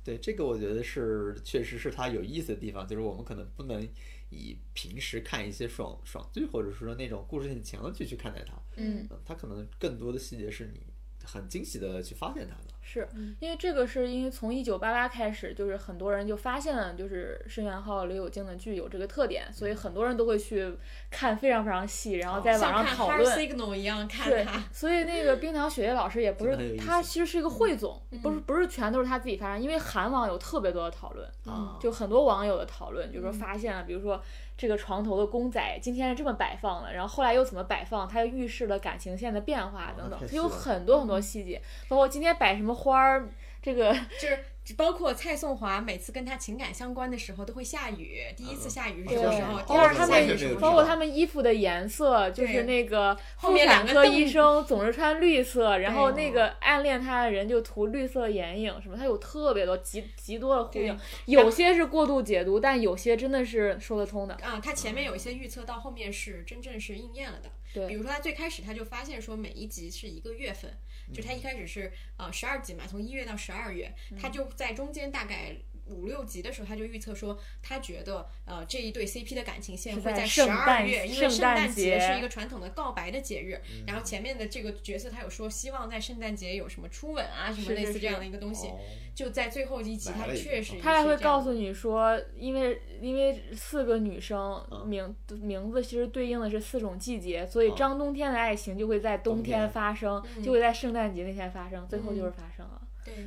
[0.03, 3.88] 对这个我觉得是确实是它有意思的地方，就是我们可能不能
[4.30, 10.81] 以平时看一些爽爽剧或者说那种故事性强的剧去看待它，嗯，嗯它可能更多的细节是你
[11.23, 12.73] 很惊喜的去发现它的。
[12.91, 13.07] 是
[13.40, 20.74] 因为这个是因为从一九八八开始，就是很多人就发现了，就是申元浩、刘有静的剧有这个特点，所以很多人都会去
[21.11, 23.38] 看非常非常细，然后在网上讨论。
[23.38, 34.22] Signal 一样看对。，所以那个冰糖雪月老师也不是，他其实是一个汇总，不是嗯不是全都是他自己发现，因为韩网有特别多的讨论，啊就很多网友的讨论，就是说嗯发现了，比如说
[34.60, 43.30] 这个床头的公仔今天是这么摆放的，然后后来又怎么摆放，它又预示了感情线的变化等等它有很多很多细节，包括今天摆什么花儿，
[43.61, 44.38] 这个就是
[44.73, 49.59] 包括蔡颂华每次跟他情感相关的时候都会下雨，第一次下雨是对什么时候？
[49.59, 50.83] 哦第二次包括他下雨什么时们，包括？
[50.83, 64.33] 他们衣服的颜色，就是那个后妇面两个洞产科医生总是穿绿色，然后那个暗恋他的人就涂绿色眼影什么，他有特别多极极多的呼应，有些是过度解读，但有些真的是说得通的。
[64.35, 67.49] 啊，他前面有一些预测，到后面是真正是应验了的。
[67.71, 70.71] 对比，如说他最开始他就发现说每一集是一个月份，
[71.14, 75.56] 就嗯他一开始是呃十二集嘛，从一月到十二月，它就在中间大概。
[75.90, 83.61] 五六集的时候，他就预测说，他觉得呃这一对 CP 的感情线会在圣十二诞月，因为圣圣诞诞节节是一个传统的告白的节日。
[83.88, 88.68] 然后前面的这个角色他有说，希望在圣诞节有什么初吻啊，什么类似这样的一个东西。
[88.68, 88.80] 哦。
[89.16, 94.88] 就在最后一集，他确实他还会告诉你说，因为因为四个女生嗯。
[94.88, 99.60] 名名字其实对应的是四种季节，所以嗯张冬天的爱情就会在冬冬天。
[99.60, 100.44] 天发生，嗯。
[100.44, 102.78] 就会在圣诞节那天发生，最后就是发生了。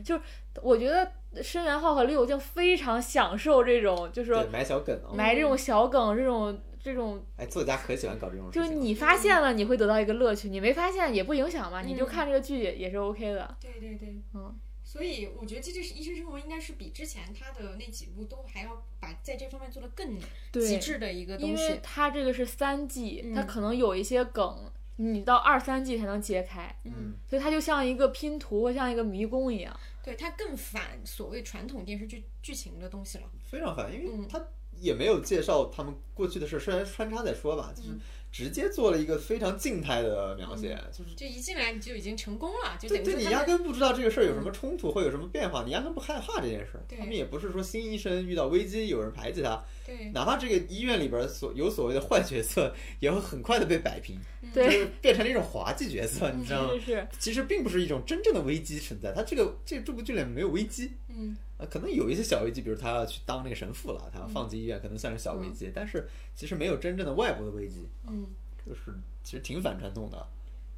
[0.04, 0.20] 对
[0.62, 8.62] 我觉得申元浩和李友静非常享受这种，就是埋小梗啊，埋这种小梗，这种这种，哎，作家可喜欢搞这种事情。
[8.62, 13.56] 就是你发现了，你会得到一个乐趣；你没发现也不影响嘛，你就嗯看这个剧也也是 OK 的。
[13.60, 14.54] 对对对，嗯。
[14.84, 20.18] 所以我觉得《这就是医生生活》应该是比之前他的那几部都还要把在这方面做的更
[20.52, 21.80] 极，致的一个东西因为东西。
[21.82, 29.74] 它这个是三季，它嗯可能有一些梗，你到二三季才能揭开，嗯，所以它就像一个拼图或像一个迷宫一样。
[30.04, 33.24] 对，它更反所谓传统电视剧剧情的东西了。
[33.42, 34.44] 非常反，因为嗯它
[34.76, 37.90] 也没有介绍他们过去的事，虽然穿插在说吧，就是
[38.32, 46.82] 直接做了一个非常静态的描写，就是就一进来你就已经成功了，就对你压根不知道这个事儿有什么冲突，会有什么变化，你压根不害怕这件事儿。
[46.88, 50.10] 他们也不是说新医生遇到危机有人排挤他，对。
[50.14, 54.18] 哪怕这个医院里边所有所谓的坏角色，也会很快的被摆平，
[54.54, 56.70] 就，是变成了一种滑稽角色，你知道吗？
[56.74, 68.26] 是是，其实并不是一种真正的危机存在，它这个这这部剧里面没有危机，嗯啊，可能有一些小危机，比如他要去当那个神父了，他要放弃医院，可能算是小危机，但是其实没有真正的外部的危机，嗯。
[68.64, 68.92] 就是
[69.24, 70.24] 其实挺反传统的。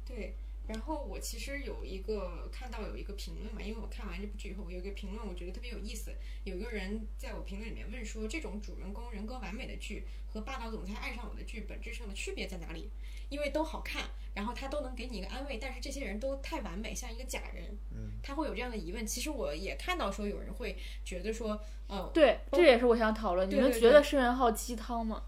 [0.07, 0.33] 对，
[0.67, 6.11] 然后我其实有一个看到有一个评论嘛，因为我看完这部剧以后，我有一个评论，我觉得特别有意思。
[6.43, 12.89] 有一个人在我评论里面问说，这种主人公人格完美的剧和霸道总裁爱上我的剧本质上的区别在哪里？
[13.29, 14.03] 因为都好看，
[14.35, 17.75] 然后他都能给你一个安慰，但是这些人都太完美，像一个假人。
[17.91, 19.05] 嗯，他会有这样的疑问。
[19.05, 23.49] 其实我也看到说有人会觉得说，呃，对，这也是我想讨论。
[23.49, 25.23] 你们觉得申元浩鸡汤吗？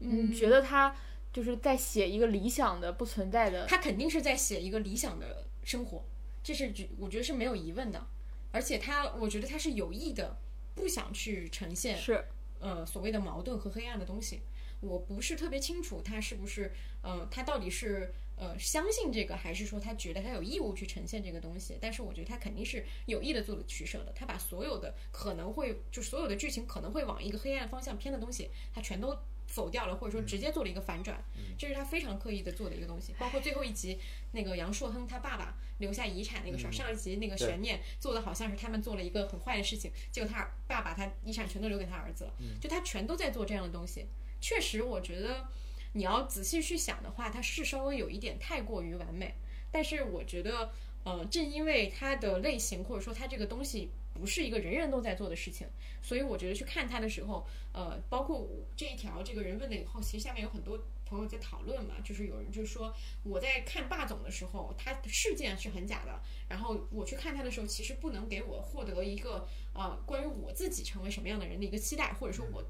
[0.00, 0.96] 嗯你觉得他
[1.32, 3.66] 就是在写一个理想的、不存在的？
[3.66, 6.04] 他肯定是在写一个理想的生活，
[6.42, 8.06] 这是觉我觉得是没有疑问的。
[8.52, 10.36] 而且他，我觉得他是有意的，
[10.74, 12.24] 不想去呈现是
[12.58, 14.40] 呃所谓的矛盾和黑暗的东西。
[14.80, 21.76] 我不是特别清楚他是不是呃他到底是呃相信这个，还是说他觉得他有义务去呈现这个东西。
[21.80, 24.12] 但是我觉得他肯定是有意的做了取舍的。
[24.16, 29.16] 他把所有的可能会就所有的剧情可能会往一个黑暗方向偏的东西，他全都
[29.50, 31.22] 否掉了，或者说直接做了一个反转。
[31.58, 33.14] 这是他非常刻意的做的一个东西。
[33.18, 33.98] 包括最后一集
[34.32, 44.06] 那个杨硕亨他爸爸留下遗产那个事儿，上一集那个悬念做的好像是他们做了一个很坏的事情，结果他爸把他遗产全都留给他儿子了，就他全都在做这样的东西。
[44.40, 45.48] 确实，我觉得
[45.92, 49.34] 你要仔细去想的话，他是稍微有一点太过于完美。
[49.72, 50.72] 但是我觉得，
[51.04, 53.90] 呃，正因为它的类型或者说它这个东西
[54.20, 55.66] 不是一个人人都在做的事情，
[56.02, 62.94] 所以我觉得去看他的时候，呃，包括这一条这个人问了以后，其实下面有很多朋友在讨论嘛，就是有人就说
[63.24, 72.62] 我在看霸总的时候，他的事件是很假的，然后我去看他的时候，其实不能给我获得一个呃关于我自己成为什么样的人的一个期待，或者说我。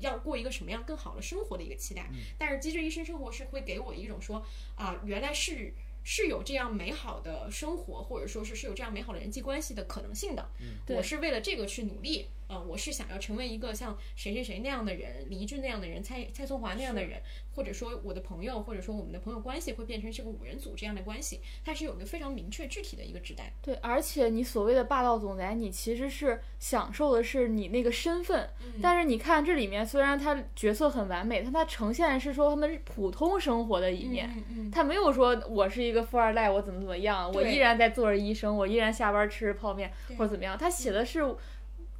[0.00, 2.08] 要过一个什么样更好的生活的一个期待，
[2.38, 5.74] 但是《机智医生生活》是会给我一种说啊，原来是
[6.10, 10.42] 是有这样美好的生活，或者说是是有这样美好的人际关系的可能性的。
[10.58, 17.20] 嗯我是为了这个去努力，呃，我是想要成为一个像谁谁谁那样的人，李俊那样的人，蔡蔡松华那样的人，
[17.54, 23.52] 或者说我的朋友，或者说我们的朋友关系会变成是个五人组这样的关系，它是有一个非常明确具体的一个指代。
[23.62, 28.48] 对，而且你所谓的霸道总裁，你其实是享受的是你那个身份，
[28.80, 34.26] 但是你看这里面虽然他角色很完美，但他呈现的是说他们普通生活的一面。
[34.34, 40.56] 嗯嗯，他没有说我是一个富二代，我怎么怎么样，我依然在做着医生，我依然下班吃泡面或者怎么样。
[40.56, 41.22] 他写的是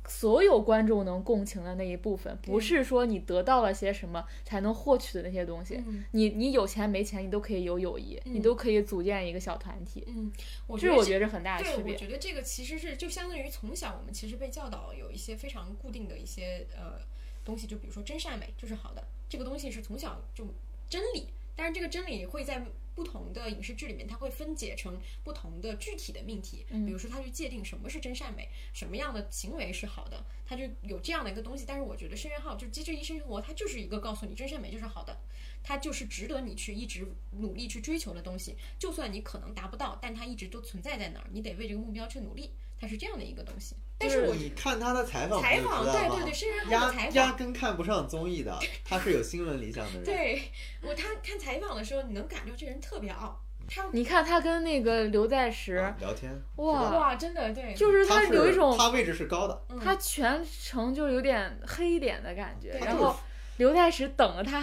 [0.08, 5.76] 所有观众能共情的那一部分，不是说你得到了些什么才能获取的那些东西。
[5.86, 10.02] 嗯你你有钱没钱，你都可以有友谊，你都可以组建一个小团体。
[10.06, 10.32] 嗯，
[10.66, 11.92] 我这是我觉得这觉得是很大的，区别。
[11.92, 16.98] 我觉得这个其实是就相当于从小我们其实被教导有一些非常固定的一些呃
[17.44, 20.46] 东西，就比如说真善美就是好的，这个东西是从小就
[20.88, 22.64] 真理，但是这个真理会在
[22.98, 31.64] 不同的影视剧里面，它会分解成不同的具体的命题，嗯比如说它去界定什么是真善美，什么样的行为是好的，它就有这样的一个东西。
[31.64, 35.16] 但是我觉得深渊号就《机智医生生活》，它就是一个告诉你真善美就是好的，
[35.62, 38.56] 它就是值得你去一直努力去追求的东西。
[38.80, 42.50] 就算你可能达不到，但它一直都存在在那儿，你得为这个目标去努力，
[42.80, 43.76] 它是这样的一个东西。
[43.98, 47.14] 但是我你看他的采访，采访，对对对，申元浩压的采访。
[47.14, 50.04] 压根看不上综艺的，他是有新闻理想的人。
[50.04, 50.42] 对
[50.82, 63.16] 我，他看采访的时候，你能感觉这人特别傲，他你看他跟那个刘在石，啊聊天，哇哇，真的对，就是他有一种他位置是高的，嗯他全程就有点黑脸的感觉，对然后
[63.56, 64.62] 刘在石等了他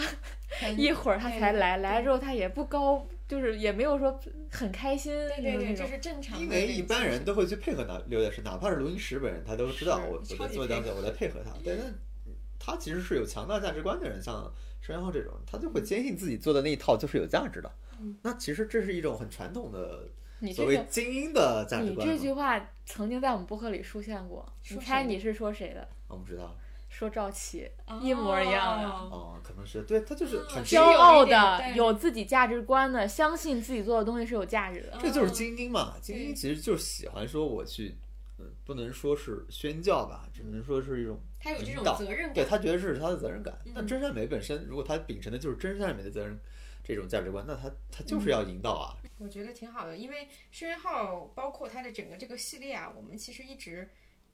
[0.78, 4.20] 一会儿，他才来，来了之后他也不高，就是也没有说
[4.52, 11.52] 很开心，对对对，这是正常的因为一般人都会去配合他刘老师，哪怕是录音室本人，他都知道我我做讲解我在配合他。
[11.66, 11.84] 但是
[12.60, 17.72] 他其实是有强大价值观的人，像申元浩这种，他就会坚信自己做的那一套就是有价值的。
[18.00, 20.08] 嗯那其实这是一种很传统的
[20.54, 22.14] 所谓精英的价值你观嘛。
[22.14, 25.88] 这句话曾经在我们播客里出现过，你猜你是说谁的？
[26.08, 26.56] 我不知道
[26.96, 27.70] 说赵琦，
[28.02, 28.88] 一模一样的。
[28.88, 34.98] 哦哦，可能是对他就是哦很骄傲的，有自己价值观的，相信自己做的东西是有价值的。
[35.02, 37.98] 这就是哦精英嘛，精英其实就是喜欢说我去，
[38.40, 43.60] 嗯，不能说是宣教吧，只能说是一种他有这种责任感，对他觉得是他的责任感。
[43.74, 46.40] 那嗯真善美本身，如果他秉承的就是真善美的责任
[46.82, 48.96] 这种价值观，那他他就是要引导啊。
[49.18, 53.90] 我觉得挺好的，因为申元浩包括他的整个这个系列啊，我们其实一直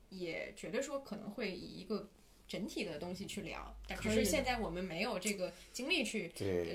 [0.09, 2.09] 也觉得说可能会以一个
[2.52, 6.30] 整体的东西去聊，但是现在我们没有这个精力去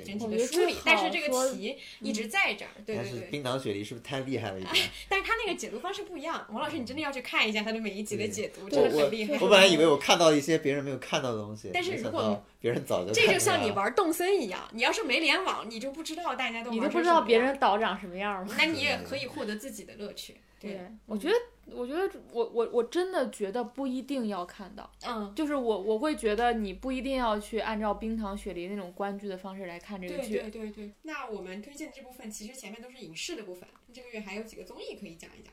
[0.06, 3.28] 整体的梳理但是这个题一直在这儿，对但是对对。
[3.28, 4.88] 冰糖雪梨是不是太厉害了一点？
[5.06, 9.34] 但是他那个解读方式不一样，王老师，你真的要去看一下他的每一集的解读，真的很厉害。
[9.38, 18.54] 我本来以为我看到一些别人没有看到的东西，但是如果别人早就这就像你玩动森一样，你要是没联网，你就不知道大家都你玩都不知道别人岛长什么样吗？
[18.56, 20.36] 那你也可以获得自己的乐趣。
[20.58, 21.34] 对，我觉得，
[21.72, 30.38] 我觉得我我我真的觉得不一定要看到，嗯，就是我我会觉得你不一定要去按照冰糖雪梨那种观剧的方式来看这个剧。
[30.38, 30.92] 对对对。
[31.02, 35.52] 那我们推荐的这部分，其实前面都是影视的部分，这个月还有几个综艺可以讲一讲。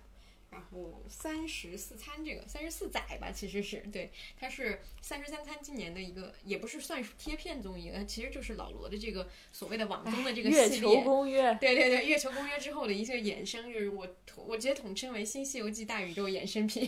[0.54, 11.04] 然后三十四餐这个三十四载吧，其实是对，它是三十三餐今年的一个，也不是算是贴片综艺，它其实就是老罗的这个所谓的网综的这个月球系列。
[11.04, 14.08] 公约，对对对，月球公约之后的一些衍生，就是我
[14.46, 16.88] 我直接统称为《新西游记》大宇宙衍生品，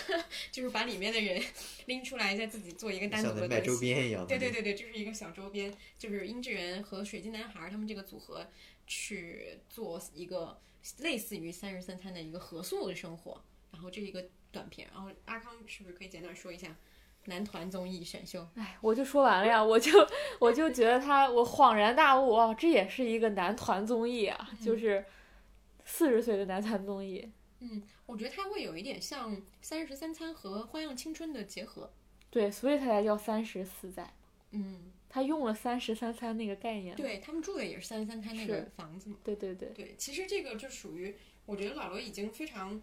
[0.52, 1.42] 就是把里面的人
[1.86, 3.78] 拎出来，再自己做一个单独像在卖周。
[3.78, 4.26] 边一样。
[4.26, 8.46] 对对对对，就是一个小周边，就是殷志源和水晶男孩他们这个组合
[8.86, 10.60] 去做一个
[10.98, 13.42] 类似于三十三餐的一个合宿的生活，
[13.72, 16.74] 然后这是一个短片，然后阿康是不是可以简短说一下
[17.26, 18.46] 男团综艺选秀？
[18.54, 19.92] 哎，我就说完了呀，我就
[20.40, 25.04] 我就觉得他，我恍然大悟啊，这也是一个男团综艺啊，就是
[25.84, 27.30] 四十岁的男团综艺。
[27.60, 31.90] 嗯，我觉得他会有一点像《三十三餐》和《花样青春》的结合。
[32.30, 34.12] 对，所以他才叫三十四载，
[34.50, 36.94] 嗯，他用了三十三餐那个概念。
[36.96, 39.16] 对他们住的也是三十三餐那个房子嘛。
[39.22, 41.14] 对对对，对，其实这个就属于，
[41.46, 42.80] 我觉得老罗已经非常，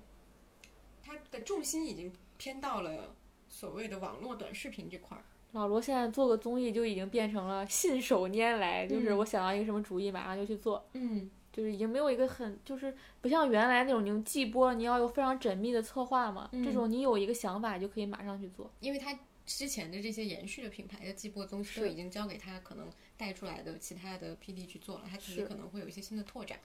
[1.04, 3.16] 他的重心已经偏到了
[3.50, 5.24] 所谓的网络短视频这块儿。
[5.52, 12.92] 老罗现在做个综艺就已经变成了信手拈来，就是嗯我想到一个什么主意，马上就去做，嗯，就是已经没有一个很，就是
[13.22, 18.72] 不像原来那种你用季播，你要有非常缜密的策划嘛，嗯这种你有一个想法就可以马上去做。
[18.80, 26.60] 因为他之前的这些延续的品牌的季播东西都已经交给他可能带出来的其他的 PD 去做了，他自己可能会有一些新的拓展。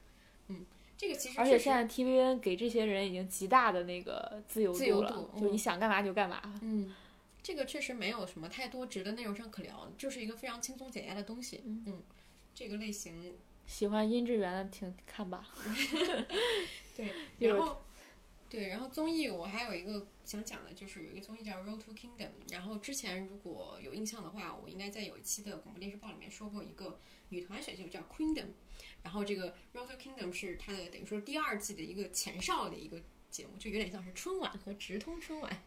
[0.46, 0.64] 嗯，
[0.96, 6.40] 这个其实而且现在 TVN 给这些人已经极大的那个自由自由了，度嗯就你想干嘛就干嘛。
[6.62, 6.94] 嗯，
[7.42, 11.62] 这个确实没有什么太多值得内容上可聊，就是一个非常轻松减压的东西。
[11.64, 12.02] 嗯，
[12.54, 13.34] 这个类型
[13.66, 15.46] 喜欢音质源的请看吧。
[16.96, 17.82] 对， 然后
[18.48, 28.48] 对，然后综艺我还有一个想讲的，就是有一个综艺叫《Road to Kingdom》，然后之前如果有印象的话，我应该在有一期的广播电视报里面说过一个女团选秀叫 Queendom，
[29.02, 33.02] 然后这个《Road to Kingdom》是它的等于说第二季的一个前哨的一个。
[33.30, 35.62] 节目就有点像是春晚和直通春晚，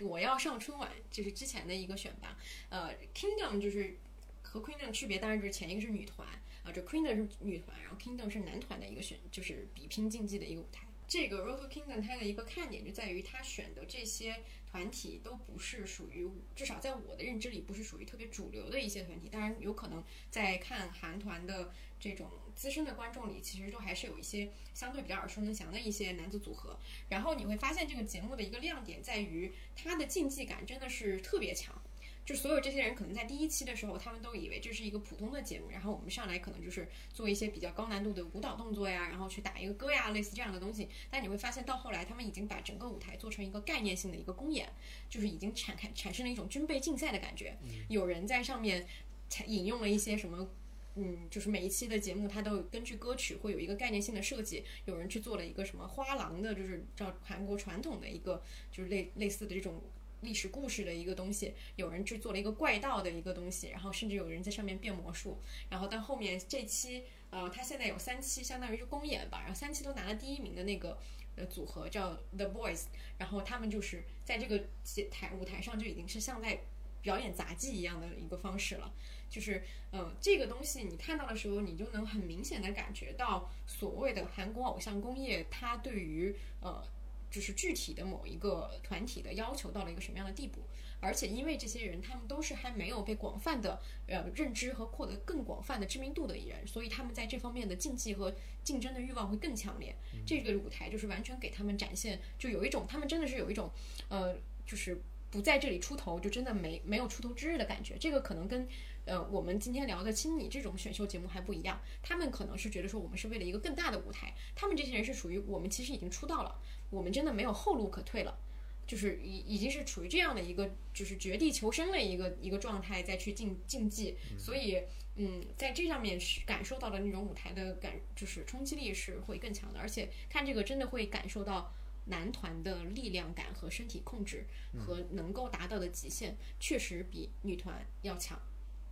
[0.00, 2.36] 我要上春晚，就是之前的一个选拔。
[2.70, 3.96] 呃，Kingdom 就是
[4.42, 6.26] 和 Queendom 区别，当然就是前一个是女团
[6.64, 10.83] 啊，这 Queendom 是女团，然后 Kingdom 是男团的一个选，就是比拼竞技的一个舞台。
[11.06, 19.28] 这个 Road to Kingdom 它的一个看点就在于它选的这些团体都不是属于，至少在我的认知里不是属于特别主流的一些团体。
[19.28, 26.76] 当然，有可能在看韩团的这种资深的观众里，其实都还是有一些相对比较耳熟能详的一些男子组合。
[27.10, 31.80] 然后你会发现这个节目的一个亮点在于它的竞技感真的是特别强。
[32.24, 40.88] 就所有这些人可能在第一期的时候，他们都以为这是一个普通的节目，然后我们上来可能就是做一些比较高难度的舞蹈动作呀，然后去打一个歌呀，类似这样的东西。
[41.10, 44.68] 但你会发现到后来，他们已经把整个舞台做成一个概念性的一个公演，
[45.10, 47.56] 就是已经产开产生了一种军备竞赛的感觉。
[47.88, 48.86] 有人在上面
[49.28, 50.48] 采引用了一些什么。
[50.96, 54.64] 嗯，就是每一期的节目，它都有根据歌曲会有一个概念性的设计。
[54.84, 58.40] 有人去做了一个什么花郎的，就是照韩国传统的一个，
[58.70, 59.82] 就是类类似的这种
[60.24, 61.54] 历史故事的一个东西。
[61.76, 65.38] 有人制作了一个怪盗的一个东西，然后甚至有人在上面变魔术。
[65.68, 70.98] 然后到后面这期，呃，它现在有三期，相当于是公演吧，然后三期都拿了第一名的那个
[71.36, 72.84] 呃组合叫 The Boys，
[73.18, 74.64] 然后他们就是在这个
[75.10, 76.60] 台舞台上就已经是像在
[77.02, 78.92] 表演杂技一样的一个方式了。
[79.28, 86.86] 就是，呃，这个东西你看到的时候，你就能很明显的感觉到所谓的韩国偶像工业，它对于呃，
[87.34, 90.60] 就是具体的某一个团体的要求到了一个什么样的地步。
[91.00, 98.32] 而且因为这些人，他们都是还没有被广泛的呃认知和获得更广泛的知名度的艺人，所以他们在这方面的竞技和
[98.62, 99.94] 竞争的欲望会更强烈。
[100.24, 103.70] 这个舞台就是完全给他们展现，就有一种他们真的是有一种
[104.08, 104.34] 呃，
[104.64, 105.02] 就是
[105.34, 107.96] 不在这里出头，就真的没没有出头之日的感觉。
[107.98, 108.68] 这个可能跟
[109.04, 116.56] 呃，我们今天聊的《亲你》这种选秀节目还不一样，他们可能是觉得说我们是为了一个更大的舞台，他们这些人是属于我们其实已经出道了，
[116.88, 118.38] 我们真的没有后路可退了，
[118.86, 124.80] 就是已已经是处于这样的一个就是绝地求生的一个一个状态再去竞竞技，所以
[125.16, 131.74] 嗯，在这上面是感受到的那种舞台的感，就是冲击力是会更强的，而且看这个真的会感受到
[132.06, 134.46] 男团的力量感和身体控制
[134.78, 138.40] 和能够达到的极限，确实比女团要强。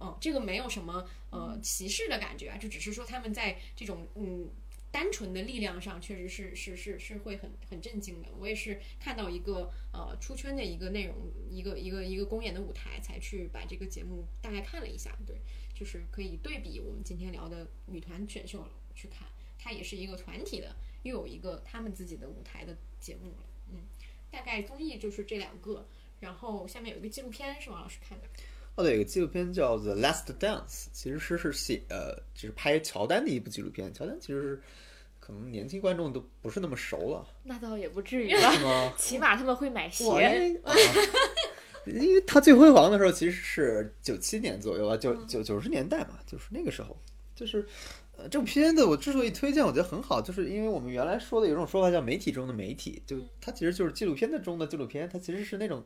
[0.01, 4.51] 嗯，这个没有什么呃歧视的感觉啊，就只是说他们在这种嗯
[4.91, 8.29] 单纯的力量上，确实是是是是会很很震惊的。
[8.39, 11.17] 我也是看到一个呃出圈的一个内容，
[11.49, 15.17] 一个一个一个公演的舞台，才去把这个节目大概看了一下。
[15.25, 15.37] 对，
[15.73, 20.75] 就是可以对比我们今天聊的女团选秀去看，它也是一个团体的，
[21.05, 23.37] 又有一个他们自己的舞台的节目了。
[23.70, 23.81] 嗯，
[24.31, 25.87] 大概综艺就是这两个，
[26.20, 28.24] 然后下面有一个纪录片是王老师看的。
[28.77, 33.93] 哦，对，有个纪录片叫《The Last Dance》，其实是是写呃，就是拍乔丹的一部纪录片。
[33.93, 34.62] 乔丹其实是
[35.20, 38.59] 可能年轻观众都不是那么熟了，那倒也不至于是吧？
[38.61, 38.95] 吗？
[38.97, 40.05] 起码他们会买鞋。
[40.05, 40.73] 因为啊，
[41.87, 46.97] 因为他最辉煌的时候其实是九七年左右啊，九九九十年代嘛，就是那个时候，
[47.35, 47.66] 就是
[48.15, 55.83] 呃，这部片子我之所以推荐，我觉得很好，就是因为我们原来说的有种说法叫媒体中的媒体，就它其实就是纪录片的中的纪录片，它其实是那种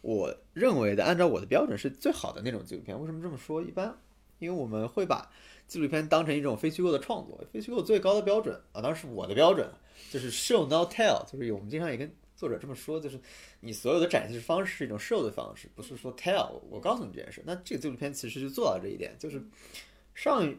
[0.00, 2.98] 我认为的按照我的标准是最好的那种纪录片。
[3.00, 3.62] 为什么这么说？
[3.62, 3.96] 一般
[4.40, 5.30] 因为我们会把
[5.68, 9.68] 纪录片当成一种非虚构的创作，非虚构最高的标准啊，当然是我的标准，
[10.10, 13.20] 就是 show not tell，就是我们经常也跟作者这么说，就是
[13.60, 17.42] 你所有的展示方式是一种 show 的方式，不是说 tell，我告诉你这件事。
[17.46, 19.40] 那这个纪录片其实就做到这一点，就是
[20.14, 20.56] 上一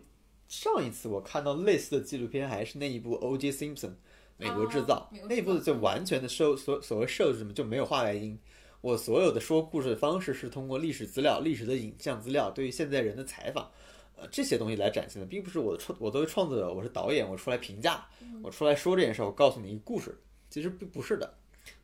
[0.50, 3.52] 上一次我看到类似的纪录片还是那一部 O.J.
[3.52, 3.94] Simpson
[4.36, 8.38] 美国制造、那一部就完全的 show 所所谓 show 是什么就没有话外音。
[8.82, 13.70] 我所有的说故事的方式是通过历史资料、历史的影像资料，对于现在人的采访，
[14.16, 18.08] 呃，这些东西来展现的，并不是我的创，我作为创作者，我是导演，我出来评价，
[18.42, 20.18] 我出来说这件事，我告诉你一个故事，
[20.50, 21.32] 其实并不是的。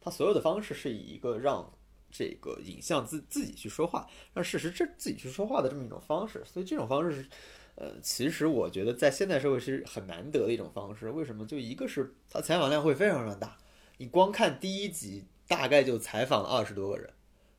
[0.02, 1.72] 他所有的方式是以一个让
[2.10, 7.30] 这个影像自自己去说话，让事实这自己去说话的这么一种方式，所以这种方式是，
[7.76, 11.10] 呃，其实我觉得在现代社会是很难得的一种方式。
[11.10, 11.46] 为什么？
[11.46, 13.58] 就一个是他采访量会非常非常大，
[13.98, 17.10] 你光看第一集大概就采访了二十多个人，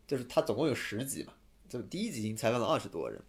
[0.06, 1.34] 就是他总共有十集嘛，
[1.68, 3.20] 就第一集已经采访了二十多个人，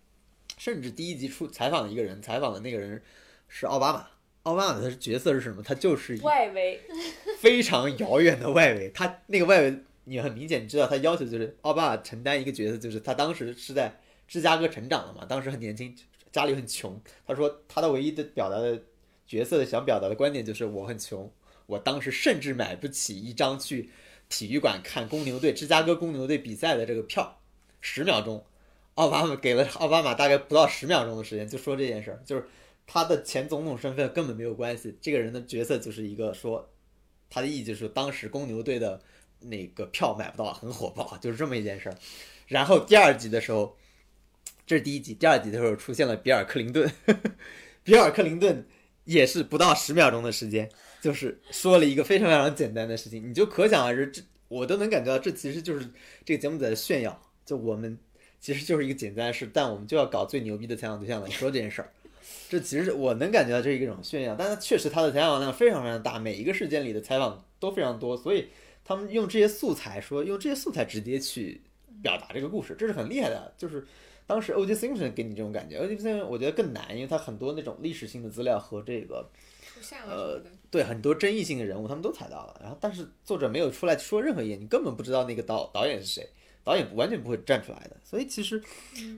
[0.57, 3.01] 甚至第一集出采访了一个人，采访的那个人
[3.47, 4.07] 是奥巴马。
[4.43, 5.61] 奥巴马的角色是什么？
[5.61, 6.80] 他就是一外围，
[7.38, 15.93] 非常遥远的外围，他那个外围你很明显你知道他要求就是奥巴马承担一个角色，就是他当时是在芝加哥成长的嘛，当时很年轻，
[16.38, 17.01] 家里很穷。
[17.26, 18.80] 他说他的唯一的表达的
[19.26, 21.31] 角色的想表达的观点就是我很穷，
[21.65, 23.89] 我当时甚至买不起一张去
[24.30, 27.39] 体育馆看公牛队芝加哥公牛队比赛的这个票，
[27.81, 28.45] 十秒钟，
[28.93, 32.47] 奥巴马给了奥巴马大概不到十秒钟的时间就说这件事儿，就是
[32.85, 36.69] 他的前总统身份根本没有关系，这个人的角色就是一个说，
[37.30, 39.01] 他的意义就是当时公牛队的
[39.39, 41.95] 那个票买不到，很火爆，就是这么一件事儿。
[42.47, 43.76] 然后第二集的时候，
[44.68, 46.91] 这是第一集，第二集的时候出现了比尔克林顿，
[47.84, 48.68] 比尔克林顿
[49.06, 50.69] 也是不到十秒钟的时间，
[51.02, 55.88] 就是说了一个非常非常简单的事情，你就可想而知，这我都能感觉到，这其实就是
[56.26, 57.98] 这个节目在炫耀，就我们
[58.41, 61.89] 其实就是一个简单的事，但我们就要搞最牛逼的采访对象来说这件事儿。
[62.49, 68.49] 这其实我能感觉到这是一种炫耀，但是确实他的采访量非常非常大，每一个事件里的采访都非常多，所以
[68.84, 71.61] 他们用这些素材说，用这些素材直接去
[72.02, 73.53] 表达这个故事，这是很厉害的。
[73.57, 73.85] 就是
[74.27, 74.75] 当时 O.J.
[74.75, 75.95] Simpson 给你这种感觉，O.J.
[75.97, 79.27] Simpson 我觉得更难，因为他很多那种历史性的资料和这个
[79.65, 80.51] 出现了什么的。
[80.69, 86.29] 对很多争议性的人物他们都踩到了，然后但是作者没有出来说任何一点，你根本不知道那个导导演是谁，
[86.61, 87.95] 导演完全不会站出来的。
[88.03, 88.61] 所以其实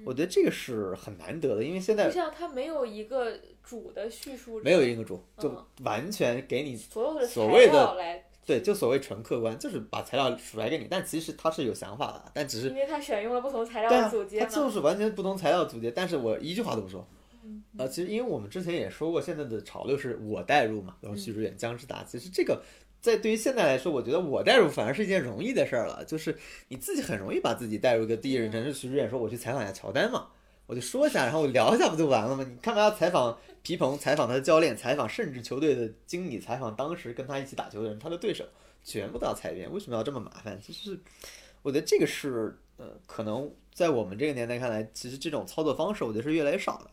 [0.06, 14.48] 我觉得这个是很难得的，因为现在就像他没有一个主的叙述，没有一个主，就嗯完全给你所有的所谓的来，对，就所谓纯客观，就是把材料数来给你，但其实他是有想法的，但只是因为他选用了不同材料的组，接他。
[14.48, 17.08] 就是完全不同材料组接，但是我一句话都不说。
[17.44, 22.60] 嗯呃，其实因为我们之前也说过，现在的潮流是我代入嘛，嗯然后徐志远、姜志达，其实这个
[23.00, 26.36] 在对于现在来说，我觉得我代入反而是一件容易的事儿了，就是
[26.70, 30.28] 你自己很容易把自己带入一个第一人称，是徐志远说我去采访一下乔丹嘛，
[30.70, 32.46] 我就说一下，然后我聊一下不就完了吗？
[32.48, 38.46] 你干嘛要采访皮蓬，采访他的教练，采访甚至球队的经理，采访当时跟他一起打球的人，他的对手，
[38.84, 40.62] 全部都要采一遍，为什么要这么麻烦？
[40.62, 41.00] 其实
[41.64, 46.92] 我觉得这个是呃，可能在我们这个年代看来，其实这种操作方式，我觉得是越来越少的。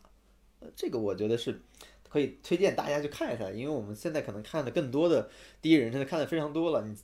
[0.61, 1.61] 呃，这个我觉得是
[2.09, 5.29] 可以推荐大家去看一下，因为我们现在可能看的更多的
[5.61, 6.97] 第一人称的看的非常多了，你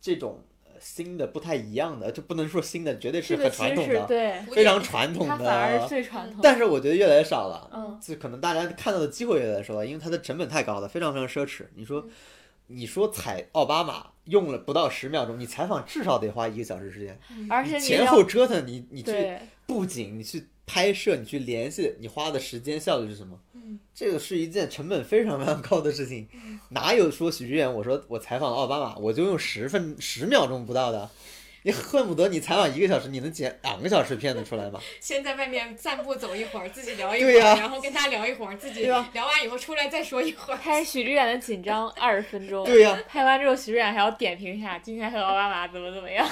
[0.00, 0.42] 这种
[0.80, 5.86] 新的不太一样的，就不能说新的，绝对是很传统的，对，非常传统的。
[5.88, 6.40] 最传统。
[6.42, 11.64] 但是我觉得越来越少了，嗯，就可能大家看到的机会越来越少了，因为它的成本太高了，非常非常奢侈。
[11.74, 12.06] 你嗯说，
[12.68, 23.38] 你说采奥巴马用了不到十秒钟，你采访至少得花一个小时时间，而且前后折腾，你你去对布景，你去拍摄，你去联系，你花的时间效率是什么？
[23.66, 26.28] 嗯，这个是一件成本非常非常高的事情，
[26.68, 31.10] 哪有说许知远，我说我采访奥巴马，我就用十分十秒钟不到的。
[31.64, 34.78] 你恨不得你采访一个小时，你能剪两个小时片子出来吗？
[35.00, 40.56] 先在外面散步走一会儿，自己聊一会儿，然后跟他聊一会儿，自己聊完以后出来再说一会儿。
[40.56, 42.96] 拍许知远的紧张二十分钟，对呀。
[43.08, 46.24] 拍完之后许知远还要点评一下今天和奥巴马怎么怎么样，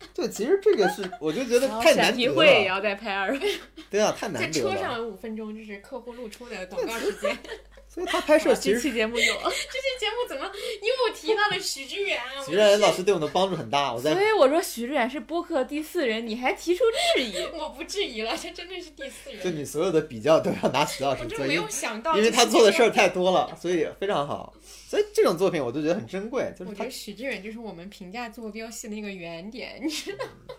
[0.14, 3.60] 对，其实这个是我就觉得太难得选题会也了，要再拍二十分钟。
[3.90, 4.74] 对啊，太在难得了。
[4.74, 7.36] 车上有五分钟，就是客户露出的广告时间。
[7.98, 12.38] 所以他拍摄 其这期节目有， 这期节目怎么又提到了许志远啊？
[12.46, 16.84] 许知远老师对我的帮助很大，我在所以我说许志远是播客第四人，你还提出
[17.16, 17.36] 质疑。
[17.52, 19.42] 我我不质疑了，这真的是第四人。
[19.42, 22.90] 就你所有的比较都要拿许老师做，我真没因为有想到，因为他做的事儿。
[22.90, 24.54] 太多了，所以非常好。
[24.88, 30.54] 所以这种作品我就觉得很珍贵，就是他我觉得许志远就是我们评价坐标系的一个原点，你知道吗？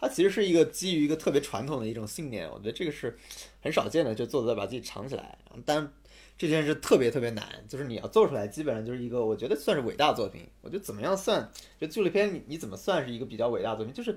[0.00, 3.16] 它其实是一个基于一个特别传统的一种信念，我觉得这个是
[3.60, 5.36] 很少见的，就作者把自己藏起来。
[5.64, 5.92] 但
[6.38, 10.46] 这件事特别特别难，就是你要做出来，基本上就是一个我觉得算是伟大作品。
[10.62, 11.50] 我觉得怎么样算，
[11.80, 13.92] 就纪录片你你怎么算是一个比较伟大作品？
[13.92, 14.16] 就是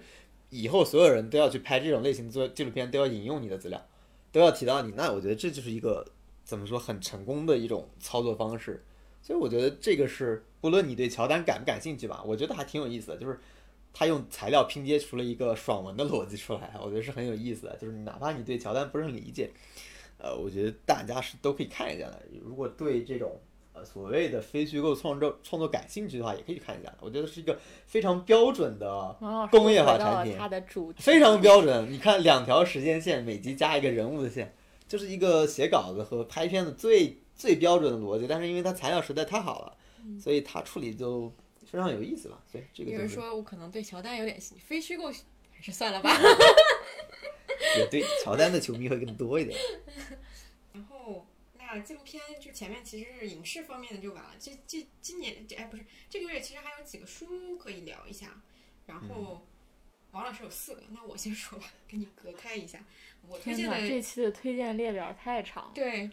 [0.51, 3.85] 以后所有人都要去拍这种类型的作纪录片，都要引用你的资料，
[4.31, 6.05] 都要提到你，那我觉得这就是一个
[6.45, 8.83] 怎么说很成功的一种操作方式。
[9.23, 13.39] 所以我觉得这个是不论你对乔丹感不感兴趣吧，我觉得还挺有意思的，就是。
[13.93, 17.75] 他用材料拼接出了一个爽文的逻辑出来，我觉得是很有意思的。
[17.75, 19.51] 就是哪怕你对乔丹不是很理解，
[20.21, 22.21] 呃，我觉得大家是都可以看一下的。
[22.43, 23.39] 如果对这种
[23.73, 26.93] 呃所谓的非虚构创作创作感兴趣的话，也可以去看一下。
[26.99, 27.57] 我觉得是一个
[27.87, 29.17] 非常标准的，
[29.49, 31.91] 工业化产品它的主题非常标准。
[31.91, 34.53] 你看两条时间线，每集加一个人物的线，
[34.87, 38.27] 就是一个写稿子和拍片子最最标准的逻辑。
[38.27, 39.75] 但是因为它材料实在太好了，
[40.19, 41.33] 所以它处理就
[41.65, 42.39] 非常有意思吧。
[42.51, 46.11] 所以这个就是有人说我可能对乔丹有点兴趣，非虚构还是算了吧。
[47.77, 49.59] 也对乔丹的球迷会更多一点。
[50.73, 51.25] 然后
[51.57, 58.41] 那纪录片就前面其实是影视方面的就完了，这这今年这哎不是这个月其实还有几个书可以聊一下。
[58.87, 59.45] 然后
[60.11, 62.83] 王老师有四个，那我先说吧， 给你隔开一下。
[63.27, 65.71] 我推荐的这期的推荐列表太长了。
[65.75, 66.09] 对，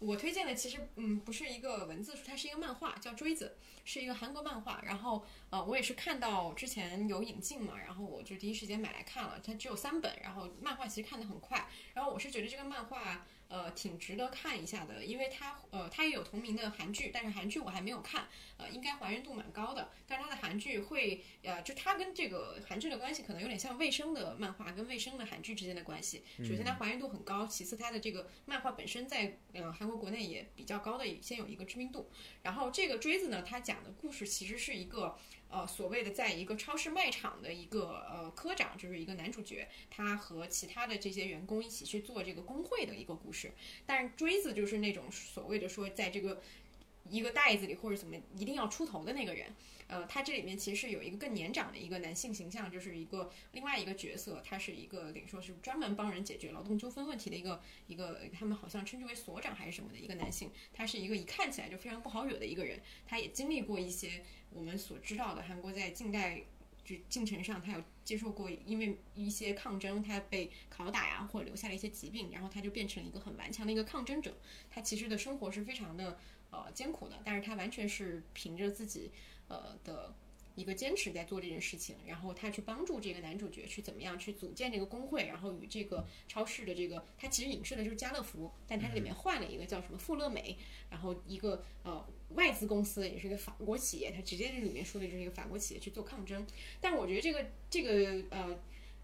[0.00, 4.80] 我推荐的其实嗯不是一个文字书，它是一个漫画，叫《锥子》，是一个韩国漫画。
[4.84, 9.40] 然后呃我也是看到之前有引进嘛，然后我就第一时间买来看了。
[9.44, 11.68] 它只有三本，然后漫画其实看得很快。
[11.94, 19.90] 然后我是觉得这个漫画呃挺值得看一下的，因为它呃它也有同名的韩剧，但是韩剧我还没有看，呃应该还原度蛮高的。
[20.06, 26.22] 但是它的韩剧会呃就它跟这个韩剧的关系可能有点像卫生的漫画跟卫生的韩剧之间的关系。
[26.38, 32.10] 首先它还原度很高，其次它的这个漫画本身在呃韩国国内也比较高的先有一个知名度。
[32.42, 35.18] 然后这个锥子呢，它讲的故事其实是一个。
[35.50, 43.52] 呃，所谓的在一个超市卖场的一个呃科长，就是一个男主角，他和其他的这些员工一起去做这个工会的一个故事。
[43.86, 46.42] 但是锥子就是那种所谓的说，在这个
[47.08, 49.54] 一个袋子里或者怎么一定要出头的那个人。
[49.88, 60.50] 呃，他这里面其实是有一个更年长的一个男性形象，就是一个另外一个角色，他是一个等于说是专门帮人解决劳动纠纷问题的一个一个，他们好像称之为所长还是什么的一个男性。
[60.72, 64.22] 他是一个一看起来就非常不好惹的一个人，他也经历过一些。
[64.50, 66.42] 我们所知道的韩国在近代
[66.82, 74.38] 就进程上，他有接受过因为一些抗争，他被拷打呀，或者留下了一些疾病，然后他就变成了一个很顽强的一个抗争者。
[74.70, 76.18] 他其实的生活是非常的
[76.50, 79.10] 呃艰苦的，但是他完全是凭着自己
[79.48, 80.14] 呃的
[80.54, 90.56] 一个坚持在做这件事情，然后他去帮助这个男主角去怎么样去组建这个工会，然后与这个超市的这个，他其实影射的就是家乐福，但他这里面换了一个叫什么富乐美，
[90.90, 92.04] 然后一个呃。
[92.34, 96.46] 外资公司也是一个法国企业，它直接这里面说的就是一个法国企业去做抗争。
[96.78, 98.54] 但我觉得这个这个呃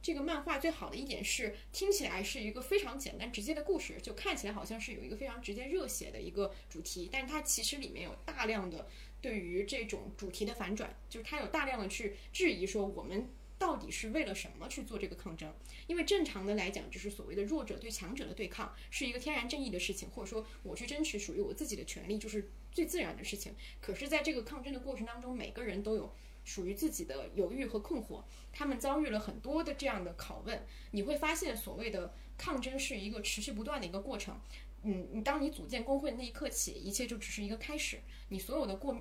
[0.03, 8.87] 这个漫画最好的一点是听起来是一个非常简单直接的故事，就看起来好像是有一个非常直接热血的一个主题，但是它其实里面有大量的
[9.25, 13.27] 对于这种主题的反转，就是它有大量的去质疑说我们
[13.59, 15.51] 到底是为了什么去做这个抗争？
[15.87, 22.51] 因为正常的来讲，就是所谓的弱者对强者的对抗是一个天然正义的事情，或者说我去争取属于我自己的权利，就是。
[22.75, 26.13] 最自然的事情，可是，在这个抗争的过程当中，每个人都有
[26.45, 30.67] 属于自己的犹豫和困惑，他们遭遇了很多的这样的拷问。
[30.91, 34.41] 你会发现，所谓的抗争是一个持续不断的一个过程。
[34.83, 38.01] 嗯，你当你组建工会那一刻起，一切就只是一个开始。
[38.31, 39.01] 你所有的过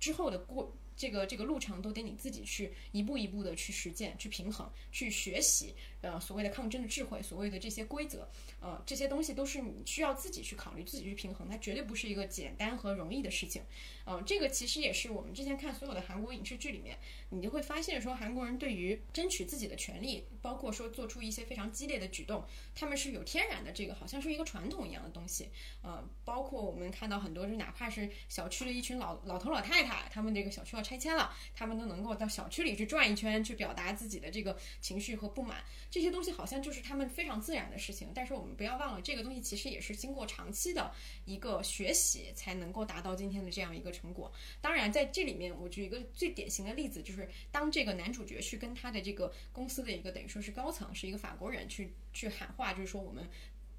[0.00, 5.74] 之后的过这个这个路程都得你自己去一步一步的去实践、去平衡、去学习。
[6.02, 8.28] 呃，所谓的抗争的智慧，所谓的这些规则，
[8.60, 13.62] 呃，这些东西都是你需要自己去考虑、自己去平衡，它绝对不是一个简单和容易的事情。
[14.04, 16.98] 呃，这个其实也是我们之前看所有的韩国影视剧里面，
[17.28, 22.44] 你就会发现说，韩国人对于争取自己的权利，包括说做出一些非常激烈的举动，
[22.74, 25.48] 他们是有天然的这个好像是一个传统一样的东西。
[25.82, 35.62] 呃，包括我们看到很多，就哪怕是小区的一群老老头老太太，他们这个小区要拆迁了，他们都能够到小区里去转一圈，去表达自己的这个情绪和不满。
[35.90, 40.94] 这些东西好像就是他们非常自然的事情，但是我们不要忘了，这个东西其实也是经过长期的
[41.24, 44.32] 一个学习才能够达到今天的这样一个成果。
[44.60, 53.28] 当然，在这里面，我举一个最典型的例子，就是当这个男主角去跟他的这个公司的一个等于说是高层，是一个法国人去去喊话，就是说我们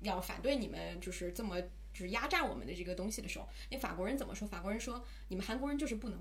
[0.02, 4.46] 要反对你们就是这么就是压榨我们的这个东西的时候，那法国人怎么说？
[4.46, 6.20] 法国人说你们韩国人就是不能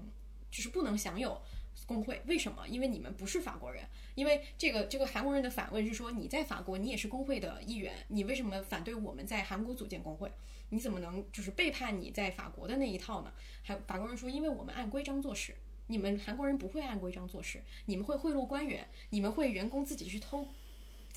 [0.52, 1.42] 就是不能享有。
[1.86, 2.66] 工会为什么？
[2.68, 3.84] 因为你们不是法国人。
[4.14, 10.30] 因为这个这个韩国人的反问是说，你在法国你也是工会的一员，你为什么反对我们在韩国组建工会？
[10.68, 13.32] 你怎么能就是背叛你在法国的那一套呢？
[13.62, 15.56] 还法国人说，因为我们按规章做事，
[15.86, 20.46] 你们韩国人不会按规章做事，你们会贿赂官员，你们会员工自己去偷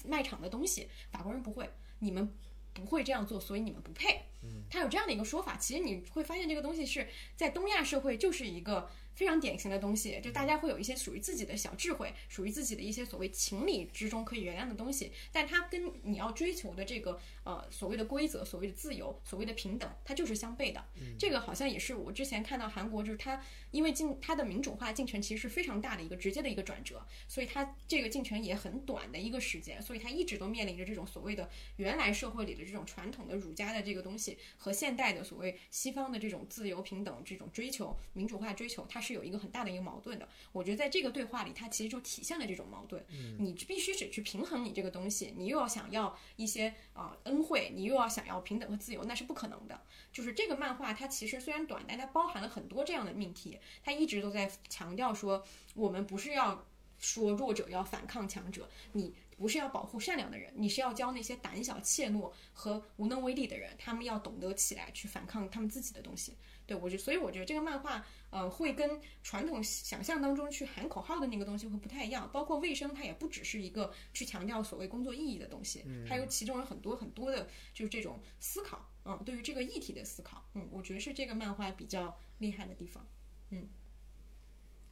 [0.06, 1.70] 卖场的东西，法国人不会，
[2.00, 2.34] 你们
[2.74, 4.22] 不会这样做，所以你们不配。
[4.70, 8.90] 他有这样的一个说法，其实你会发现这个东西是在东亚社会就是一个。
[9.16, 20.84] 非常典型的东西，就大家会有一些属于自己的小智慧，属于自己的一些所谓情理之中可以原谅的东西，但它跟你要追求的这个呃所谓的规则、所谓的自由、所谓的平等，它就是相悖的。
[21.20, 39.03] 这个好像也是我之前看到韩国，就是它因为进它的民主化进程其实是非常大的一个直接的一个转折，所以它这个进程也很短的一个时间，所以它一直都面临着这种所谓的原来社会里的这种传统的儒家的这个东西和现代的所谓西方的这种自由平等这种追求民主化追求，它。
[39.04, 43.04] 是有一个很大的一个矛盾的，我觉得在这个对话里，它其实就体现了这种矛盾。
[43.38, 49.82] 你必须得去平衡你这个东西，你又要想要一些啊恩惠，你又要想要平等和自由，那是不可能的。
[50.14, 53.60] 就是这个漫画，它其实虽然短，但它包含了很多这样的命题。
[53.84, 56.66] 它一直都在强调说，我们不是要
[56.98, 66.38] 说弱者要反抗强者，你不是要保护善良的人，你是要教那些胆小怯懦和无能为力的人，他们要懂得起来去反抗他们自己的东西。
[66.66, 68.06] 对我就，所以我觉得这个漫画。
[68.34, 83.06] 呃，会跟传统想象当中去喊口号的那个东西会不太一样，包括卫生，它也不只是一个去强调所谓工作意义的东西，它有其中有很多很多的，就是这种思考，嗯，对于这个议题的思考，嗯，我觉得是这个漫画比较厉害的地方，
[83.52, 83.70] 嗯。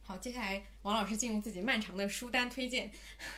[0.04, 2.92] 好，接下来王老师进入自己漫长的书单推荐。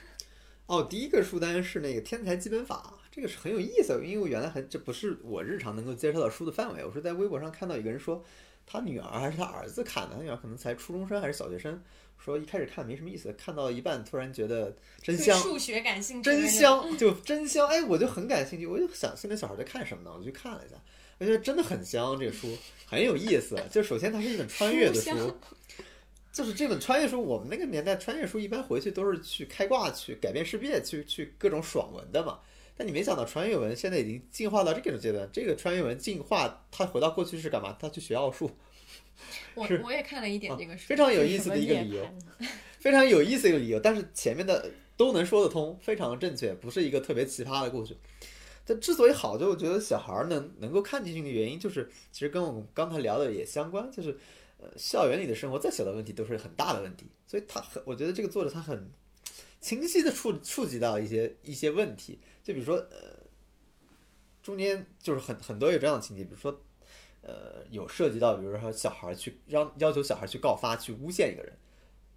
[0.67, 8.23] 哦，第一个书单是那个《天才基本法》，这个是很有意思，因为我原来很这不是我日常能够接触到书的范围，我是在微博上看到一个人说。
[8.67, 11.81] 他女儿还是他儿子看的，他女儿可能才初中生还是小学生，
[12.19, 20.11] 说一开始看没什么意思，看到一半突然觉得真香，数学感兴趣，真香就真香，哎，我就很感兴趣，我就想现在小孩在看什么呢？
[20.13, 20.77] 我就去看了一下，
[21.19, 23.57] 我觉得真的很香，这个书很有意思。
[23.71, 25.37] 就首先它是一本穿越的书，
[26.33, 32.39] 就是这本穿越书，我们那个年代穿越书一般回去都是去开挂、去改变世界、去去各种爽文的嘛。
[32.77, 35.29] 但你没想到穿越文现在已经进化到这种阶段。
[35.33, 37.77] 这个穿越文进化，它回到过去是干嘛？
[37.81, 38.51] 它去学奥数。
[39.55, 42.05] 我我也看了一点这个，非常有意思的一个理由，
[42.81, 43.79] 非常有意思一个理由。
[43.79, 47.97] 但是前面的都能说得通，非常正确，不是一个特别奇葩的故事。
[48.67, 54.19] 但之所以好，就我觉得小孩能能够看进去的原因，就是其实跟我们刚才聊的也相关，就是
[54.59, 57.07] 呃校园里的生活再小的问题都是很大的问题。
[57.29, 58.91] 所以他很，我觉得这个作者他很
[59.61, 62.19] 清晰的触触及到一些一些问题。
[62.45, 63.19] 就比如说，呃，
[64.43, 66.61] 中间就是很很多有这样的情节，比如说，
[67.23, 71.53] 呃，有涉及到，比如说小孩去让要求小孩去告发、去诬陷一个人，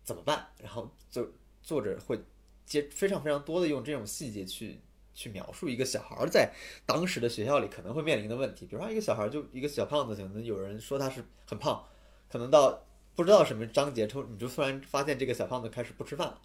[0.04, 0.46] 怎么办？
[0.60, 1.32] 然后就
[1.64, 2.20] 作者会
[2.66, 4.82] 接非常非常多的用这种细节去
[5.14, 6.54] 去描述一个小孩在
[6.86, 8.66] 当时的学校里可能会面临的问题。
[8.66, 11.82] 比如说一个小孩就一个小胖子，可能有人说他是很胖，
[12.30, 12.86] 可能到
[13.16, 16.42] 不知道什么章节抽，你就突然发现这个小胖子开始不吃饭了。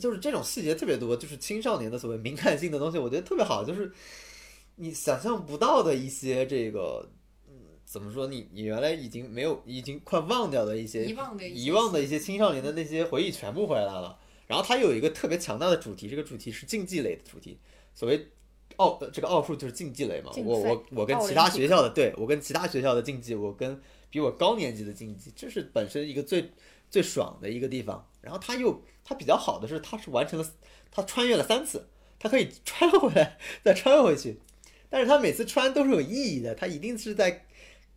[0.00, 3.64] 就是这种细节特别多，就是青少年的所谓敏感性的东西，我觉得特别好。
[3.64, 3.92] 就是
[4.74, 7.08] 你想象不到的一些这个，
[7.48, 7.54] 嗯，
[7.84, 8.26] 怎么说？
[8.26, 14.18] 你你原来已经没有，已经快忘掉的一些遗忘的遗忘的一些青少年的那些回忆全部回来了。
[14.46, 17.58] 然后它有一个特别强大的主题，这个主题是竞技类的主题。
[17.94, 18.28] 所谓
[18.76, 20.32] 奥这个奥数就是竞技类嘛。
[20.44, 23.80] 我我我跟其他学校的，对我跟其他学校的竞技，我跟
[24.10, 26.50] 比我高年级的竞技，这是本身一个最
[26.90, 28.04] 最爽的一个地方。
[28.24, 28.82] 然后他又。
[29.06, 30.46] 他比较好的是，他是完成了，
[30.90, 31.86] 他穿越了三次，
[32.18, 34.40] 他可以穿回来再穿回去，
[34.88, 37.44] 但是他每次穿都是有意义的，他一定是在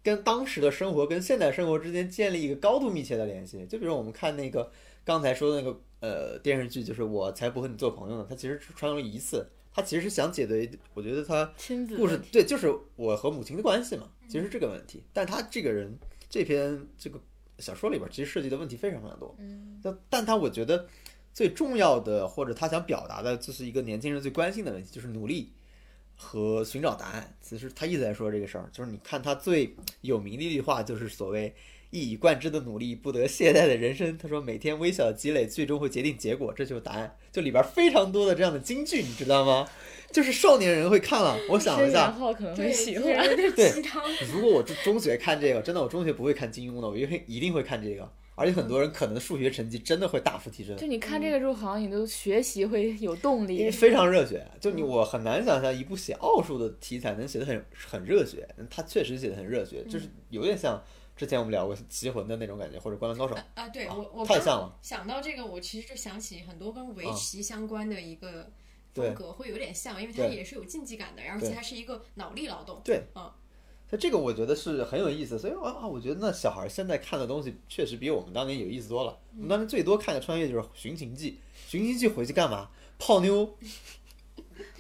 [0.03, 3.65] 跟当时的生活跟现代生活之间建立一个高度密切的联系。
[3.67, 4.69] 就比如我们看那个
[5.05, 15.01] 刚才说的那个呃电视剧，就是我才不和你做朋友呢，他其实只穿越了一次，他其实是想解决，我觉得他亲子故事对，就是我和母亲的关系嘛，其实这个问题。
[15.13, 15.97] 但他这个人
[16.29, 17.17] 这篇这个
[17.59, 19.35] 小说里边，其实涉及的问题非常非常多。
[19.39, 20.88] 嗯，但但他我觉得
[21.34, 25.51] 最重要的，或者他想表达的，就是一个年轻人最关心的问题，就是努力
[26.15, 27.35] 和寻找答案。
[27.41, 31.53] 其实他一直在说这个事儿，就是你看他最有名的一句话，就是所谓。
[31.89, 34.18] 一以贯之的努力，不得懈怠的人生。
[34.18, 37.15] 他说，每天微小的积累，最终会决定结果，这就是答案。
[37.31, 39.68] 就里边非常多的这样的金句，你知道吗？
[40.11, 41.38] 就是少年人会看了。
[41.49, 43.03] 我想了一下元，浩可能会对，喜欢。
[43.55, 43.84] 对。
[44.34, 48.09] 如果我中中学看这个，真的，我中学不会看金庸的，我一定一定会看这个。
[48.35, 53.72] 而且很多人可能数学成绩真的会大幅提升，就你看这个之后，好像你都学习会有动力因为。
[53.72, 54.45] 非常热血。
[54.61, 60.80] 就你我很难想象一部写奥数的题材能写得很很热血，他确实写得很热血，就是有点像
[61.18, 64.77] 之前我们聊过《棋魂》的那种感觉，或者《灌篮高手》啊，对啊我我太像了。
[64.84, 68.52] 想到这个，我其实就想起很多跟围啊棋相关的一个
[68.94, 72.80] 对风格，会有点像，因为它也是有竞技感的，而且它是一个脑力劳动。
[72.85, 73.23] 对，嗯，
[73.89, 75.39] 所以这个我觉得是很有意思。
[75.39, 79.18] 所以啊，我觉得那小孩现在看的东西确实比我们当年有意思多了。
[79.34, 81.31] 我们当年最多看的穿越就是《寻秦记》，
[81.72, 82.69] 《寻秦记》回去干嘛？
[82.99, 83.57] 泡妞，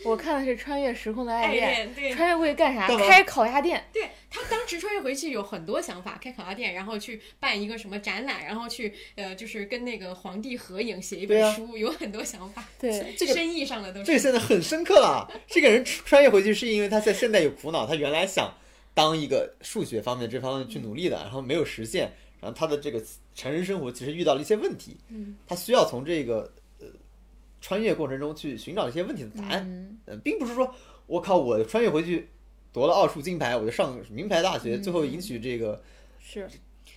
[0.03, 2.87] 我看的是《穿越时空的爱爱恋穿越过去干啥？
[2.97, 3.83] 开烤鸭店。
[3.91, 14.23] 对他当时穿越回去有很多想法，开烤鸭店，然后去办一个什么展览，然后去呃，就是跟那个皇帝合影，写一本书，有很多想法，对，这个生意上的都这个是。
[14.23, 15.29] 现在很深刻了。
[15.47, 18.53] 这个人穿越回去是因为他在现在有苦恼，他原来想
[18.93, 23.01] 当一个数学方面这方面去努力的，然后没有实现，然后他的这个
[23.33, 26.56] 成人生活其实遇到了一些问题，嗯，他需要从这个呃
[27.59, 29.63] 穿越过程中去寻找一些问题的答案。
[29.65, 30.73] 嗯，嗯，并不是说
[31.05, 32.29] 我靠，我穿越回去
[32.71, 35.81] 夺了奥数金牌，我就上名牌大学，最后迎娶这个
[36.19, 36.47] 是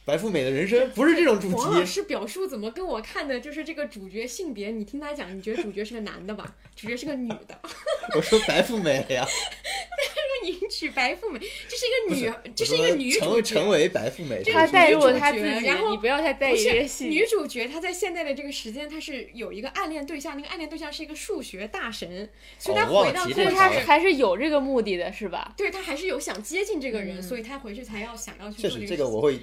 [0.04, 1.86] 白富美的人生，不是这种主黄老题。
[1.86, 4.70] 师表述怎么跟我看的就是这个主角性别？
[4.70, 6.56] 你听他讲，你觉得主角是个男的吧？
[6.74, 7.60] 主角是个女的。
[8.16, 9.26] 我说白富美呀，
[10.44, 13.36] 迎娶白富美，这是一个女，这是一个女成主角。
[13.36, 17.04] 为成为白富美，这个女他带入了主他自己，角然后你不要太在不意这些是。
[17.04, 22.28] 女主角，她在现在的这个时间，她是有一个暗恋对象，那个暗恋对象是一个数学大神，
[22.58, 25.54] 所以她回到提所以这个好像他还是有这个目的的，是吧？
[25.56, 28.96] 对她还是有想接近这个人，嗯所以她回去才要想要去确实做这个事情。
[28.96, 29.38] 这个我会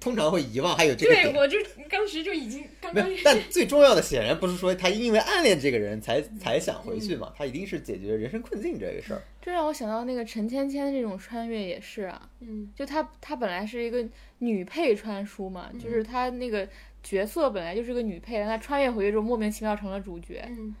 [0.00, 1.58] 通常会遗忘，还有这个对，我就
[1.90, 9.22] 当时就已经刚刚，但最重要的显然不是说他因为暗恋这个人才嗯才想回去嘛，他一定是解决人生困境这个事儿。
[9.42, 14.04] 这让我想到那个陈芊芊这种穿越也是啊，嗯就她她本来是一个
[14.38, 16.66] 女配穿书嘛，就是她那个
[17.02, 20.44] 角色本来就是个女配，但她穿越回去之后莫名其妙成了主角。
[20.48, 20.74] 嗯。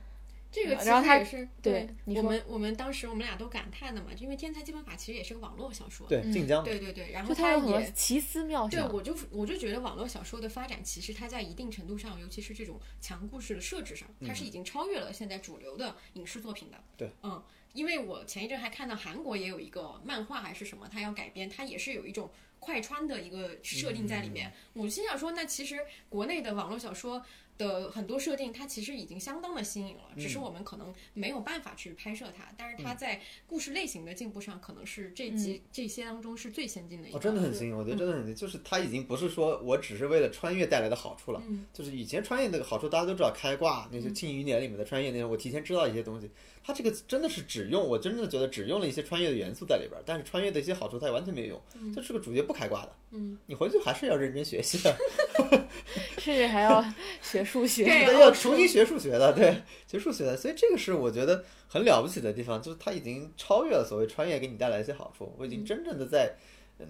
[0.52, 16.82] 这个其然后她实也是对你说我们我们当时我们俩都感叹的嘛，因为《天才基本法》其实也是个网络小说，对，晋江，对对对，然后它有很多也奇思妙想对，我就我就觉得网络小说的发展，其实它在一定程度上，尤其是这种强故事的设置上，它是已经超越了现在主流的影视作品的。
[16.96, 17.40] 对，嗯，
[17.72, 22.28] 因为我前一阵还看到韩国也有一个漫画还是什么，它要改编，它也是有一种
[22.58, 24.52] 快穿的一个设定在里面。
[24.72, 25.78] 我心想说，那其实
[26.08, 27.24] 国内的网络小说。
[27.60, 32.44] 的很多设定，它其实已经相当的新颖了，只是我们可能没有办法去拍摄它。
[32.56, 37.18] 但是它在故事类型的进步上，可能是这集、这些当中是最先进的一个。
[37.18, 46.30] 哦，真的很新颖，我觉得真的很新，就是它已经不是说我只是为了穿越带来的好处了，嗯就是以前穿越那个好处大家都知道，开挂那些《庆余年》里面的穿越那种，我提前知道一些东西，
[46.62, 54.96] 它这个真的是只用，我真的觉得只用了一些穿越的元素在里边儿，但是穿越的一些好处它也完全没有用，就是个主角不开挂的，嗯，你回去还是要认真学习的
[56.18, 56.84] 甚至还要
[57.22, 57.84] 学数学。
[57.84, 66.36] 对对要重新学数学的，对，学数学的，所以这个是我觉得很了不起的地方，就是它已经超越了所谓穿越给你带来一些好处，我已经真正的在，
[66.78, 66.86] 嗯，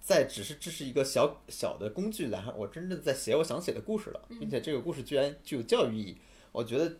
[0.00, 6.16] 在只是这是一个小小的工具，然后我真正在写我想写的故事了，并且这个故事居然具有教育意义，
[6.52, 6.96] 我觉得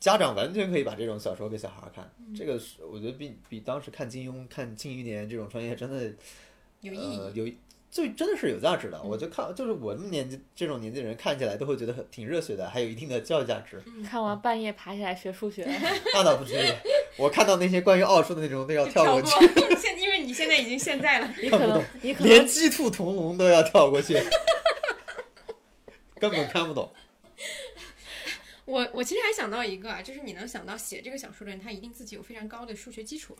[0.00, 6.12] 家长完全可以把这种小说给小孩儿看，这个是我觉得比比当时看金庸、看《庆余年》这种穿越真的
[6.80, 7.18] 有意义。
[7.18, 7.48] 呃，有
[7.90, 9.02] 就真的是有价值的。
[9.02, 13.82] 我就看，就是我们年纪这种年纪的人看起来都会觉得很挺热血的，还有一定的教育价值。
[14.08, 15.64] 看完半夜爬起来学数学，
[16.14, 16.68] 那倒不至于，
[17.16, 19.30] 我看到那些关于奥数的那种都要跳过去，
[19.80, 24.14] 现因为你现在已经现在了， 你可能你可能连鸡兔同笼都要跳过去，
[26.20, 26.92] 根本看不懂。
[28.68, 33.34] 我我其实还想到一个啊，就是你能想到写这个小说的人，他一定自己有非常高的数学基础，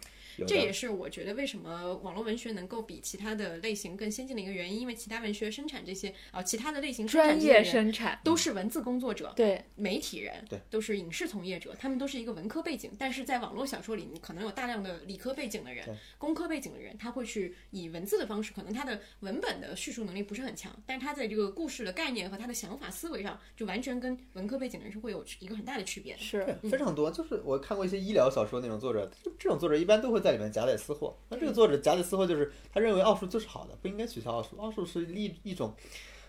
[0.46, 15.86] 这也是我觉得为什么网络文学能够比其他的类型更先进的一个原因，因为其他文学生产这些啊，其他的类型专业生产都是文字工作者，对媒体人，对，都是影视从业者，他们都是一个文科背景，但是在网络小说里，你可能有大量的理科背景的人，
[16.16, 26.16] 工科背景的人，他会去以文字的方式，可能他的文本的叙述能力不是很强，但是他在这个故事的概念和他的想法思维上，就完全跟文科背景的人是会有一个很大的区别。
[26.16, 31.16] 是非常多，就是我看过一些医疗小说那种作者，这种作者一般都会在里面夹带私货。
[31.28, 34.56] 那这个作者夹带私货，就是他认为奥数就是好的，不应该取消奥数。
[34.58, 35.74] 奥数是一一种，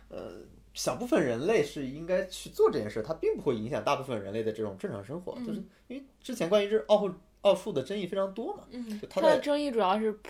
[0.10, 0.34] 呃，
[0.74, 5.38] 小部分人类是应该去做这件事，它并不会影响大部分人类的这种正常生活。
[5.46, 7.10] 就是因为之前关于这奥
[7.42, 10.30] 奥数的争议非常多嘛，嗯，他的争议主要是普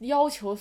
[0.00, 0.56] 要求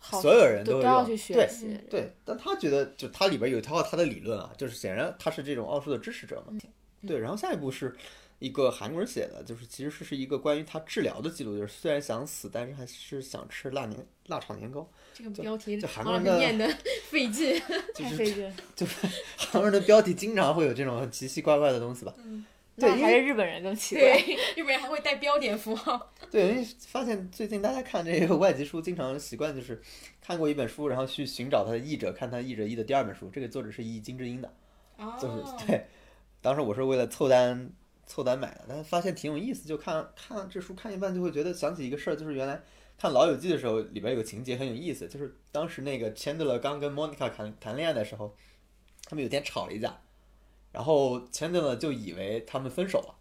[0.00, 1.78] 所有人都要去学习。
[1.88, 6.52] 对，但他觉得就他里边有一套他的理论啊，就是显然他是这种奥数的支持者嘛。
[7.06, 7.94] 对，然后下一步是
[8.38, 14.88] 一个韩国人写的，就是其实是是一个关于他治疗的记录，就是虽然想死，但是还是想吃辣年腊肠年糕。
[15.14, 16.68] 这个标题就韩国人念的
[17.08, 17.60] 费劲，
[17.94, 18.52] 太费劲。
[18.74, 19.06] 就是
[19.36, 22.12] 韩国人的标题经常会有这种奇奇怪怪的东西吧？
[22.18, 22.44] 嗯，
[22.76, 24.02] 对，还是日本人更奇怪。
[24.02, 26.12] 对，日本人还会带标点符号。
[26.30, 29.80] 对，因为发现最近大家看这个外籍书，经常习惯就是
[30.20, 33.30] 看过一本书，然后去寻找他的译者，看他译者译的第二本书。
[33.32, 34.52] 这个作者是译金智英的，
[35.20, 35.86] 就是对。
[36.44, 37.70] 当时我是为了凑单
[38.04, 42.60] 凑单买的，但是发现挺有意思，就看看这书看一半就会觉得想起一个事儿，就是原来
[42.98, 48.36] 看《老友记》的时候，里边有个情节很有意思，就是当时那个 Chandler 刚跟 Monica 谈谈恋爱的时候，
[49.06, 49.98] 他们有天吵了一架，
[50.70, 53.14] 然后 Chandler 就以为他们分手了，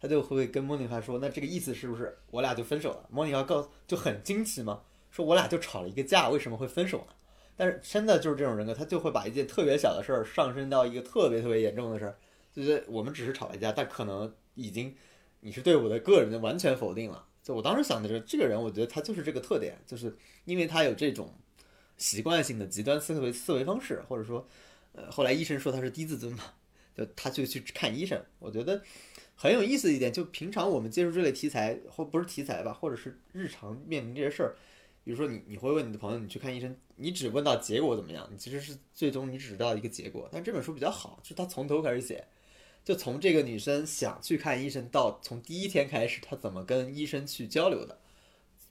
[0.00, 4.82] 他就会跟 Monica 说：“那这个意思是不是我俩就分手了？”Monica 告就很惊奇嘛，
[5.12, 7.12] 说：“我俩就吵了一个架，为什么会分手呢？”
[7.56, 12.16] 但是真的就是这种人格，他就会把一件特别小的事儿上升到一个特别特别严重的事儿。
[12.56, 14.96] 就是我们只是吵了一架，但可能已经
[15.40, 17.22] 你是对我的个人的完全否定了。
[17.42, 20.16] 就我当时想的是，这个人，我觉得他就是这个特点，就是
[20.46, 21.30] 因为他有这种
[21.98, 24.48] 习惯性的极端思维思维方式，或者说，
[24.92, 26.44] 呃，后来医生说他是低自尊嘛，
[26.96, 28.18] 就他就去看医生。
[28.38, 28.82] 我觉得
[29.34, 34.56] 很有意思一点，就平常我们接触这类题材，或不是题材吧，或者是日常面临这些事儿，
[35.04, 40.26] 比如说你你会问你的朋友，你去看医生，你只问到结果怎么样，你其实是最终你只知道一个结果。
[40.32, 42.26] 但这本书比较好，就是他从头开始写。
[42.86, 47.98] 就从这个女生想去看医生到从第一天开始，她怎么跟医生去交流的，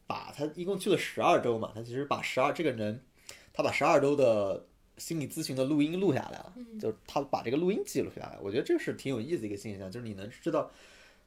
[0.08, 3.04] 把她一共去了十二周嘛，她其实把十二这个人，
[3.52, 4.66] 她把十二周的
[4.98, 10.72] 心理咨询的录音录下来了，就她把这个录音记录下来，我觉得这是挺有意思的一个现象，就是你能知道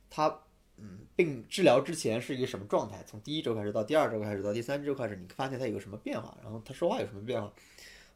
[0.09, 0.35] 她
[0.79, 7.53] 嗯病治疗之前是一个什么状态，从第一周开始到第二周开始到第三周开始，你发现她有个什么变化，然后她说话有什么变化。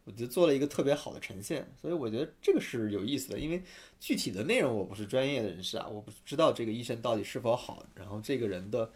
[0.05, 3.39] 我觉得做了一个特别好的呈现，所以我觉得这个是有意思的。
[3.39, 3.63] 因为
[4.01, 8.91] 具体的内容我不是专业的人士啊，我不知道这个医生到底是否好，然后这个人的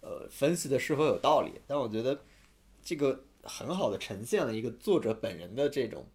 [0.00, 1.52] 呃分析的是否有道理。
[1.66, 2.16] 但我觉得
[2.84, 6.06] 这个很好的呈现了一个作者本人的这种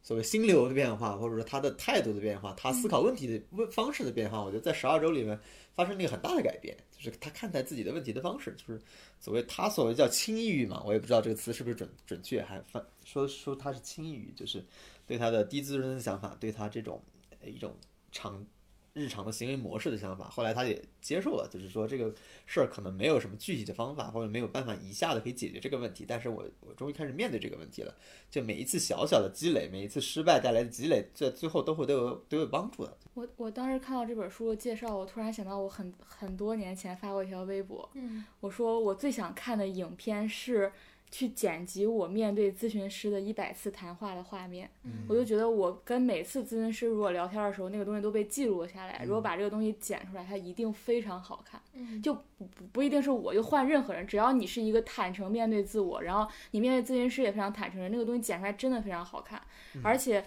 [0.00, 4.40] 所谓心流的变化，或者说他的态度的变化，他思考问题的问方式的变化。
[4.42, 5.38] 我觉得在十二周里面
[5.74, 8.80] 发生了一个很大的改变，就是他看待自己的问题的方式，就是
[9.20, 12.84] 所谓他所谓叫轻抑郁嘛，我也不知道这个词是不是准准确，还反。
[13.04, 14.64] 说说他是轻抑郁，就是
[15.06, 17.02] 对他的低自尊的想法，对他这种
[17.44, 17.74] 一种
[18.10, 18.44] 长
[18.98, 20.28] 日常的行为模式的想法。
[20.28, 22.12] 后来他也接受了，就是说这个
[22.46, 26.04] 事儿可能没有什么具体的方法，或者没有办法一下子可以解决这个问题。
[26.06, 27.94] 但是我我终于开始面对这个问题了。
[28.30, 32.96] 就每一次小小的积累，每一次失败带来的积累，在最后都会都有都有帮助的。
[33.14, 40.72] 我我当时看到这本书的介绍，我突然想到我很很多年前发过一条微博，嗯，我说我最想看的影片是。
[41.10, 44.70] 去剪辑我面对咨询师的一百次谈话的画面，
[45.08, 49.02] 我就觉得我跟每次咨询师如果聊天的时候，那个东西都被记录下来。
[49.04, 51.60] 如果把这个东西剪出来，它一定非常好看。
[52.02, 59.40] 就不不不一定是我，就换任何人，只要你是一个坦诚面对自我，然后你面对咨询师也非常坦诚的，那个东西剪出来真的非常好看，
[59.82, 60.24] 而且。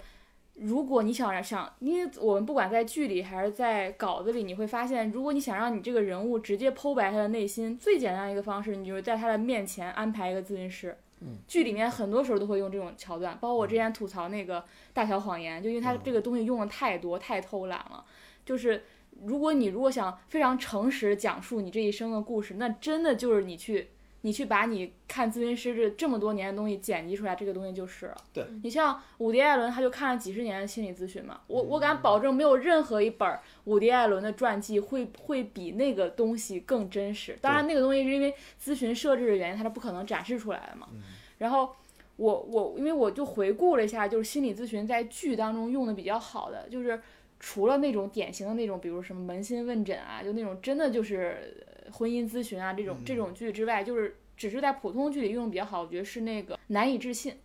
[0.56, 10.96] 如果你想想，因为我们不管在剧里还是在稿子里，你会发现，如果你想让你这个人物直接剖白他的内心，最简单的一个方式，你就是在他的面前安排一个咨询师。
[11.22, 14.64] 嗯，剧里面很多时候都会用这种桥段，包括我之前吐槽那个
[14.94, 18.04] 大小谎言，就因为他这个东西用的太多，太偷懒了。
[18.46, 18.84] 就是
[19.24, 23.90] 如果你如果想非常诚实讲述你这一生的故事，那真的就是你去。
[24.22, 28.18] 你去把你看咨询师这这么多年的东西剪辑出来，这个东西就是了。
[28.32, 31.42] 对你像伍迪·艾伦，他就看了几十年的心理咨询嘛。
[31.48, 37.38] 我我敢保证，没有任何一本伍迪·艾伦的传记会会比那个东西更真实。
[37.42, 40.88] 当然，那个东西是因为咨询设置的原因，它是不可能展示出来的嘛。
[41.40, 41.76] 然后
[42.18, 47.02] 我我因为我就回顾了一下，就是心理咨询在剧当中用的比较好的，就是
[47.40, 57.38] 除了那种典型的那种，比如什么扪心问诊啊，就那种真的就是婚姻咨询啊这种这种剧之外，就是只是在普通剧里用的比较好，我觉得是那个难以置信。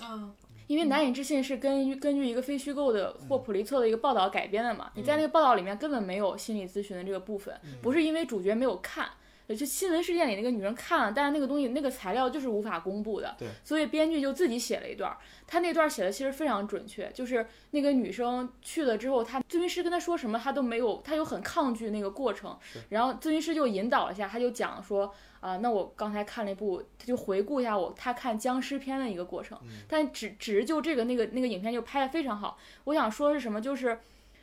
[0.00, 0.32] 啊，
[0.66, 9.08] 因为难以置信是根根据一个非虚构的霍普利策的一个报道改编的嘛，你在那个报道里面根本没有心理咨询的这个部分，不是因为主角没有看。
[9.48, 15.14] 就新闻事件里那个女人看了，但是那个东西那个材料就是无法公布的，对，所以编剧就自己写了一段，
[15.46, 22.58] 他那段写的其实非常准确，就是那个女生去了之后，他咨询师跟他说什么，他都没有，他又很抗拒那个过程，
[22.88, 33.98] 然后咨询师就引导了一下，他就讲说啊，那我刚才看了一部，他就回顾一下我他看僵尸片的一个过程，但只只是就这个那个那个影片就拍的非常好，我想说是什么，就是。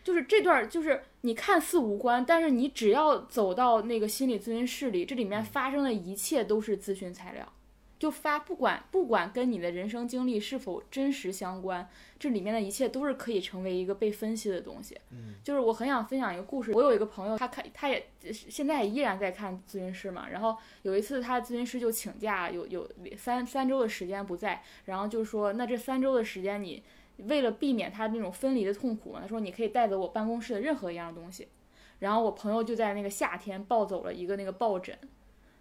[0.09, 7.53] 就是这段，就是你看似无关，但是你只要走到那个心理咨询室里，这里面发生的一切都是咨询材料，
[7.99, 11.87] 就发不管不管跟你的人生经历是否真实相关，
[12.17, 14.97] 这里面的一切都是可以成为一个被分析的东西。
[15.11, 26.81] 嗯，就是我很想分享一个故事，我有一个朋友，他看他也现在依然在看咨询师嘛，然后有一次他咨询师就请假，有有三三周的时间不在，然后就说那这三周的时间你。
[27.27, 31.47] 为了避免他那种分离的痛苦嘛，他说你可以带走我办公室的任何一样东西。
[31.99, 34.97] 然后我朋友就在那个夏天抱走了一个那个抱枕，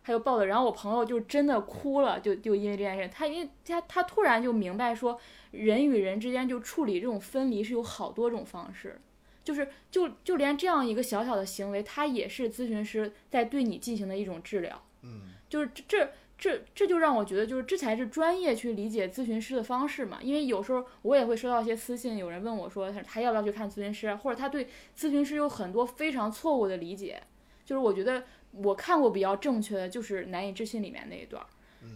[0.05, 5.21] 他就抱着，然后我朋友就真的哭了，就就因为这件事，他因为他他突然就明白说，
[5.51, 9.01] 人与人之间就处理这种分离是有好多种方式，
[9.43, 14.81] 就是就就连这样一个小小的行为，他也是咨询师在对你进行的一种治疗。
[15.03, 16.09] 嗯，就是这。
[16.39, 20.19] 这这就让我觉得，就是这才是专业去理解咨询师的方式嘛。
[20.23, 27.21] 因为有时候我也会收到一些私信，有人问我说他他要不要去看咨询师，或者他对咨询师有很多非常错误的理解。
[27.65, 31.45] 就是我觉得我看过比较正确的就是难以置信里面那一段。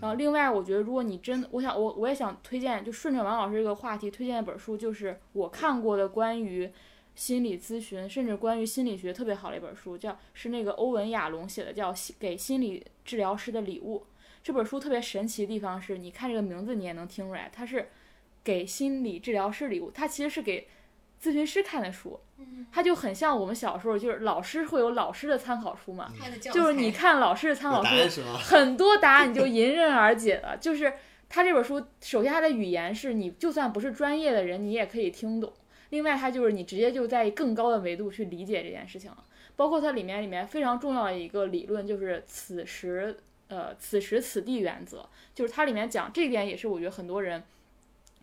[0.00, 6.70] 然后另外我觉得如果你真，我想我我也想推荐，就顺着王老师这个话题推荐一本书，就是我看过的关于
[7.14, 13.98] 心理咨询，甚至关于心理学特别好的一本书，叫是那个欧文亚龙写的，叫《给心理治疗师的礼物》。
[14.42, 17.88] 这本书特别神奇的地方是，你看这个名字，你也能听出来，它是
[18.42, 19.90] 给心理治疗师礼物。
[19.90, 20.66] 它其实是给
[21.22, 22.18] 咨询师看的书，
[22.72, 26.12] 它就很像我们小时候，就是老师会有老师的参考书嘛，
[26.52, 27.94] 就是你看老师的参考书，
[28.42, 30.56] 很多答案你就迎刃而解了。
[30.56, 30.92] 就是
[31.28, 35.48] 它这本书，首先它的语言是你就算不是专业的人，你也可以听懂；
[35.90, 39.24] 另外，它就是你直接就在更高的维度去理解这件事情了。
[39.54, 43.16] 包括它里面里面非常重要的一个理论，就是此时。
[43.52, 47.42] 呃，此时此地原则，就是它里面讲这一点，也是我觉得很多人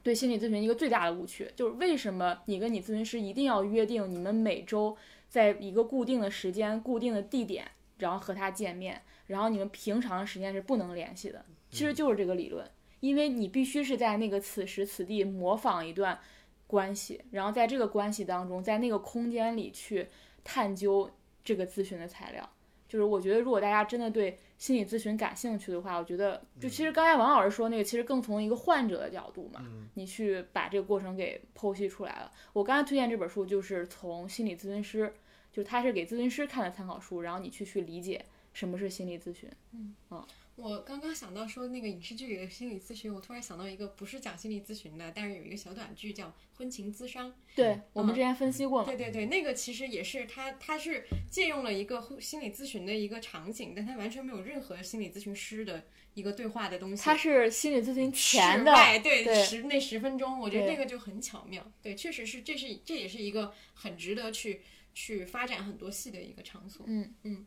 [0.02, 4.98] 对心理咨询一个最大的误区，就是为什么你跟你咨询师一定要约定你们每周
[5.28, 7.70] 在一个固定的时间、固定的地点，
[8.00, 12.68] 然后和他见面，然后你们平常的时间是不能联系的，其实就是这个理论，
[13.00, 16.20] 因为你必须是在那个此时此地模仿一段
[16.66, 20.08] 关系，然后在这个关系当中，在那个空间里去
[20.44, 21.12] 探究
[21.44, 22.50] 这个咨询的材料。
[22.88, 29.66] 就是我觉得，如果大家真的对心理咨询感兴趣的话，我觉得就其实刚才王老师说那个，其实更从一个患者的角度嘛，
[29.96, 32.32] 你去把这个过程给剖析出来了。
[32.52, 35.12] 我刚才推荐这本书，就是从心理咨询师，
[35.52, 38.24] 就他是给咨询师看的参考书，然后你去去理解
[38.54, 39.50] 什么是心理咨询。
[39.72, 40.24] 嗯嗯。
[40.60, 46.28] 我刚刚想到说那个影视剧里的心理咨询，我突然想到一个不是讲心理咨询的，但是有一个小短剧叫
[46.58, 47.30] 《婚情咨商》。
[47.56, 48.84] 对，我们之前分析过。
[48.84, 57.02] 对对对，那个其实也是他，他是借用了一个心理咨询的一个场景，但他完全没有任何心理咨询师的一个对话的东西。
[57.02, 61.66] 他是心理咨询前的，对十那十分钟，我觉得那个就很巧妙。
[61.82, 64.62] 对，确实是，这是这也是一个很值得去
[64.94, 66.86] 去发展很多戏的一个场所。
[66.88, 67.46] 嗯嗯。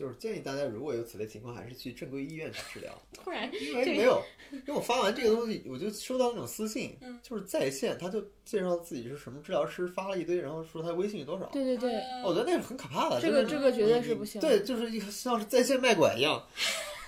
[0.00, 2.90] 就是建议大家，如果有此类情况，还是去正规医院去治疗。
[3.12, 11.44] 突然，因为没有，因为我发完这个东西，我就收到那种私信，就是在线，他就介绍自己是什么治疗师，发了一堆，然后说他微信有多少。
[11.52, 13.20] 对对对，我觉得那是很可怕的。
[13.20, 14.40] 这个这个绝对是不行。
[14.40, 16.42] 对，就是像是在线卖拐一样，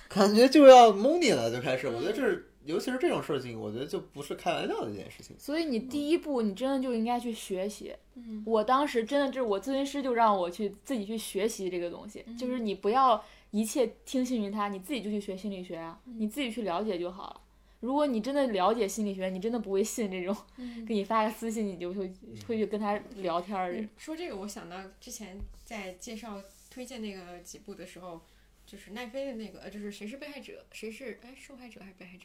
[0.07, 1.87] 感觉就要蒙你了，就开始。
[1.87, 2.47] 我觉得这是。
[2.65, 5.35] 尤其是这种事情，我觉得就不是开玩笑的一件事情。
[5.37, 7.93] 所以你第一步，你真的就应该去学习。
[8.15, 17.41] 嗯，我当时真的就是我咨询师就让我去自己去学习这个东西，就是你不要一切听信于他，你自己就去学心理学啊，你自己去了解就好了。
[17.79, 20.33] 如果你真的了解心理学，你真的不会信这种，
[20.87, 22.13] 给你发个私信你就会
[22.47, 23.85] 会去跟他聊天儿。
[23.97, 28.21] 说这个，我想到之前在介绍推荐那个几部的时候，
[28.65, 32.23] 就是奈飞的那个，就是谁是被害者，谁是哎受害者还是被害者？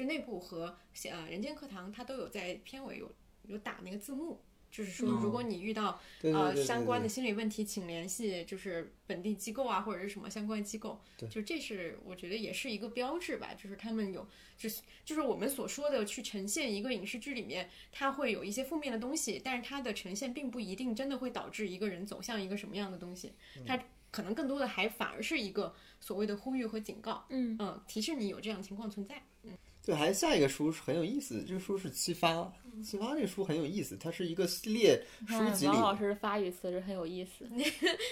[0.00, 0.74] 就内部和
[1.10, 3.12] 呃《人间课堂》，它都有在片尾有
[3.46, 4.40] 有打那个字幕，
[4.70, 10.98] 就是说，如果你遇到呃相关的心理问题，请联系就是本地机构啊，或者是什么相关机构。
[11.18, 23.34] 对，就这是我觉得也是一个标志吧，就是他们有，就是就是我们所说的去呈现一个影视剧里面，它会有一些负面的东西，但是它的呈现并不一定真的会导致一个人走向一个什么样的东西，
[23.66, 23.78] 它
[24.10, 27.54] 可能更多的还反而是一个所谓的呼吁和警告，嗯。
[27.60, 29.52] 嗯，提示你有这样情况存在，嗯。
[29.84, 32.32] 对，还下一个书是很有意思，这个书是《七发》，
[32.84, 35.72] 《七发》这个书很有意思，它是一个系列书籍里。
[35.72, 37.48] 王老师的发语词是很有意思，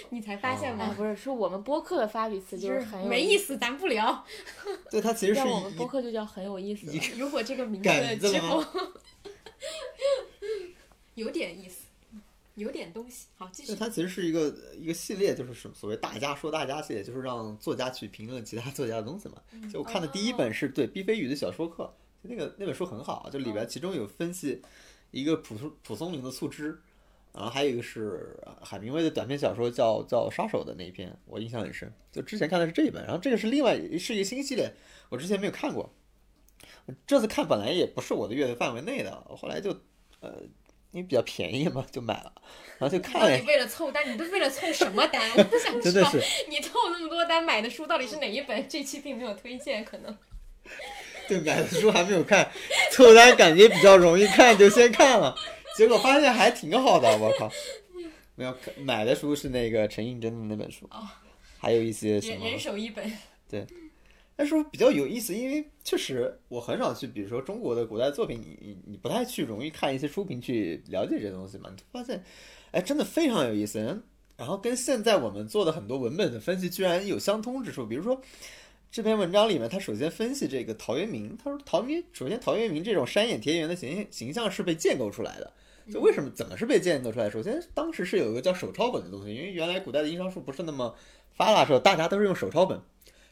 [0.09, 0.93] 你才发现吗？
[0.97, 4.25] 不是，是我们播客的发语词就是很没意思，咱不聊。
[4.89, 6.87] 对，它其实 是我们播客就叫很有意思。
[7.15, 8.63] 如果这个名字 之后
[11.13, 11.78] 有点意思。
[12.59, 13.73] 有点东西，好继续。
[13.73, 19.41] 它其实是一个一个系列，就是什所谓“大家说大家”系列，就是让作家去评论其他作家的东西嘛。
[19.71, 21.91] 就我看的第一本是对毕飞宇的小说课，
[22.21, 24.61] 就那个那本书很好，就里边其中有分析
[25.11, 26.77] 一个蒲松蒲松龄的醋汁，
[27.33, 31.91] 然后还有一个是海明威的短篇小说叫叫杀手的那一篇，我印象很深。
[32.11, 34.73] 就之前看的是这一本，然后这个是另外是一个新系列，
[35.09, 35.89] 我之前没有看过。
[37.07, 39.71] 这次看本来也不是我的阅读范围内的，后来就
[40.19, 40.43] 呃。
[40.91, 42.33] 因为比较便宜嘛，就买了，
[42.77, 43.39] 然后就看。
[43.39, 45.21] 你为了凑单，你都为了凑什么单？
[45.35, 46.11] 我想 知道，
[46.49, 48.67] 你凑那么多单买的书到底是哪一本？
[48.67, 50.17] 这期并没有推荐，可能。
[51.27, 52.49] 对，买的书还没有看，
[52.91, 55.35] 凑单感觉比较容易看，就先看了，
[55.77, 57.51] 结果发现还挺好的，我靠！
[58.35, 60.89] 没有买的书是那个陈映真的那本书，
[61.59, 63.11] 还有一些什么人手一本，
[63.49, 63.67] 对。
[64.39, 71.69] 但是比较有意思，因为确实我很少去，比如说中国的古代作品，你你你不太去容易看一些书评去了解这些东西嘛？
[71.75, 72.23] 你发现，
[72.71, 74.01] 哎，真的非常有意思。
[74.37, 77.85] 然后跟现在我们做的很多文本的分析居然有相通之处。
[77.85, 78.17] 比如说
[78.89, 85.51] 这篇文章里面，他首先分析这个陶渊明，他说陶渊明首先陶渊明这种山野田园的形形象是被建构出来的。
[85.91, 87.29] 就为什么怎么是被建构出来？
[87.29, 90.95] 首先当时是有一个叫手抄本的东西，因为原来古代的印刷术不是那么
[91.33, 92.79] 发达的时候，大家都是用手抄本。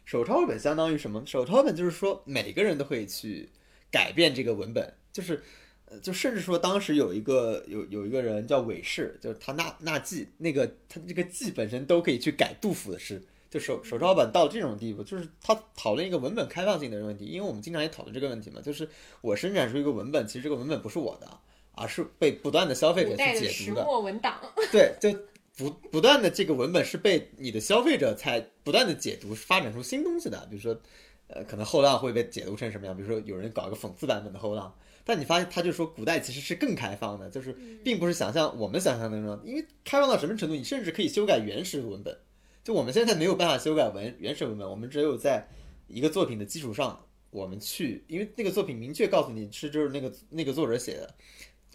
[0.07, 1.21] 手抄本相当于什么？
[1.25, 3.49] 手抄本就是说每个人都可以去
[3.91, 5.43] 改变这个文本，就是，
[5.84, 18.88] 呃，就甚至说当时有一个有有一个人叫韦氏，就是他纳纳记，那个他这个记本身都可以去改杜甫的诗，就手手抄本到这种地步，就是他讨论一个文本开放性的问题，因为我们经常也讨论这个问题嘛，就是
[19.19, 21.27] 我生产出一个文本，其实这个文本不是我的，
[21.73, 24.39] 而是被不断的消费者去解读的，文档，
[24.71, 25.13] 对，就。
[25.57, 30.79] 不不断的这个文本是被你的消费者才不断的解读发展出新东西的，比如说，
[31.25, 32.95] 呃，可能后浪会被解读成什么样？
[32.95, 34.71] 比如说有人搞一个讽刺版本的后浪，
[35.03, 37.51] 但你发现他就说古代其实是更开放的，就是
[37.84, 42.15] 并不是想象我们想象的那种，因为开放到什么程度，你甚至可以修改原始文本。
[42.63, 45.47] 就我们现在没有办法修改文原始文本，我们只有在
[45.88, 51.15] 一个作品的基础上，我们去，因为那个作品明确告诉你是就是那个那个作者写的，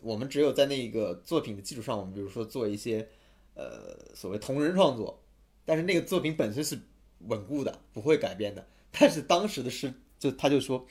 [0.03, 3.09] 我们只有在那个作品的基础上，我们比如说做一些。
[3.55, 5.23] 呃，所谓同人创作，
[5.65, 6.79] 但是那个作品本身是
[7.27, 8.67] 稳固的，不会改变的。
[8.91, 10.87] 但是当时的诗，就他就说，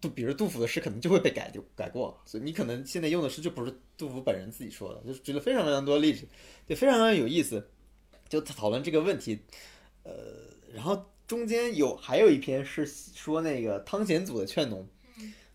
[0.00, 2.18] 杜，比如杜甫的诗可能就会被改，就改过。
[2.24, 6.26] 所以你可能现在用的诗就不是杜甫本人自己说的，就是举了非常非常多例子，
[6.66, 7.68] 对，非常非常有意思。
[8.28, 9.38] 就讨论这个问题，
[10.04, 10.12] 呃，
[10.72, 14.88] 然后中间有还有一篇是说那个汤显祖的《劝农》，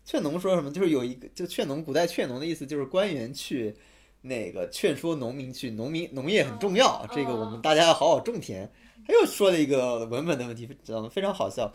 [0.04, 0.70] 劝农说什么？
[0.70, 3.74] 就是有一个，就劝农，古代劝农的意思就是官员去。
[4.22, 8.70] 那个劝说农民去农民农业很重要，这个我们大家要好好种田。
[9.06, 11.72] 他又说了一个文本的问题，讲的非常好笑，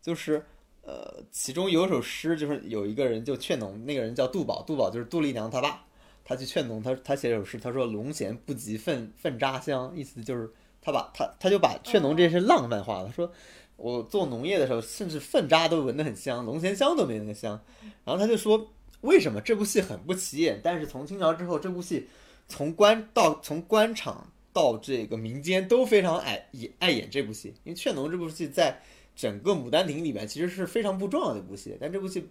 [0.00, 0.46] 就是
[0.82, 5.84] 呃，其中有首诗，就是有一个人就劝农，那个人叫杜宝，杜宝就是杜丽娘他爸，
[6.24, 10.48] 他去劝农，他他写首诗，他说龙涎不及粪粪渣香，意思就是
[10.80, 13.32] 他把他他就把劝农这件事浪漫化了，他说
[13.76, 17.60] 我做农业的时候，甚至粪渣都闻得很香，龙涎香都没那个香，
[18.04, 18.70] 然后他就说。
[19.02, 20.60] 为什么这部戏很不起眼？
[20.62, 22.08] 但是从清朝之后，这部戏
[22.48, 27.54] 从官到从官场到这个民间都非常爱演爱演这部戏。
[27.64, 28.82] 因为《劝农》这部戏在
[29.16, 32.28] 整个《牡丹亭》里面其实是非常不重要的一部戏，但这部戏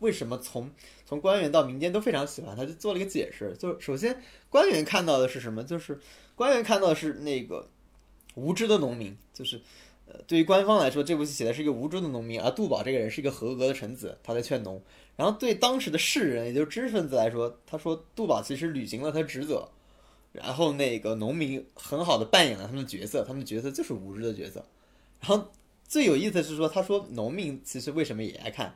[0.00, 0.70] 为什么从
[1.06, 2.56] 从官员到民间都非常喜欢？
[2.56, 5.62] 他就做了一个解释，就首先官员看到的是什么？
[5.62, 5.98] 就是
[6.34, 7.68] 官员看到的是那个
[8.34, 9.60] 无知的农民，就是
[10.06, 14.82] 呃，对于官方来说，这部戏写的是一个无知的农民，而杜宝这个人是一个合格的臣子，他在劝农。
[15.20, 19.68] 然后对当时的士人，也就是知识分子来说，他说杜宝其实履行了他职责，
[20.32, 24.64] 然后那个农民很好的扮演了他们的角色，他们的角色就是无知的角色。
[25.20, 25.50] 然后
[25.86, 28.74] 最有意思的是说，他说农民其实为什么也爱看，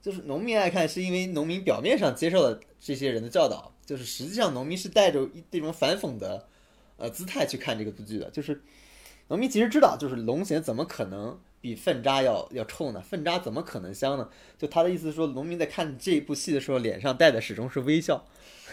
[0.00, 6.48] 就是农民爱看是因为农民表面上接受了这些人的教导，就是实际上农民是带着一这种反讽的
[6.96, 8.62] 呃姿态去看这个剧的，就是
[9.28, 13.00] 农民其实知道，就是龙涎怎么可能比粪渣要要臭呢？
[13.00, 14.28] 粪渣怎么可能香呢？
[14.58, 18.26] 就他的意思是说，农民在看这部戏的时候，脸上带的始终是微笑。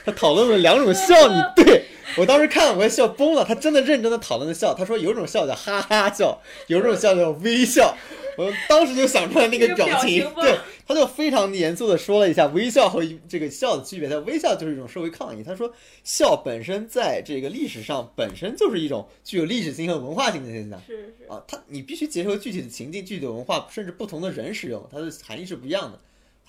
[0.06, 1.84] 他讨论了两种笑，你对
[2.18, 3.44] 我当时看我也笑崩了。
[3.44, 7.96] 他真的认真的讨论的笑，他说有种笑叫哈哈笑，有种笑叫微笑。
[8.38, 10.58] 我当时就想出来那个表情，对，
[10.88, 14.08] 他就非常严肃的说了一下微笑和这个笑的区别。
[14.08, 15.44] 他微笑就是一种社会抗议。
[15.44, 15.70] 他说
[16.06, 20.82] 笑本身在这个历史上本身就是一种具有历史性和文化性的现象。
[20.88, 26.00] 是是啊，他你必须结合具体的情境、具体的文化，甚至不同的人使用，它的含义是不一样的。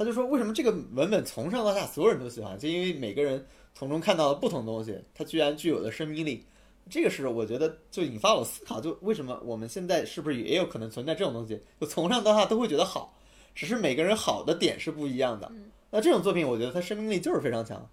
[0.00, 3.44] 他就说为什么这个文本从上到下所有人都喜欢，就因为每个人
[3.74, 6.42] 从中看到了不同东西，它居然具有了生命力。
[6.88, 11.60] 这个是我觉得就引发我思考，就为什么我们现在是不是也有可能存在这种东西？
[11.78, 13.14] 就从上到下都会觉得好，
[13.54, 15.52] 只是每个人好的点是不一样的。
[15.90, 17.86] 那这种作品，我觉得它生命力就是非常强，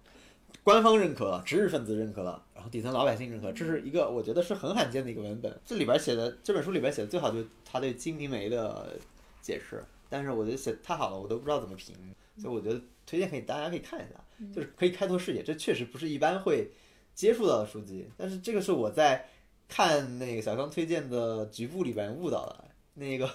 [0.64, 5.54] 官方认可了，知识分子认可了，然后底层老百姓认可，这是一个我觉得是很罕见的一个文本。
[5.66, 8.98] 这里边写的这本书里边写的最好就是他对《金瓶梅》的
[9.42, 11.94] 解释，但是我觉得写太好了，我都不知道怎么评，
[12.36, 16.70] 所以我觉得推荐可以大家可以看一下，就是可以开拓视野，这确实不是一般会。
[17.14, 19.26] 接触到的书籍，但是这个是我在
[19.68, 22.64] 看那个小刚推荐的局部里边悟到的。
[22.94, 23.28] 那个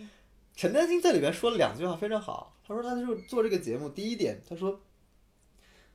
[0.54, 4.78] 陈丹青在里边说了两句话非常好，他说他就做这个节目，第一点，他说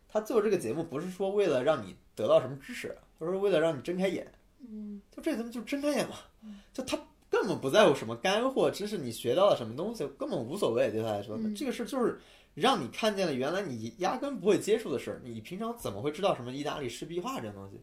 [0.08, 4.26] 他做这个节目不是说为了让你得到什么知识，他说为了让你睁开眼。
[4.68, 6.16] 嗯，就这怎么就睁开眼嘛，
[6.74, 6.98] 就他
[7.36, 12.20] 根本不在乎什么干货知识，你学到了什么东西根本无所谓，对他来说，这个事就是。
[12.56, 17.82] 让你看见了原来你压根不会接触的事儿，你平常怎么会知道什么意大利湿壁画这种东西？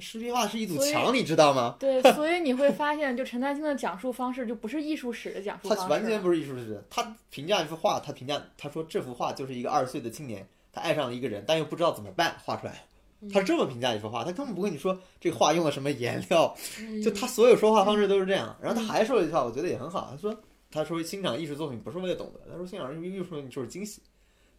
[0.00, 1.76] 湿壁画是一堵墙，你知道吗？
[1.78, 5.82] 对，所以你会发现，就陈丹青的讲述方式就不是艺术史的讲述方式。
[5.84, 12.87] 他完全不是艺术史，他评价一幅画，他评价他说这幅画就是一个二十岁的青年，他爱上了一个人，但又不知道怎么办画出来。
[13.32, 16.54] 他是这么评价一幅画，他根本不跟你说这个画用了什么颜料，
[17.02, 18.56] 就他所有说话方式都是这样。
[18.62, 20.40] 然后他还说了一句话，我觉得也很好，他说
[20.70, 24.00] 他说欣赏艺术作品不是为了懂得，他说欣赏艺术作品就是惊喜。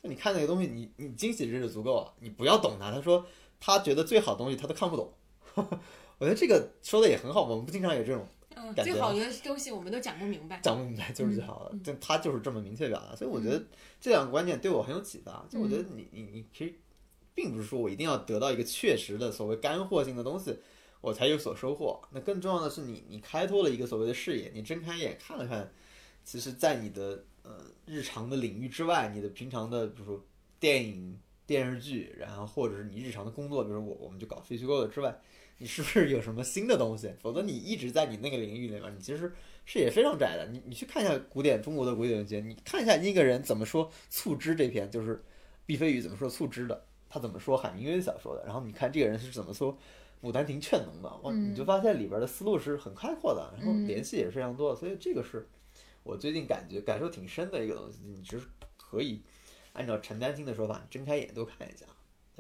[0.02, 2.92] 那你看那个东西，你你惊喜这就足够了，你不要懂它。
[2.92, 3.26] 他说
[3.60, 5.14] 他觉得最好的东西他都看不懂，
[5.56, 7.44] 我觉得这个说的也很好。
[7.44, 8.26] 我们不经常有这种
[8.76, 8.92] 感觉。
[8.92, 10.60] 最好的东西我们都讲不明白。
[10.64, 13.14] 讲不明白就是最好的，但他就是这么明确表达。
[13.16, 13.62] 所以我觉得
[14.00, 15.46] 这两个观点对我很有启发。
[15.50, 16.74] 就我觉得你你你其实
[17.34, 20.58] 并不是说我一定要得到一个确实的所谓干货性的东西，
[21.02, 22.02] 我才有所收获。
[22.12, 25.72] 那更重要的是你你开拓了一个所谓的视野，你睁开眼看了看，
[26.24, 27.24] 其实，在你的。
[27.42, 30.24] 呃，日常的领域之外，你的平常的，比如说
[30.60, 35.18] 电影、电视剧，然后或者是你日常的工作，比如我我们就搞非虚构的之外，
[35.58, 37.12] 你是不是有什么新的东西？
[37.20, 39.34] 否则你一直在你那个领域里面，你其实
[39.66, 40.48] 视野非常窄的。
[40.52, 45.24] 你你去看一下古典中国的古典文学，你看一下一个人怎么说促织这篇，就是
[45.66, 49.74] 毕飞宇怎么说促织的，他怎么说海明威的小说的，然后你看这个人是怎么说
[50.28, 55.48] 《牡丹亭》劝农的，哇，你就发现里边的思路是很开阔的，然后联系也是非常多的，所以这个是。
[56.02, 58.42] 我最近感觉感受挺深的一个东西，你其实
[58.78, 59.22] 可以
[59.74, 61.86] 按照陈丹青的说法，睁开眼多看一下。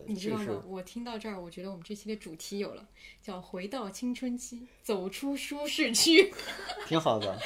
[0.08, 0.64] 你知道吗？
[0.66, 2.88] 我听到这儿，我觉得我们这期的主题有了，
[3.22, 6.32] 叫“回到青春期，走出舒适区”，
[6.88, 7.38] 挺好的，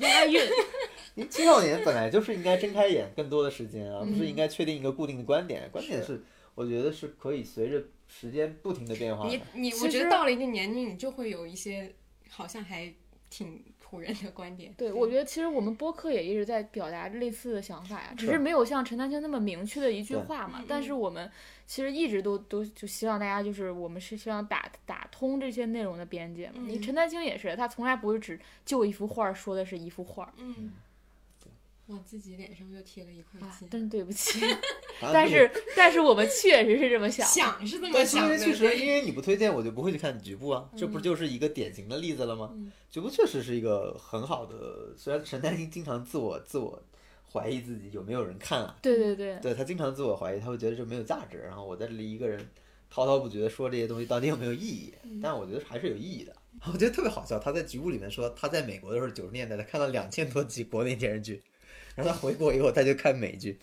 [0.00, 0.38] 押韵。
[1.14, 5.68] 你 青少年本来就是应该睁开眼更多的时间啊，不是应该确定一个固定的观点。
[5.72, 6.22] 观点是，
[6.54, 9.26] 我觉得是可以随着时间不停的变化。
[9.26, 11.94] 你你，我觉得到了一定年龄，你就会有一些
[12.28, 12.92] 好像还
[13.30, 13.62] 挺。
[14.00, 20.64] 人的观点，对我觉得其实我们播客也一直在表达类似的想法呀，只是没有像陈丹青那么明确的一句话嘛。
[20.66, 21.30] 但是我们
[21.64, 26.64] 其实一直都都就希望大家就是我们是希望打打通这些内容的边界嘛。
[26.66, 28.36] 你陈丹青也是，他从来不是只
[28.66, 30.34] 就一幅画说的是一幅画。
[30.38, 30.72] 嗯。
[31.86, 34.40] 往自己脸上又贴了一块金，真对不起。
[35.12, 38.38] 但是但是我们确实是这么想，想是这么想的。
[38.38, 40.70] 确实，因为你不推荐，我就不会去看局部啊。
[40.76, 42.54] 这不就是一个典型的例子了吗？
[42.90, 46.80] 局部确实是一个很好的，虽然陈丹青经常自我自我
[47.30, 48.78] 怀疑自己有没有人看啊。
[48.80, 51.38] 对对对，对他经常自我怀疑，他会觉得这没有价值。
[51.38, 52.48] 然后我在这里一个人
[52.88, 54.94] 滔滔不绝的说这些东西，到底有没有意义？
[55.20, 56.34] 但我觉得还是有意义的。
[56.72, 61.42] 我觉得特别好笑，他在局部里面说，他在美国的时候九十年代，他看了两千多集国内电视剧。
[61.94, 63.58] 然后他回国以后，他就看美剧，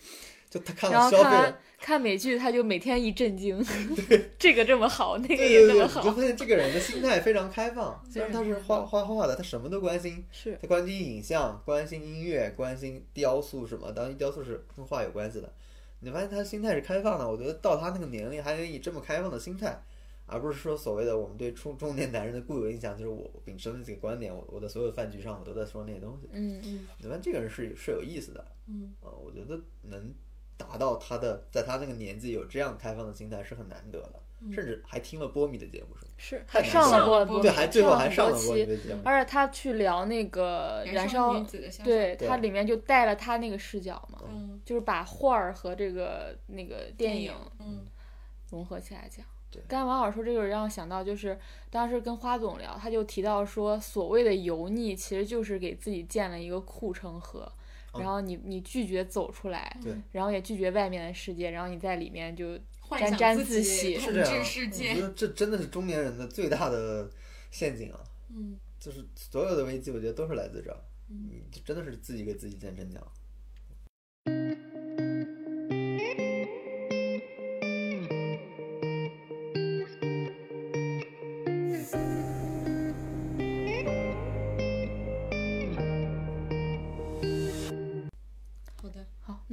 [0.48, 3.64] 就他看了消费了看美剧，他就每天一震惊，
[4.38, 6.00] 这个这么好，那个也这么好。
[6.00, 13.90] 就发现这个人的心态非常开放， 虽然他是画画画的，他什么都关心，是他关心影像，关心音乐，关心雕塑什么。
[13.92, 15.52] 当然，雕塑是跟画有关系的。
[16.00, 19.82] 你发现他心态是开放的，我觉得到他那个年龄还能以这么开放的心态。
[20.32, 26.28] 而不是说所谓的我们对中中年男人的固有印象，就是我秉承的这个观点，我我的所有饭局上我都在说那些东西。
[26.32, 28.44] 嗯嗯，你看这个人是是有意思的。
[28.66, 30.14] 嗯，呃，我觉得能
[30.56, 34.14] 达到他的，在他那个年纪有这样开放的心态是很难得的。
[34.52, 36.10] 甚至还听了波米的节目，是吗？
[36.18, 39.00] 是太难上受了过了对，还最后还上了波米的节目。
[39.04, 47.86] 而且他去聊那个燃烧女，子的消息，对对他里面就带了他那个视角嘛，嗯，就是把画儿和这个那个电影嗯
[48.50, 49.24] 融合起来讲。
[49.24, 49.32] 对
[49.68, 51.38] 刚才王老师说这个，让我想到就是
[51.70, 57.50] 当时跟花总聊，他就提到说，所谓的油腻其实就是给自己建了一个护城河，
[57.94, 62.58] 然后你你拒绝走出来，对然后也拒绝外面的世界，然后你在里面就
[62.98, 67.10] 沾沾自喜统是这样治世我觉，得这真的是中年人的最大的
[67.50, 68.00] 陷阱啊！
[68.34, 70.76] 嗯，就是所有的危机，我觉得都是来自这儿。
[71.08, 73.06] 你真的是自己给自己建城墙。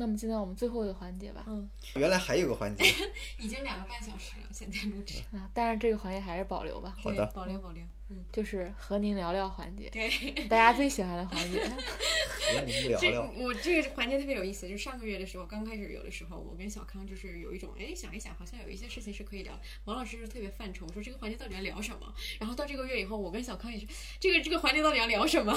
[0.09, 0.11] 好。
[0.11, 2.83] 那么进到我们最后一个环节吧，嗯，原来还有个环节，
[3.37, 7.25] 已经两个半小时了，现在录制，啊，但是这个环节还是保留吧，好的。
[7.27, 10.09] 保留保留，嗯，就是和您聊聊环节，对。
[10.49, 11.59] 大家最喜欢的环节。
[11.59, 13.31] 和您聊这聊。
[13.37, 19.59] 我这个环节特别有意思，就是上个月的时候，刚开始有的时候，我跟小康就是有一种，哎，想一想，好像有一些事情是可以聊。
[19.85, 22.11] 王老师是特别犯愁，说这个环节到底要聊什么？
[22.39, 23.85] 然后到这个月以后，我跟小康也是，
[24.19, 25.55] 这个这个环节到底要聊什么？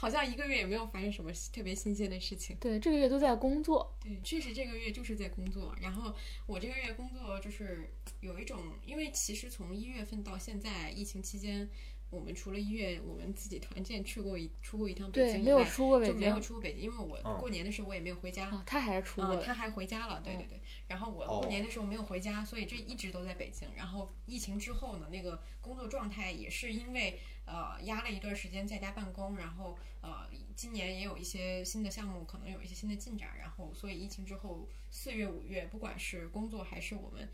[0.00, 2.56] 好像一个月也没有发生什么特别新鲜的事情。
[2.58, 5.72] 对，这个月都在工作，对，确实这个月就是在工作。
[5.80, 6.12] 然后
[6.46, 7.88] 我这个月工作就是
[8.20, 11.68] 有一种，因为其实从一月份到现在，疫情期间，
[12.16, 16.40] 我们除了一月我们自己团建去过一出过一趟北，京以没有外出过北就没有。
[16.40, 18.46] 出过北京，因为我嗯过年的时候我也没有回家。
[18.46, 19.56] 啊，他还是出过嗯，他。
[19.56, 20.60] 还回家了，对对对。
[20.86, 23.66] 然后我哦过年的时候没有回家，所以这一直都在北京。
[23.74, 33.30] 然后疫情之后呢，那个工作状态也是因为呃压了一段时间在家办公，然后呃今年也有一些新的项目，可能有一些新的进展。
[33.38, 37.26] 然后所以疫情之后四月五月，不管是工作还是我们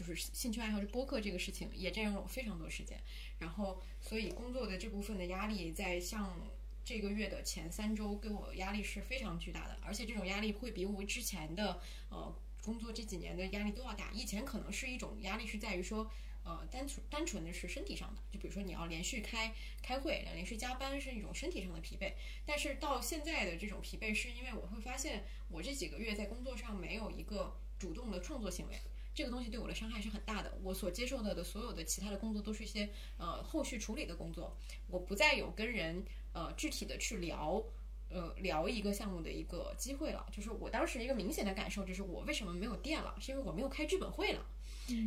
[0.00, 2.98] 就是兴趣爱好，是播客这个事情，也占用了我非常多时间。
[3.38, 6.40] 然后所以工作的这部分的压力，在像
[6.82, 14.10] 这个月的前三周给我压力是非常巨大的，而且这种压力会比我之前的呃工作这几年的压力都要大。
[14.14, 16.10] 以前可能是一种压力是在于说，
[16.44, 19.52] 呃单纯单纯的是身体上的，就比如说你要连续开
[19.82, 22.14] 开会，连续加班是一种身体上的疲惫。
[22.46, 28.80] 但是到现在的这种疲惫，是因为我会发现我这几个月在工作上没有一个主动的创作行为。
[29.14, 30.58] 这个东西对我的伤害是很大的。
[30.62, 32.88] 我所接受到的所有的其他的工作都是一些
[33.18, 34.56] 呃后续处理的工作，
[34.88, 37.64] 我不再有跟人呃具体的去聊。
[38.12, 44.44] 呃，聊一个项目的一个机会了，就是我当时一个明显的感受，就是我为什么没有电了，是因为我没有开剧本会了。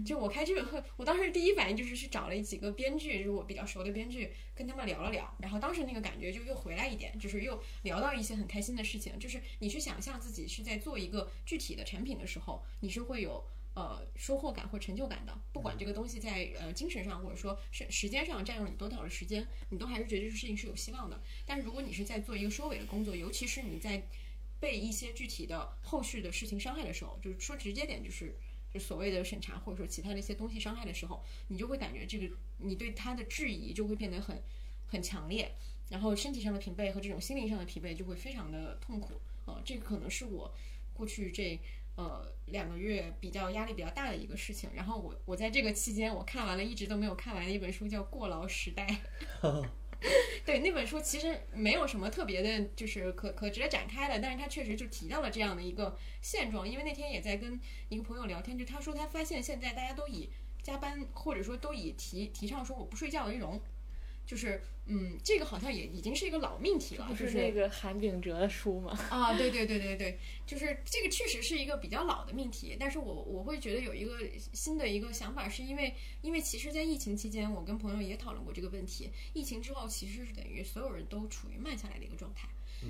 [0.06, 13.44] 就我开剧本会，我当时第一反应就是去找了几个编剧，就是我比较熟的编剧，跟他们聊了聊，然后当时那个感觉就又回来一点，就是又聊到一些很开心的事情，就是你去想象自己是在做一个具体的产品的时候，你是会有。
[13.76, 21.20] 呃，收获感或成就感的，不管这个东西在呃精神上或者说是时间上占用你多少的时间，你都还是觉得这个事情是有希望的。
[21.46, 24.08] 但是如果你是在做一个收尾的工作，尤其是你在
[24.60, 28.36] 被一些具体的后续的事情伤害的时候，就是说直接点，就是
[28.72, 34.40] 就所谓的审查或者说其他的一些东西伤害的时候，你就会感觉这个你对他的质疑就会变得很
[34.86, 35.52] 很强烈，
[35.90, 39.20] 然后身体上的疲惫和这种心灵上的疲惫就会非常的痛苦。
[39.46, 40.54] 呃，这个可能是我
[40.94, 41.60] 过去这
[41.96, 44.70] 呃两个月比较压力比较大的一个事情。
[44.74, 48.88] 然后我我在这个期间，我看完了一直都没有看完的一本书，叫《过劳时代》。
[50.46, 56.68] 对那本书其实没有什么特别的，就是可可值得展开的，但是他确实就提到了这样的一个现状。
[56.68, 57.58] 因为那天也在跟
[57.88, 60.30] 一个朋友聊天，就他说他发现现在大家都以
[60.62, 63.62] 加班或者说都以提提倡说我不睡觉为荣，
[64.26, 68.98] 就是嗯，这个好像也已经是一个老命题了，不就是那个韩炳哲的书吗？
[69.10, 74.18] 啊，对对对对对，就是这个确实是一个比较老的命题，但是我我会觉得有一个
[74.54, 79.10] 新的一个想法，是因为因为其实，在疫情期间，我跟朋友也讨论过这个问题。
[79.34, 82.48] 疫情之后，其实是等于所有人都处于慢下来的一个状态。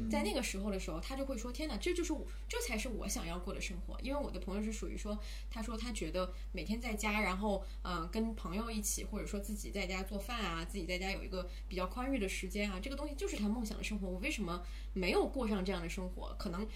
[0.09, 5.17] 在那个时候的时候，他就会说：“天哪，这就是我，这才是我想要过的生活。”因为我的朋友是属于说，
[5.49, 14.07] 他说他觉得每天在家，然后嗯、呃跟朋友一起，或者说自己在家做饭啊，自己在家有一个比较宽裕的时间啊，这个东西就是他梦想的生活。
[14.07, 14.63] 我为什么
[14.93, 16.35] 没有过上这样的生活？
[16.37, 16.67] 可能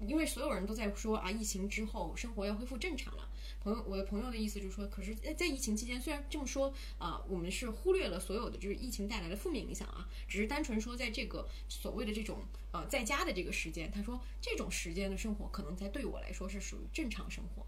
[0.00, 3.25] 因为所有人都在说啊，疫情之后生活要恢复正常了。
[3.66, 12.38] 朋友，我的朋友的意思就是说，可是在疫情期间，虽然这么说啊、我们是忽略了所有的就是疫情带来的负面影响啊，只是单纯说在这个所谓的这种
[12.70, 17.66] 呃在家的这个时间，他说这种时间的生活可能在对我来说是属于正常生活。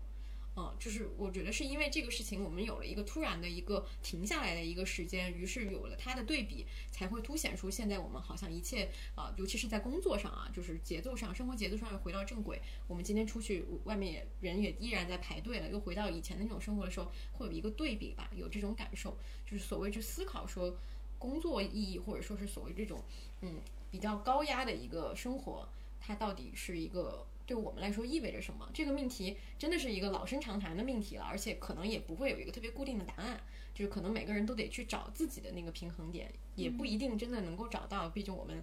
[0.60, 12.60] 嗯，就是我觉得是因为这个事情，我们有了一个突然的一个停下来的一个时间，于是有了它的对比，才会凸显出现在我们好像一切啊，尤其是在工作上啊，就是节奏上，生活节奏上又回到正轨。
[12.88, 20.76] 我们今天出去，外面也人也依然在排队了，又回到以前的那种生活的时候，会有一个对比吧，有这种感受，就是所谓去思考说
[21.20, 23.00] 工作意义，或者说是所谓这种
[23.42, 23.60] 嗯
[23.92, 25.68] 比较高压的一个生活，
[26.00, 27.24] 它到底是一个。
[27.48, 28.68] 对我们来说意味着什么？
[28.74, 33.40] 这个命题真的是一个老生常谈的命题了，而且可能也不会有一个特别固定的答案，
[33.74, 38.10] 就是可能每个人都得去找自己的那个平衡点，也不一定真的能够找到。
[38.10, 38.62] 毕竟我们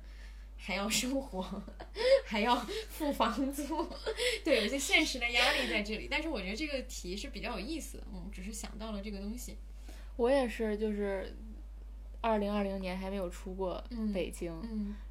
[0.55, 1.63] 还要生活，
[2.27, 2.55] 还要
[2.89, 3.63] 付房租，
[4.45, 6.07] 对，有些现实的压力在这里。
[6.07, 9.57] 但是我觉得这个题是比较有意思的，嗯，只是想到了这个东西。
[10.17, 11.35] 我也是，就是。
[12.25, 14.51] 二零二零年还没有出过北京，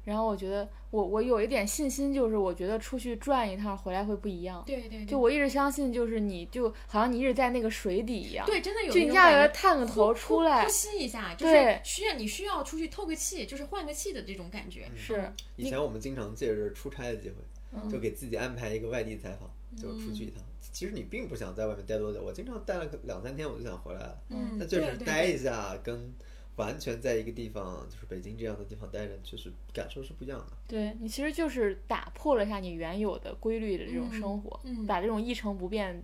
[0.03, 4.61] 然后我觉得我我有一点信心，就是我觉得出去转一趟回来会不一样。
[4.67, 8.45] 对对，就我一直相信，就是你就好像你一直在那个水底一样。
[8.45, 8.91] 对，真的有。
[8.93, 14.91] 就你下来探个头出来，呼吸一下，就是需要你需要出去透个气，就是换个气的这种感觉。
[14.93, 15.31] 是。
[15.55, 19.49] 以前我们经常借着出差的机会，就给自己安排一个外地采访，
[19.81, 20.43] 就出去一趟。
[20.59, 24.21] 其实你并不想在外面待多久，我经常待了两三天，我就想回来了。
[24.31, 26.13] 嗯，那就是待一下跟。
[26.57, 30.53] 完全在一个地方，就是北京这样的地方待着，就是感受是不一样的。
[30.67, 36.01] 对你其实就是打破了一下你原有的规律的这种生活，把这种一成不变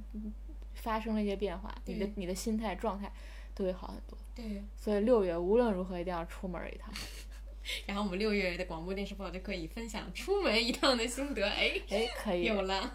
[0.74, 3.12] 发生了一些变化，你的你的心态状态
[3.54, 4.18] 都会好很多。
[4.34, 6.94] 对，所以六月无论如何一定要出门一趟。
[7.86, 11.48] 然后我们六月的广播电视报就可以分享出门一趟的心得。
[11.48, 12.92] 哎哎，可以有了。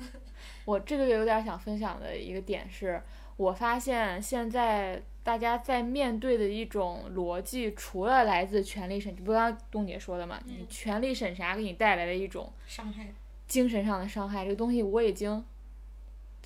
[0.64, 3.02] 我这个月有点想分享的一个点是，
[3.38, 5.02] 我发现现在。
[5.24, 10.40] 大家在面对的一种逻辑，除了来自权力审，不刚刚东姐说的嘛？
[10.46, 13.12] 你权力审查给你带来的一种伤害，
[13.46, 15.44] 精神上的伤害，这个东西我已经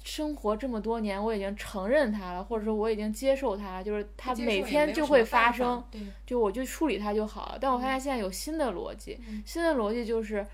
[0.02, 5.84] 生活这么多年，我已经承认它了，或者说我已经接受它了，就是它每天就会发生，
[6.26, 7.58] 就我就处理它就好了。
[7.60, 10.44] 但我发现现在有新的逻辑，新的逻辑就是。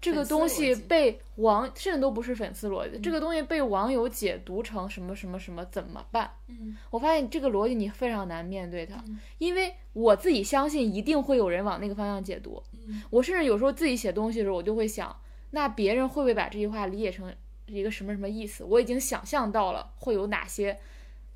[0.00, 6.30] 这个东西被网甚至都不是粉丝逻辑，这个东西被网友解读成什么什么什么怎么办？
[6.46, 9.02] 嗯，我发现这个逻辑你非常难面对它，
[9.38, 12.62] 因为我自己相信一定会有人往那个方向解读。
[13.10, 15.14] 我甚至有时候自己写东西的时候，我就会想，
[15.50, 17.34] 那别人会不会把这句话理解成
[17.66, 18.64] 一个什么什么意思？
[18.64, 20.78] 我已经想象到了会有哪些。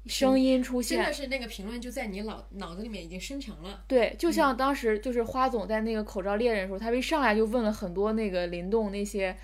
[0.07, 3.85] 声音出现，真的是那个评论就在你脑脑子里面已经生成了。
[3.87, 9.37] 对，就像当时就是花总在那个口罩猎人的时候，他一上来就问了很多那个林动那些，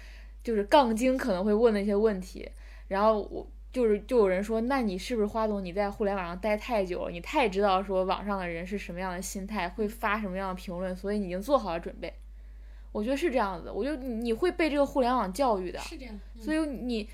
[0.43, 2.51] 就是杠精可能会问的一些问题。
[2.89, 12.13] 然后我就是就有人说，那你是不是花总你在互联网上待太久了，你太知道说网上的人是什么样的心态，会发什么样的评论，所以你已经做好了准备。
[12.91, 15.79] 我觉得是这样子，我觉得你会被这个互联网教育的。
[15.79, 16.21] 是这样。
[16.41, 17.09] 所以你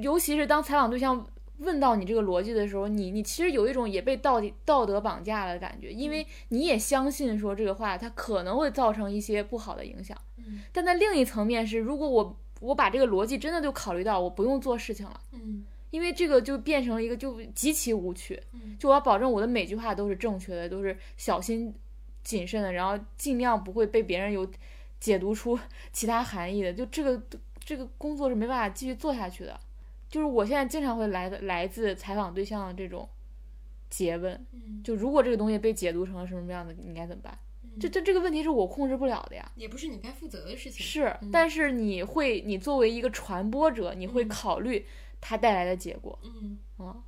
[0.00, 1.26] 尤其是当采访对象。
[1.58, 10.16] 问到你这个逻辑的时候，你你其实有一种也被道道德绑架的感觉，因为你也相信说这个话它可能会造成一些不好的影响。
[10.38, 18.40] 嗯，但在另一层面是，如果我我把这个逻辑真的就考虑到我不用做事情了，嗯，因为这个就变成了一个就极其无趣，
[18.78, 21.74] 就我要保证我的每句话都是正确的，都是小心
[22.22, 24.46] 谨慎的，然后尽量不会被别人有
[25.00, 25.58] 解读出
[25.92, 27.22] 其他含义的，就这个
[27.58, 29.58] 这个工作是没办法继续做下去的。
[30.08, 33.08] 就是我现在经常会来的来自采访对象的这种
[33.90, 34.46] 诘问，
[34.84, 37.38] 就如果这个东西被解读成了什么样的，你该怎么办？
[37.78, 40.84] 这这这个问题是我控制不了的呀，也不是你该负责的事情。
[40.84, 44.86] 是，但是你会，你作为一个传播者，你会考虑
[45.20, 46.18] 它带来的结果。
[46.24, 47.04] 嗯啊，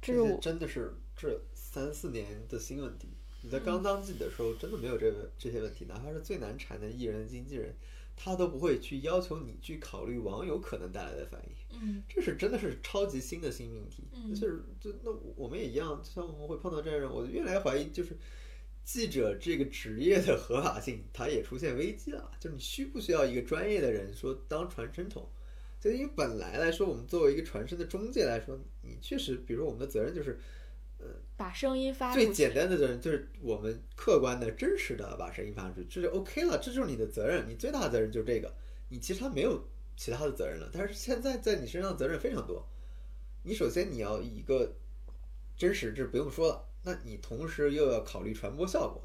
[0.00, 3.08] 这是我真的是这三四年的新问题。
[3.42, 7.74] 你在刚当记者的时候，真的没有这个这些问题，哪怕是最难缠的艺人、经纪人。
[8.16, 14.02] 他都不会去要求你去考虑网友可能带来的反应，嗯，这是真的是超级新的新命题，
[14.34, 18.16] 就是就那我们也一样，就像我们会碰到这样人，我越来越怀疑，就是
[18.82, 25.28] 记者这个职业的合法性，它也出现危机了，就是你需不需要一个专业的人说当传声筒？
[25.78, 30.38] 就因为本来来说，我们作为一个传声的中介来说，你确实，比如说我们的责任就是。
[31.36, 38.52] 把声音发出去最简单的责任就是我们客观的、真实的把声音发出去，这就 OK 了，这就是你的责任，你最大的责任就是这个，
[38.88, 39.62] 你其他没有
[39.96, 40.70] 其他的责任了。
[40.72, 42.66] 但是现在在你身上的责任非常多，
[43.42, 44.74] 你首先你要一个
[45.56, 49.02] 真实，这不用说了，那你同时又要考虑传播效果，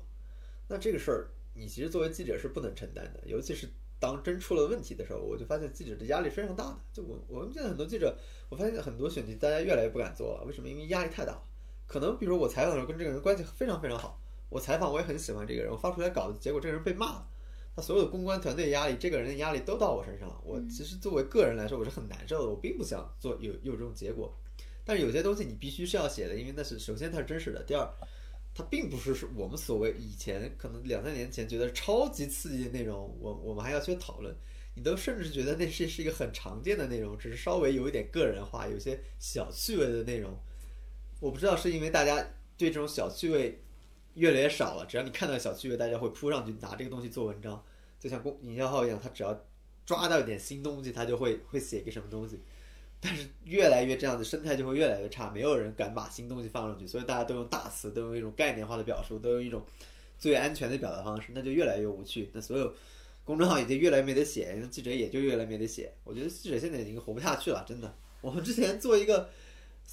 [0.70, 3.68] 那这个事儿你其实作为记者是不能承担的，尤其是
[4.00, 6.80] 当真出了问题的时候，我就发现记者的压力非常大的。
[6.94, 10.70] 就我我们现在很多记者，我发现很多选题大家越来越不敢做了，为什么？
[10.70, 11.44] 因为压力太大了。
[11.92, 17.28] 可能比如说我采访的时候跟这个人关系非常非常好，我采访我也很喜欢这个人，我发出来稿子，结果这个人被骂了，
[17.76, 20.40] 他所有的公关团队压力，这个人的压力都到我身上了。
[20.42, 24.34] 我其实作为个人来说，我是很难受的，我并不想做有有这种结果。
[24.86, 27.86] 但是有些东西你必须是要写的，因为那是首先它是真实的，第二，
[28.56, 34.34] 它并不是是我们所谓以前可能两三年前觉得超级刺激的内容，我我们还要去讨论。
[34.76, 40.34] 你都甚至觉得那是是一个很常见的内容，只是稍微有一点个人化，有些小趣味的内容。
[41.22, 42.18] 我不知道是因为大家
[42.58, 43.62] 对这种小趣味
[44.16, 47.64] 越来越少了，只要你看到小趣味，大家会扑上去拿这个东西做文章，
[48.00, 49.46] 就像公营销号一样，他只要
[49.86, 52.40] 抓到一点新东西，他就会会写一个什么东西。
[53.00, 59.64] 但是越来越这样子，生态就会越来越差，没有人敢把新东西放上去，所以大家都用大词，都用一种概念化的表述，都用一种
[60.18, 62.30] 最安全的表达方式，那就越来越无趣。
[62.34, 62.74] 那所有。
[63.24, 65.94] 公众号已经越来越没得写，记者也就越来越没得写。
[66.04, 67.96] 我觉得记者现在已经活不下去了，真的。
[68.20, 69.30] 我们之前做一个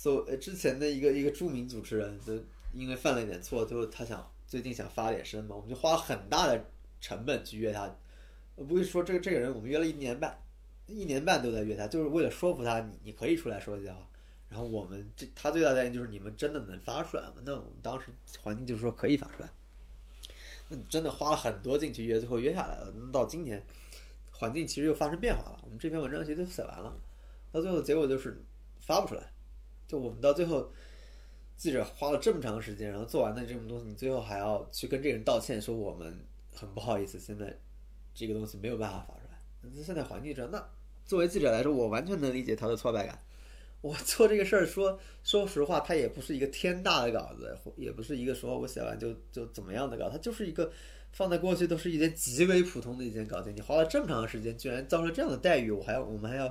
[0.00, 2.32] 所之前的一个一个著名主持人，就
[2.72, 6.64] 因为犯了一点错，最后他想最近想发点声嘛，我们就花了很大的
[7.00, 7.92] 成本去约他。
[8.54, 10.40] 不会说这个这个人，我们约了一年半，
[10.86, 14.08] 一年半都在约他，就是为了说服他，你你可以出来说一下话。
[14.48, 17.34] 然后我们这他最大的担心就是你们真的能发出来吗？
[17.44, 18.06] 那我们当时
[18.40, 19.50] 环境就是说可以发出来。
[20.68, 22.94] 那你真的花了很多劲去约，最后约下来了。
[22.96, 23.60] 那到今年，
[24.30, 25.58] 环境其实又发生变化了。
[25.64, 26.96] 我们这篇文章其实都写完了，
[27.50, 28.40] 到最后结果就是
[28.80, 29.32] 发不出来。
[29.88, 30.70] 就我们到最后，
[31.56, 37.58] 记者花了这么长时间，然后做完的这种东西，你最后还要去跟这个人道歉，说我们很不好意思，现在
[38.14, 39.38] 这个东西没有办法发出来。
[39.62, 40.64] 那现在环境这样，那
[41.04, 43.18] 作为记者来说，我完全能理解他的挫败感。
[43.80, 50.70] 我做这个事儿，说说实话，它也不是一个天大的稿子，也不是一个说我写完就就怎么样的稿，它就是一个
[51.12, 53.54] 放在过去都是一件极为普通的一件稿件。
[53.54, 56.48] 你花了这么长时间，居然遭受这样的待遇，我还要我们还要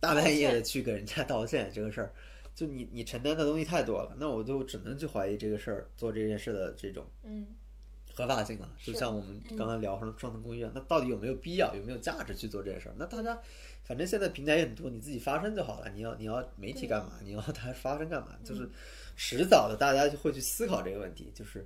[0.00, 2.10] 大半夜的去给人家道歉，这个事儿，
[2.56, 7.46] 就你你承担的东西太多了，那我就只能去怀疑这个事儿做这件事的这种嗯
[8.12, 8.68] 合法性了。
[8.82, 12.94] 就像我们刚才聊双层公寓，那到底有没有必要，有没有价值去做这件事儿？
[12.98, 13.38] 那大家。
[13.84, 15.88] 反正现在平台也很多，你自己发声就好了。
[15.90, 17.12] 你要你要媒体干嘛？
[17.22, 18.36] 你要他发声干嘛？
[18.42, 18.68] 就是
[19.14, 21.30] 迟早的，大家就会去思考这个问题。
[21.32, 21.64] 就是，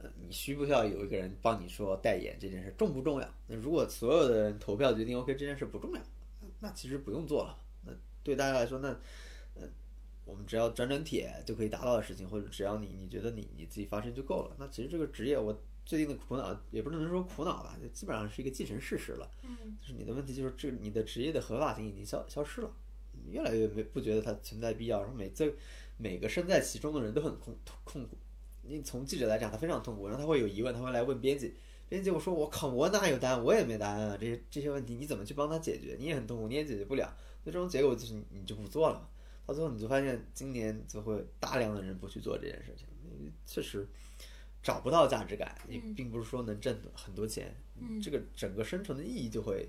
[0.00, 3.28] 呃，你需不需要有一个人帮你说代言这件事重不重要？
[3.48, 6.00] 那如果所有的人投票决定 OK 这件事不重要，
[6.60, 7.58] 那其实不用做了。
[7.84, 7.92] 那
[8.22, 8.96] 对大家来说，那呃，
[10.24, 14.56] 我们只要转转帖就可以达到的事情，或者只要你你觉得你你自己发声就够了。
[14.58, 15.58] 那其实这个职业我。
[15.84, 19.28] 最近的苦恼也不能说苦恼吧，就基本上是一个既成事实了。
[19.42, 22.70] 嗯，就是你的问题就是这你的职业的合法性已经消消失了，
[23.28, 25.00] 越来越没不觉得它存在必要。
[25.00, 25.52] 然后每这
[25.96, 27.52] 每个身在其中的人都很痛
[27.84, 28.16] 痛苦。
[28.62, 31.52] 你从记者来讲，他非常痛苦，然后他会有疑问，他会来问编辑。
[31.88, 33.42] 编辑我说我靠，我哪有答案？
[33.42, 34.16] 我也没答案啊。
[34.16, 35.96] 这些这些问题你怎么去帮他解决？
[35.98, 37.12] 你也很痛苦，你也解决不了。
[37.42, 39.10] 那这种结果就是你就不做了。
[39.46, 42.86] 到最后你就发现，今年就会大量的人不去做这件事情，
[43.46, 43.88] 确实。
[44.64, 47.52] 找不到价值感，也并不是说能挣很多钱，
[48.00, 49.68] 这个整个生存的意义就会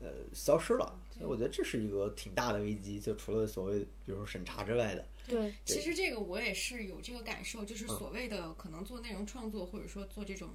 [0.00, 0.98] 呃消失了。
[1.10, 5.06] 所以我觉得这是一个挺大的危机，就除了所谓比如说审查之外的。
[5.28, 10.48] 对，其实这个我也是有这个感受，就是所谓的可能做内容创作或者说做这种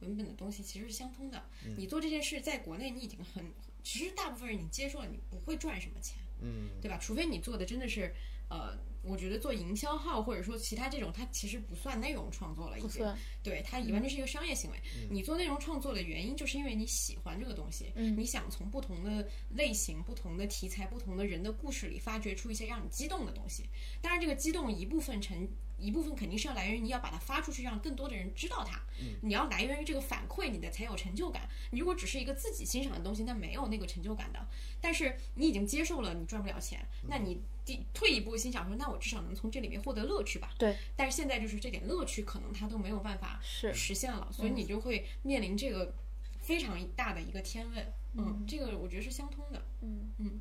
[0.00, 1.42] 文本的东西，其实是相通的。
[1.78, 3.42] 你做这件事在国内，你已经很，
[3.82, 6.98] 其实大部分人你接受了，你不会赚什么钱，嗯，对吧？
[6.98, 8.14] 除非你做的真的是
[8.48, 8.78] 呃。
[9.06, 14.78] 我觉得做营销号或者说其他这种，它其实不算内容创作了，已经，对它完全是一个商业行为。
[15.10, 23.64] 你做内容创作的原因，就是因为你喜欢这个东西，你想从不同的类型、不同的题材、不同的人的故事里发掘出一些让你激动的东西。
[24.00, 25.46] 当然，这个激动一部分成。
[25.78, 28.80] 一部分肯定是要来源于你要把它发出去，让更多的人知道它。
[29.22, 31.48] 你要来源于这个反馈，你的才有成就感。
[31.70, 34.46] 你如果只是一个自己欣赏的东西，那没有那个成就感的。
[34.80, 40.54] 但是你已经接受了，你赚不了钱，那你第退一步心想说，那我至少能从这里面获得乐趣吧？
[40.58, 40.76] 对。
[40.96, 45.92] 但是现在就是这点乐趣可能它都没有办法实现了，所以你就会面临这个
[46.40, 47.92] 非常大的一个天问。
[48.16, 49.60] 嗯，这个我觉得是相通的。
[49.82, 50.40] 嗯嗯，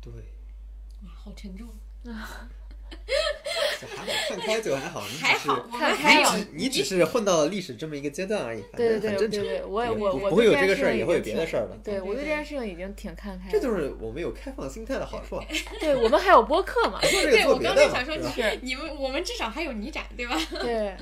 [0.00, 0.12] 对。
[1.02, 1.68] 哇，好沉重
[2.04, 2.48] 啊。
[3.80, 5.02] 还好，看开就还好。
[5.10, 6.46] 你还好，看开了。
[6.52, 8.62] 你只是混到了历史这么一个阶段而已。
[8.76, 11.76] 对对对对对，我也我我不会有这个事儿，也会有别的事儿的。
[11.82, 13.50] 对我对这件事情已经挺看开。
[13.50, 15.40] 这就是我们有开放心态的好处。
[15.80, 17.00] 对我们还有播客嘛？
[17.02, 20.38] 对，我刚才想说，是你们我们至少还有泥展，对吧？
[20.60, 20.94] 对，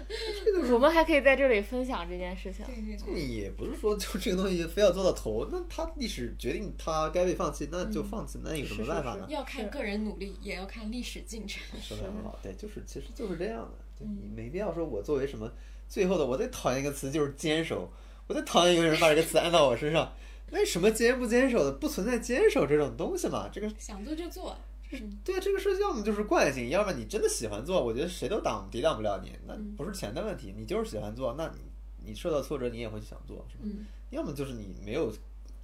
[0.70, 2.64] 我们还可以在这里分享这件事情。
[3.06, 9.26] 你也不是说就这个东西非要做到头，那他历史决定他该被放弃，那就放弃，那有什么办法呢？
[9.28, 11.62] 要看个人努力，也要看历史进程。
[11.80, 12.68] 说的很好，对，就。
[12.68, 15.50] 是其实就是这样的，你没必要说我作为什么
[15.88, 17.90] 最后的，我最讨厌一个词就是坚守，
[18.26, 20.12] 我最讨厌有人把这个词安到我身上。
[20.50, 21.72] 为什么坚不坚守的？
[21.72, 23.48] 不存在坚守这种东西嘛？
[23.52, 24.56] 这个想做就做，
[24.90, 31.60] 是对这个事要么就是惯性，要么你真的喜欢做，我觉得谁都挡抵挡不了你，那不是钱的问题，你就是喜欢做，那你
[32.06, 33.64] 你受到挫折你也会想做，是吧？
[34.10, 35.12] 要么就是你没有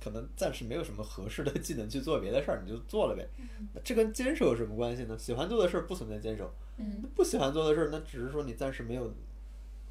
[0.04, 3.26] 可能暂时没有什么合适的技能去做别的事儿，你就做了呗。
[3.72, 5.18] 那这跟坚守有什么关系呢？
[5.18, 9.10] 喜欢做的事儿不存在坚守，嗯，不喜欢做的事儿，那只是说你暂时没有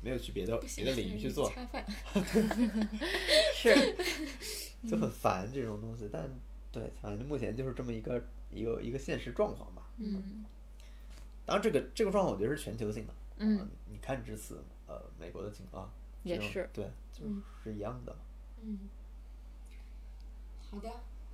[0.01, 1.51] 没有去别的别的领域去做，
[3.56, 3.74] 是，
[4.88, 6.08] 就很烦这种东西。
[6.14, 6.30] 但
[6.72, 9.90] 对，反正目前就是这么一个一个一个现实状况吧。
[9.98, 10.45] 嗯
[11.45, 13.14] 当然，这个这个状况我觉得是全球性的。
[13.38, 17.25] 嗯，你看这次呃美国的情况也是对，就
[17.64, 18.16] 是一样的。
[18.61, 18.80] 嗯，
[20.74, 20.90] 好的，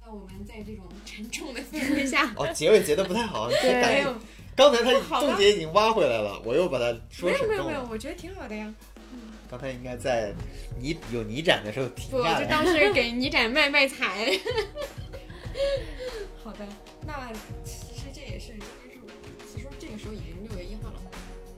[0.05, 4.13] 那我们在这种沉重的氛围下，哦，结尾结的不太好， 对没有
[4.55, 7.63] 刚才他重点已经挖回来了，我又把它说没有沉重了。
[7.63, 8.71] 没有没有，我觉得挺好的呀。
[9.49, 10.33] 刚才应该在
[10.79, 12.43] 你有你展的时候停不，下来。
[12.43, 14.09] 就当 是给你展卖卖惨。
[16.43, 16.67] 好的，
[17.07, 17.13] 那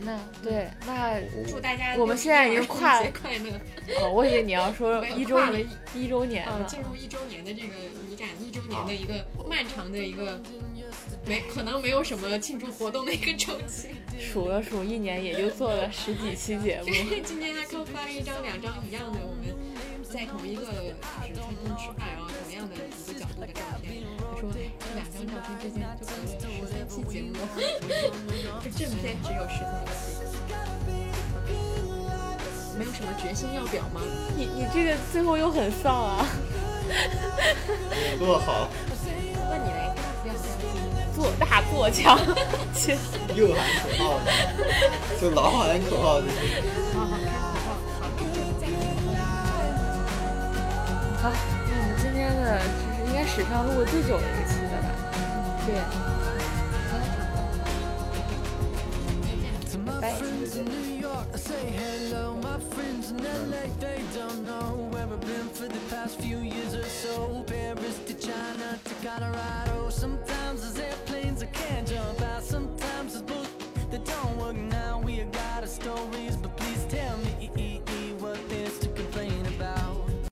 [0.03, 3.51] 那对，那祝大家我们现在已经跨节快乐，
[3.99, 7.75] 哦，我以为你要说 一周年一周年呃，进入一周年的这个
[8.09, 10.41] 影展一周年的一个漫长的一个
[11.25, 13.89] 没可能没有什么庆祝活动的一个周期。
[14.19, 16.93] 数了数，一年也就做了十几期节目就。
[16.93, 19.55] 是 今天他刚发了一张两张一样的，我们
[20.11, 20.93] 在同一个就是
[21.39, 24.03] 餐厅吃饭，然后同样的一个角度的照片。
[24.19, 27.31] 他说，哎，这两张照片之间就隔了十三期节目，
[28.61, 30.19] 这正片只有十三期。
[32.77, 34.01] 没有什么决心要表吗？
[34.35, 36.25] 你你这个最后又很丧啊！
[38.19, 38.67] 做好，
[39.49, 42.19] 那你来不要不要做大做强，
[42.73, 42.97] 切
[43.35, 44.31] 又喊口号呢，
[45.21, 46.33] 就老喊口号就是。
[46.93, 47.17] 好 好
[51.21, 54.87] 好那我们今天的就是应该史上录的最久的一期了吧？
[55.67, 56.11] 对。
[75.81, 76.40] stories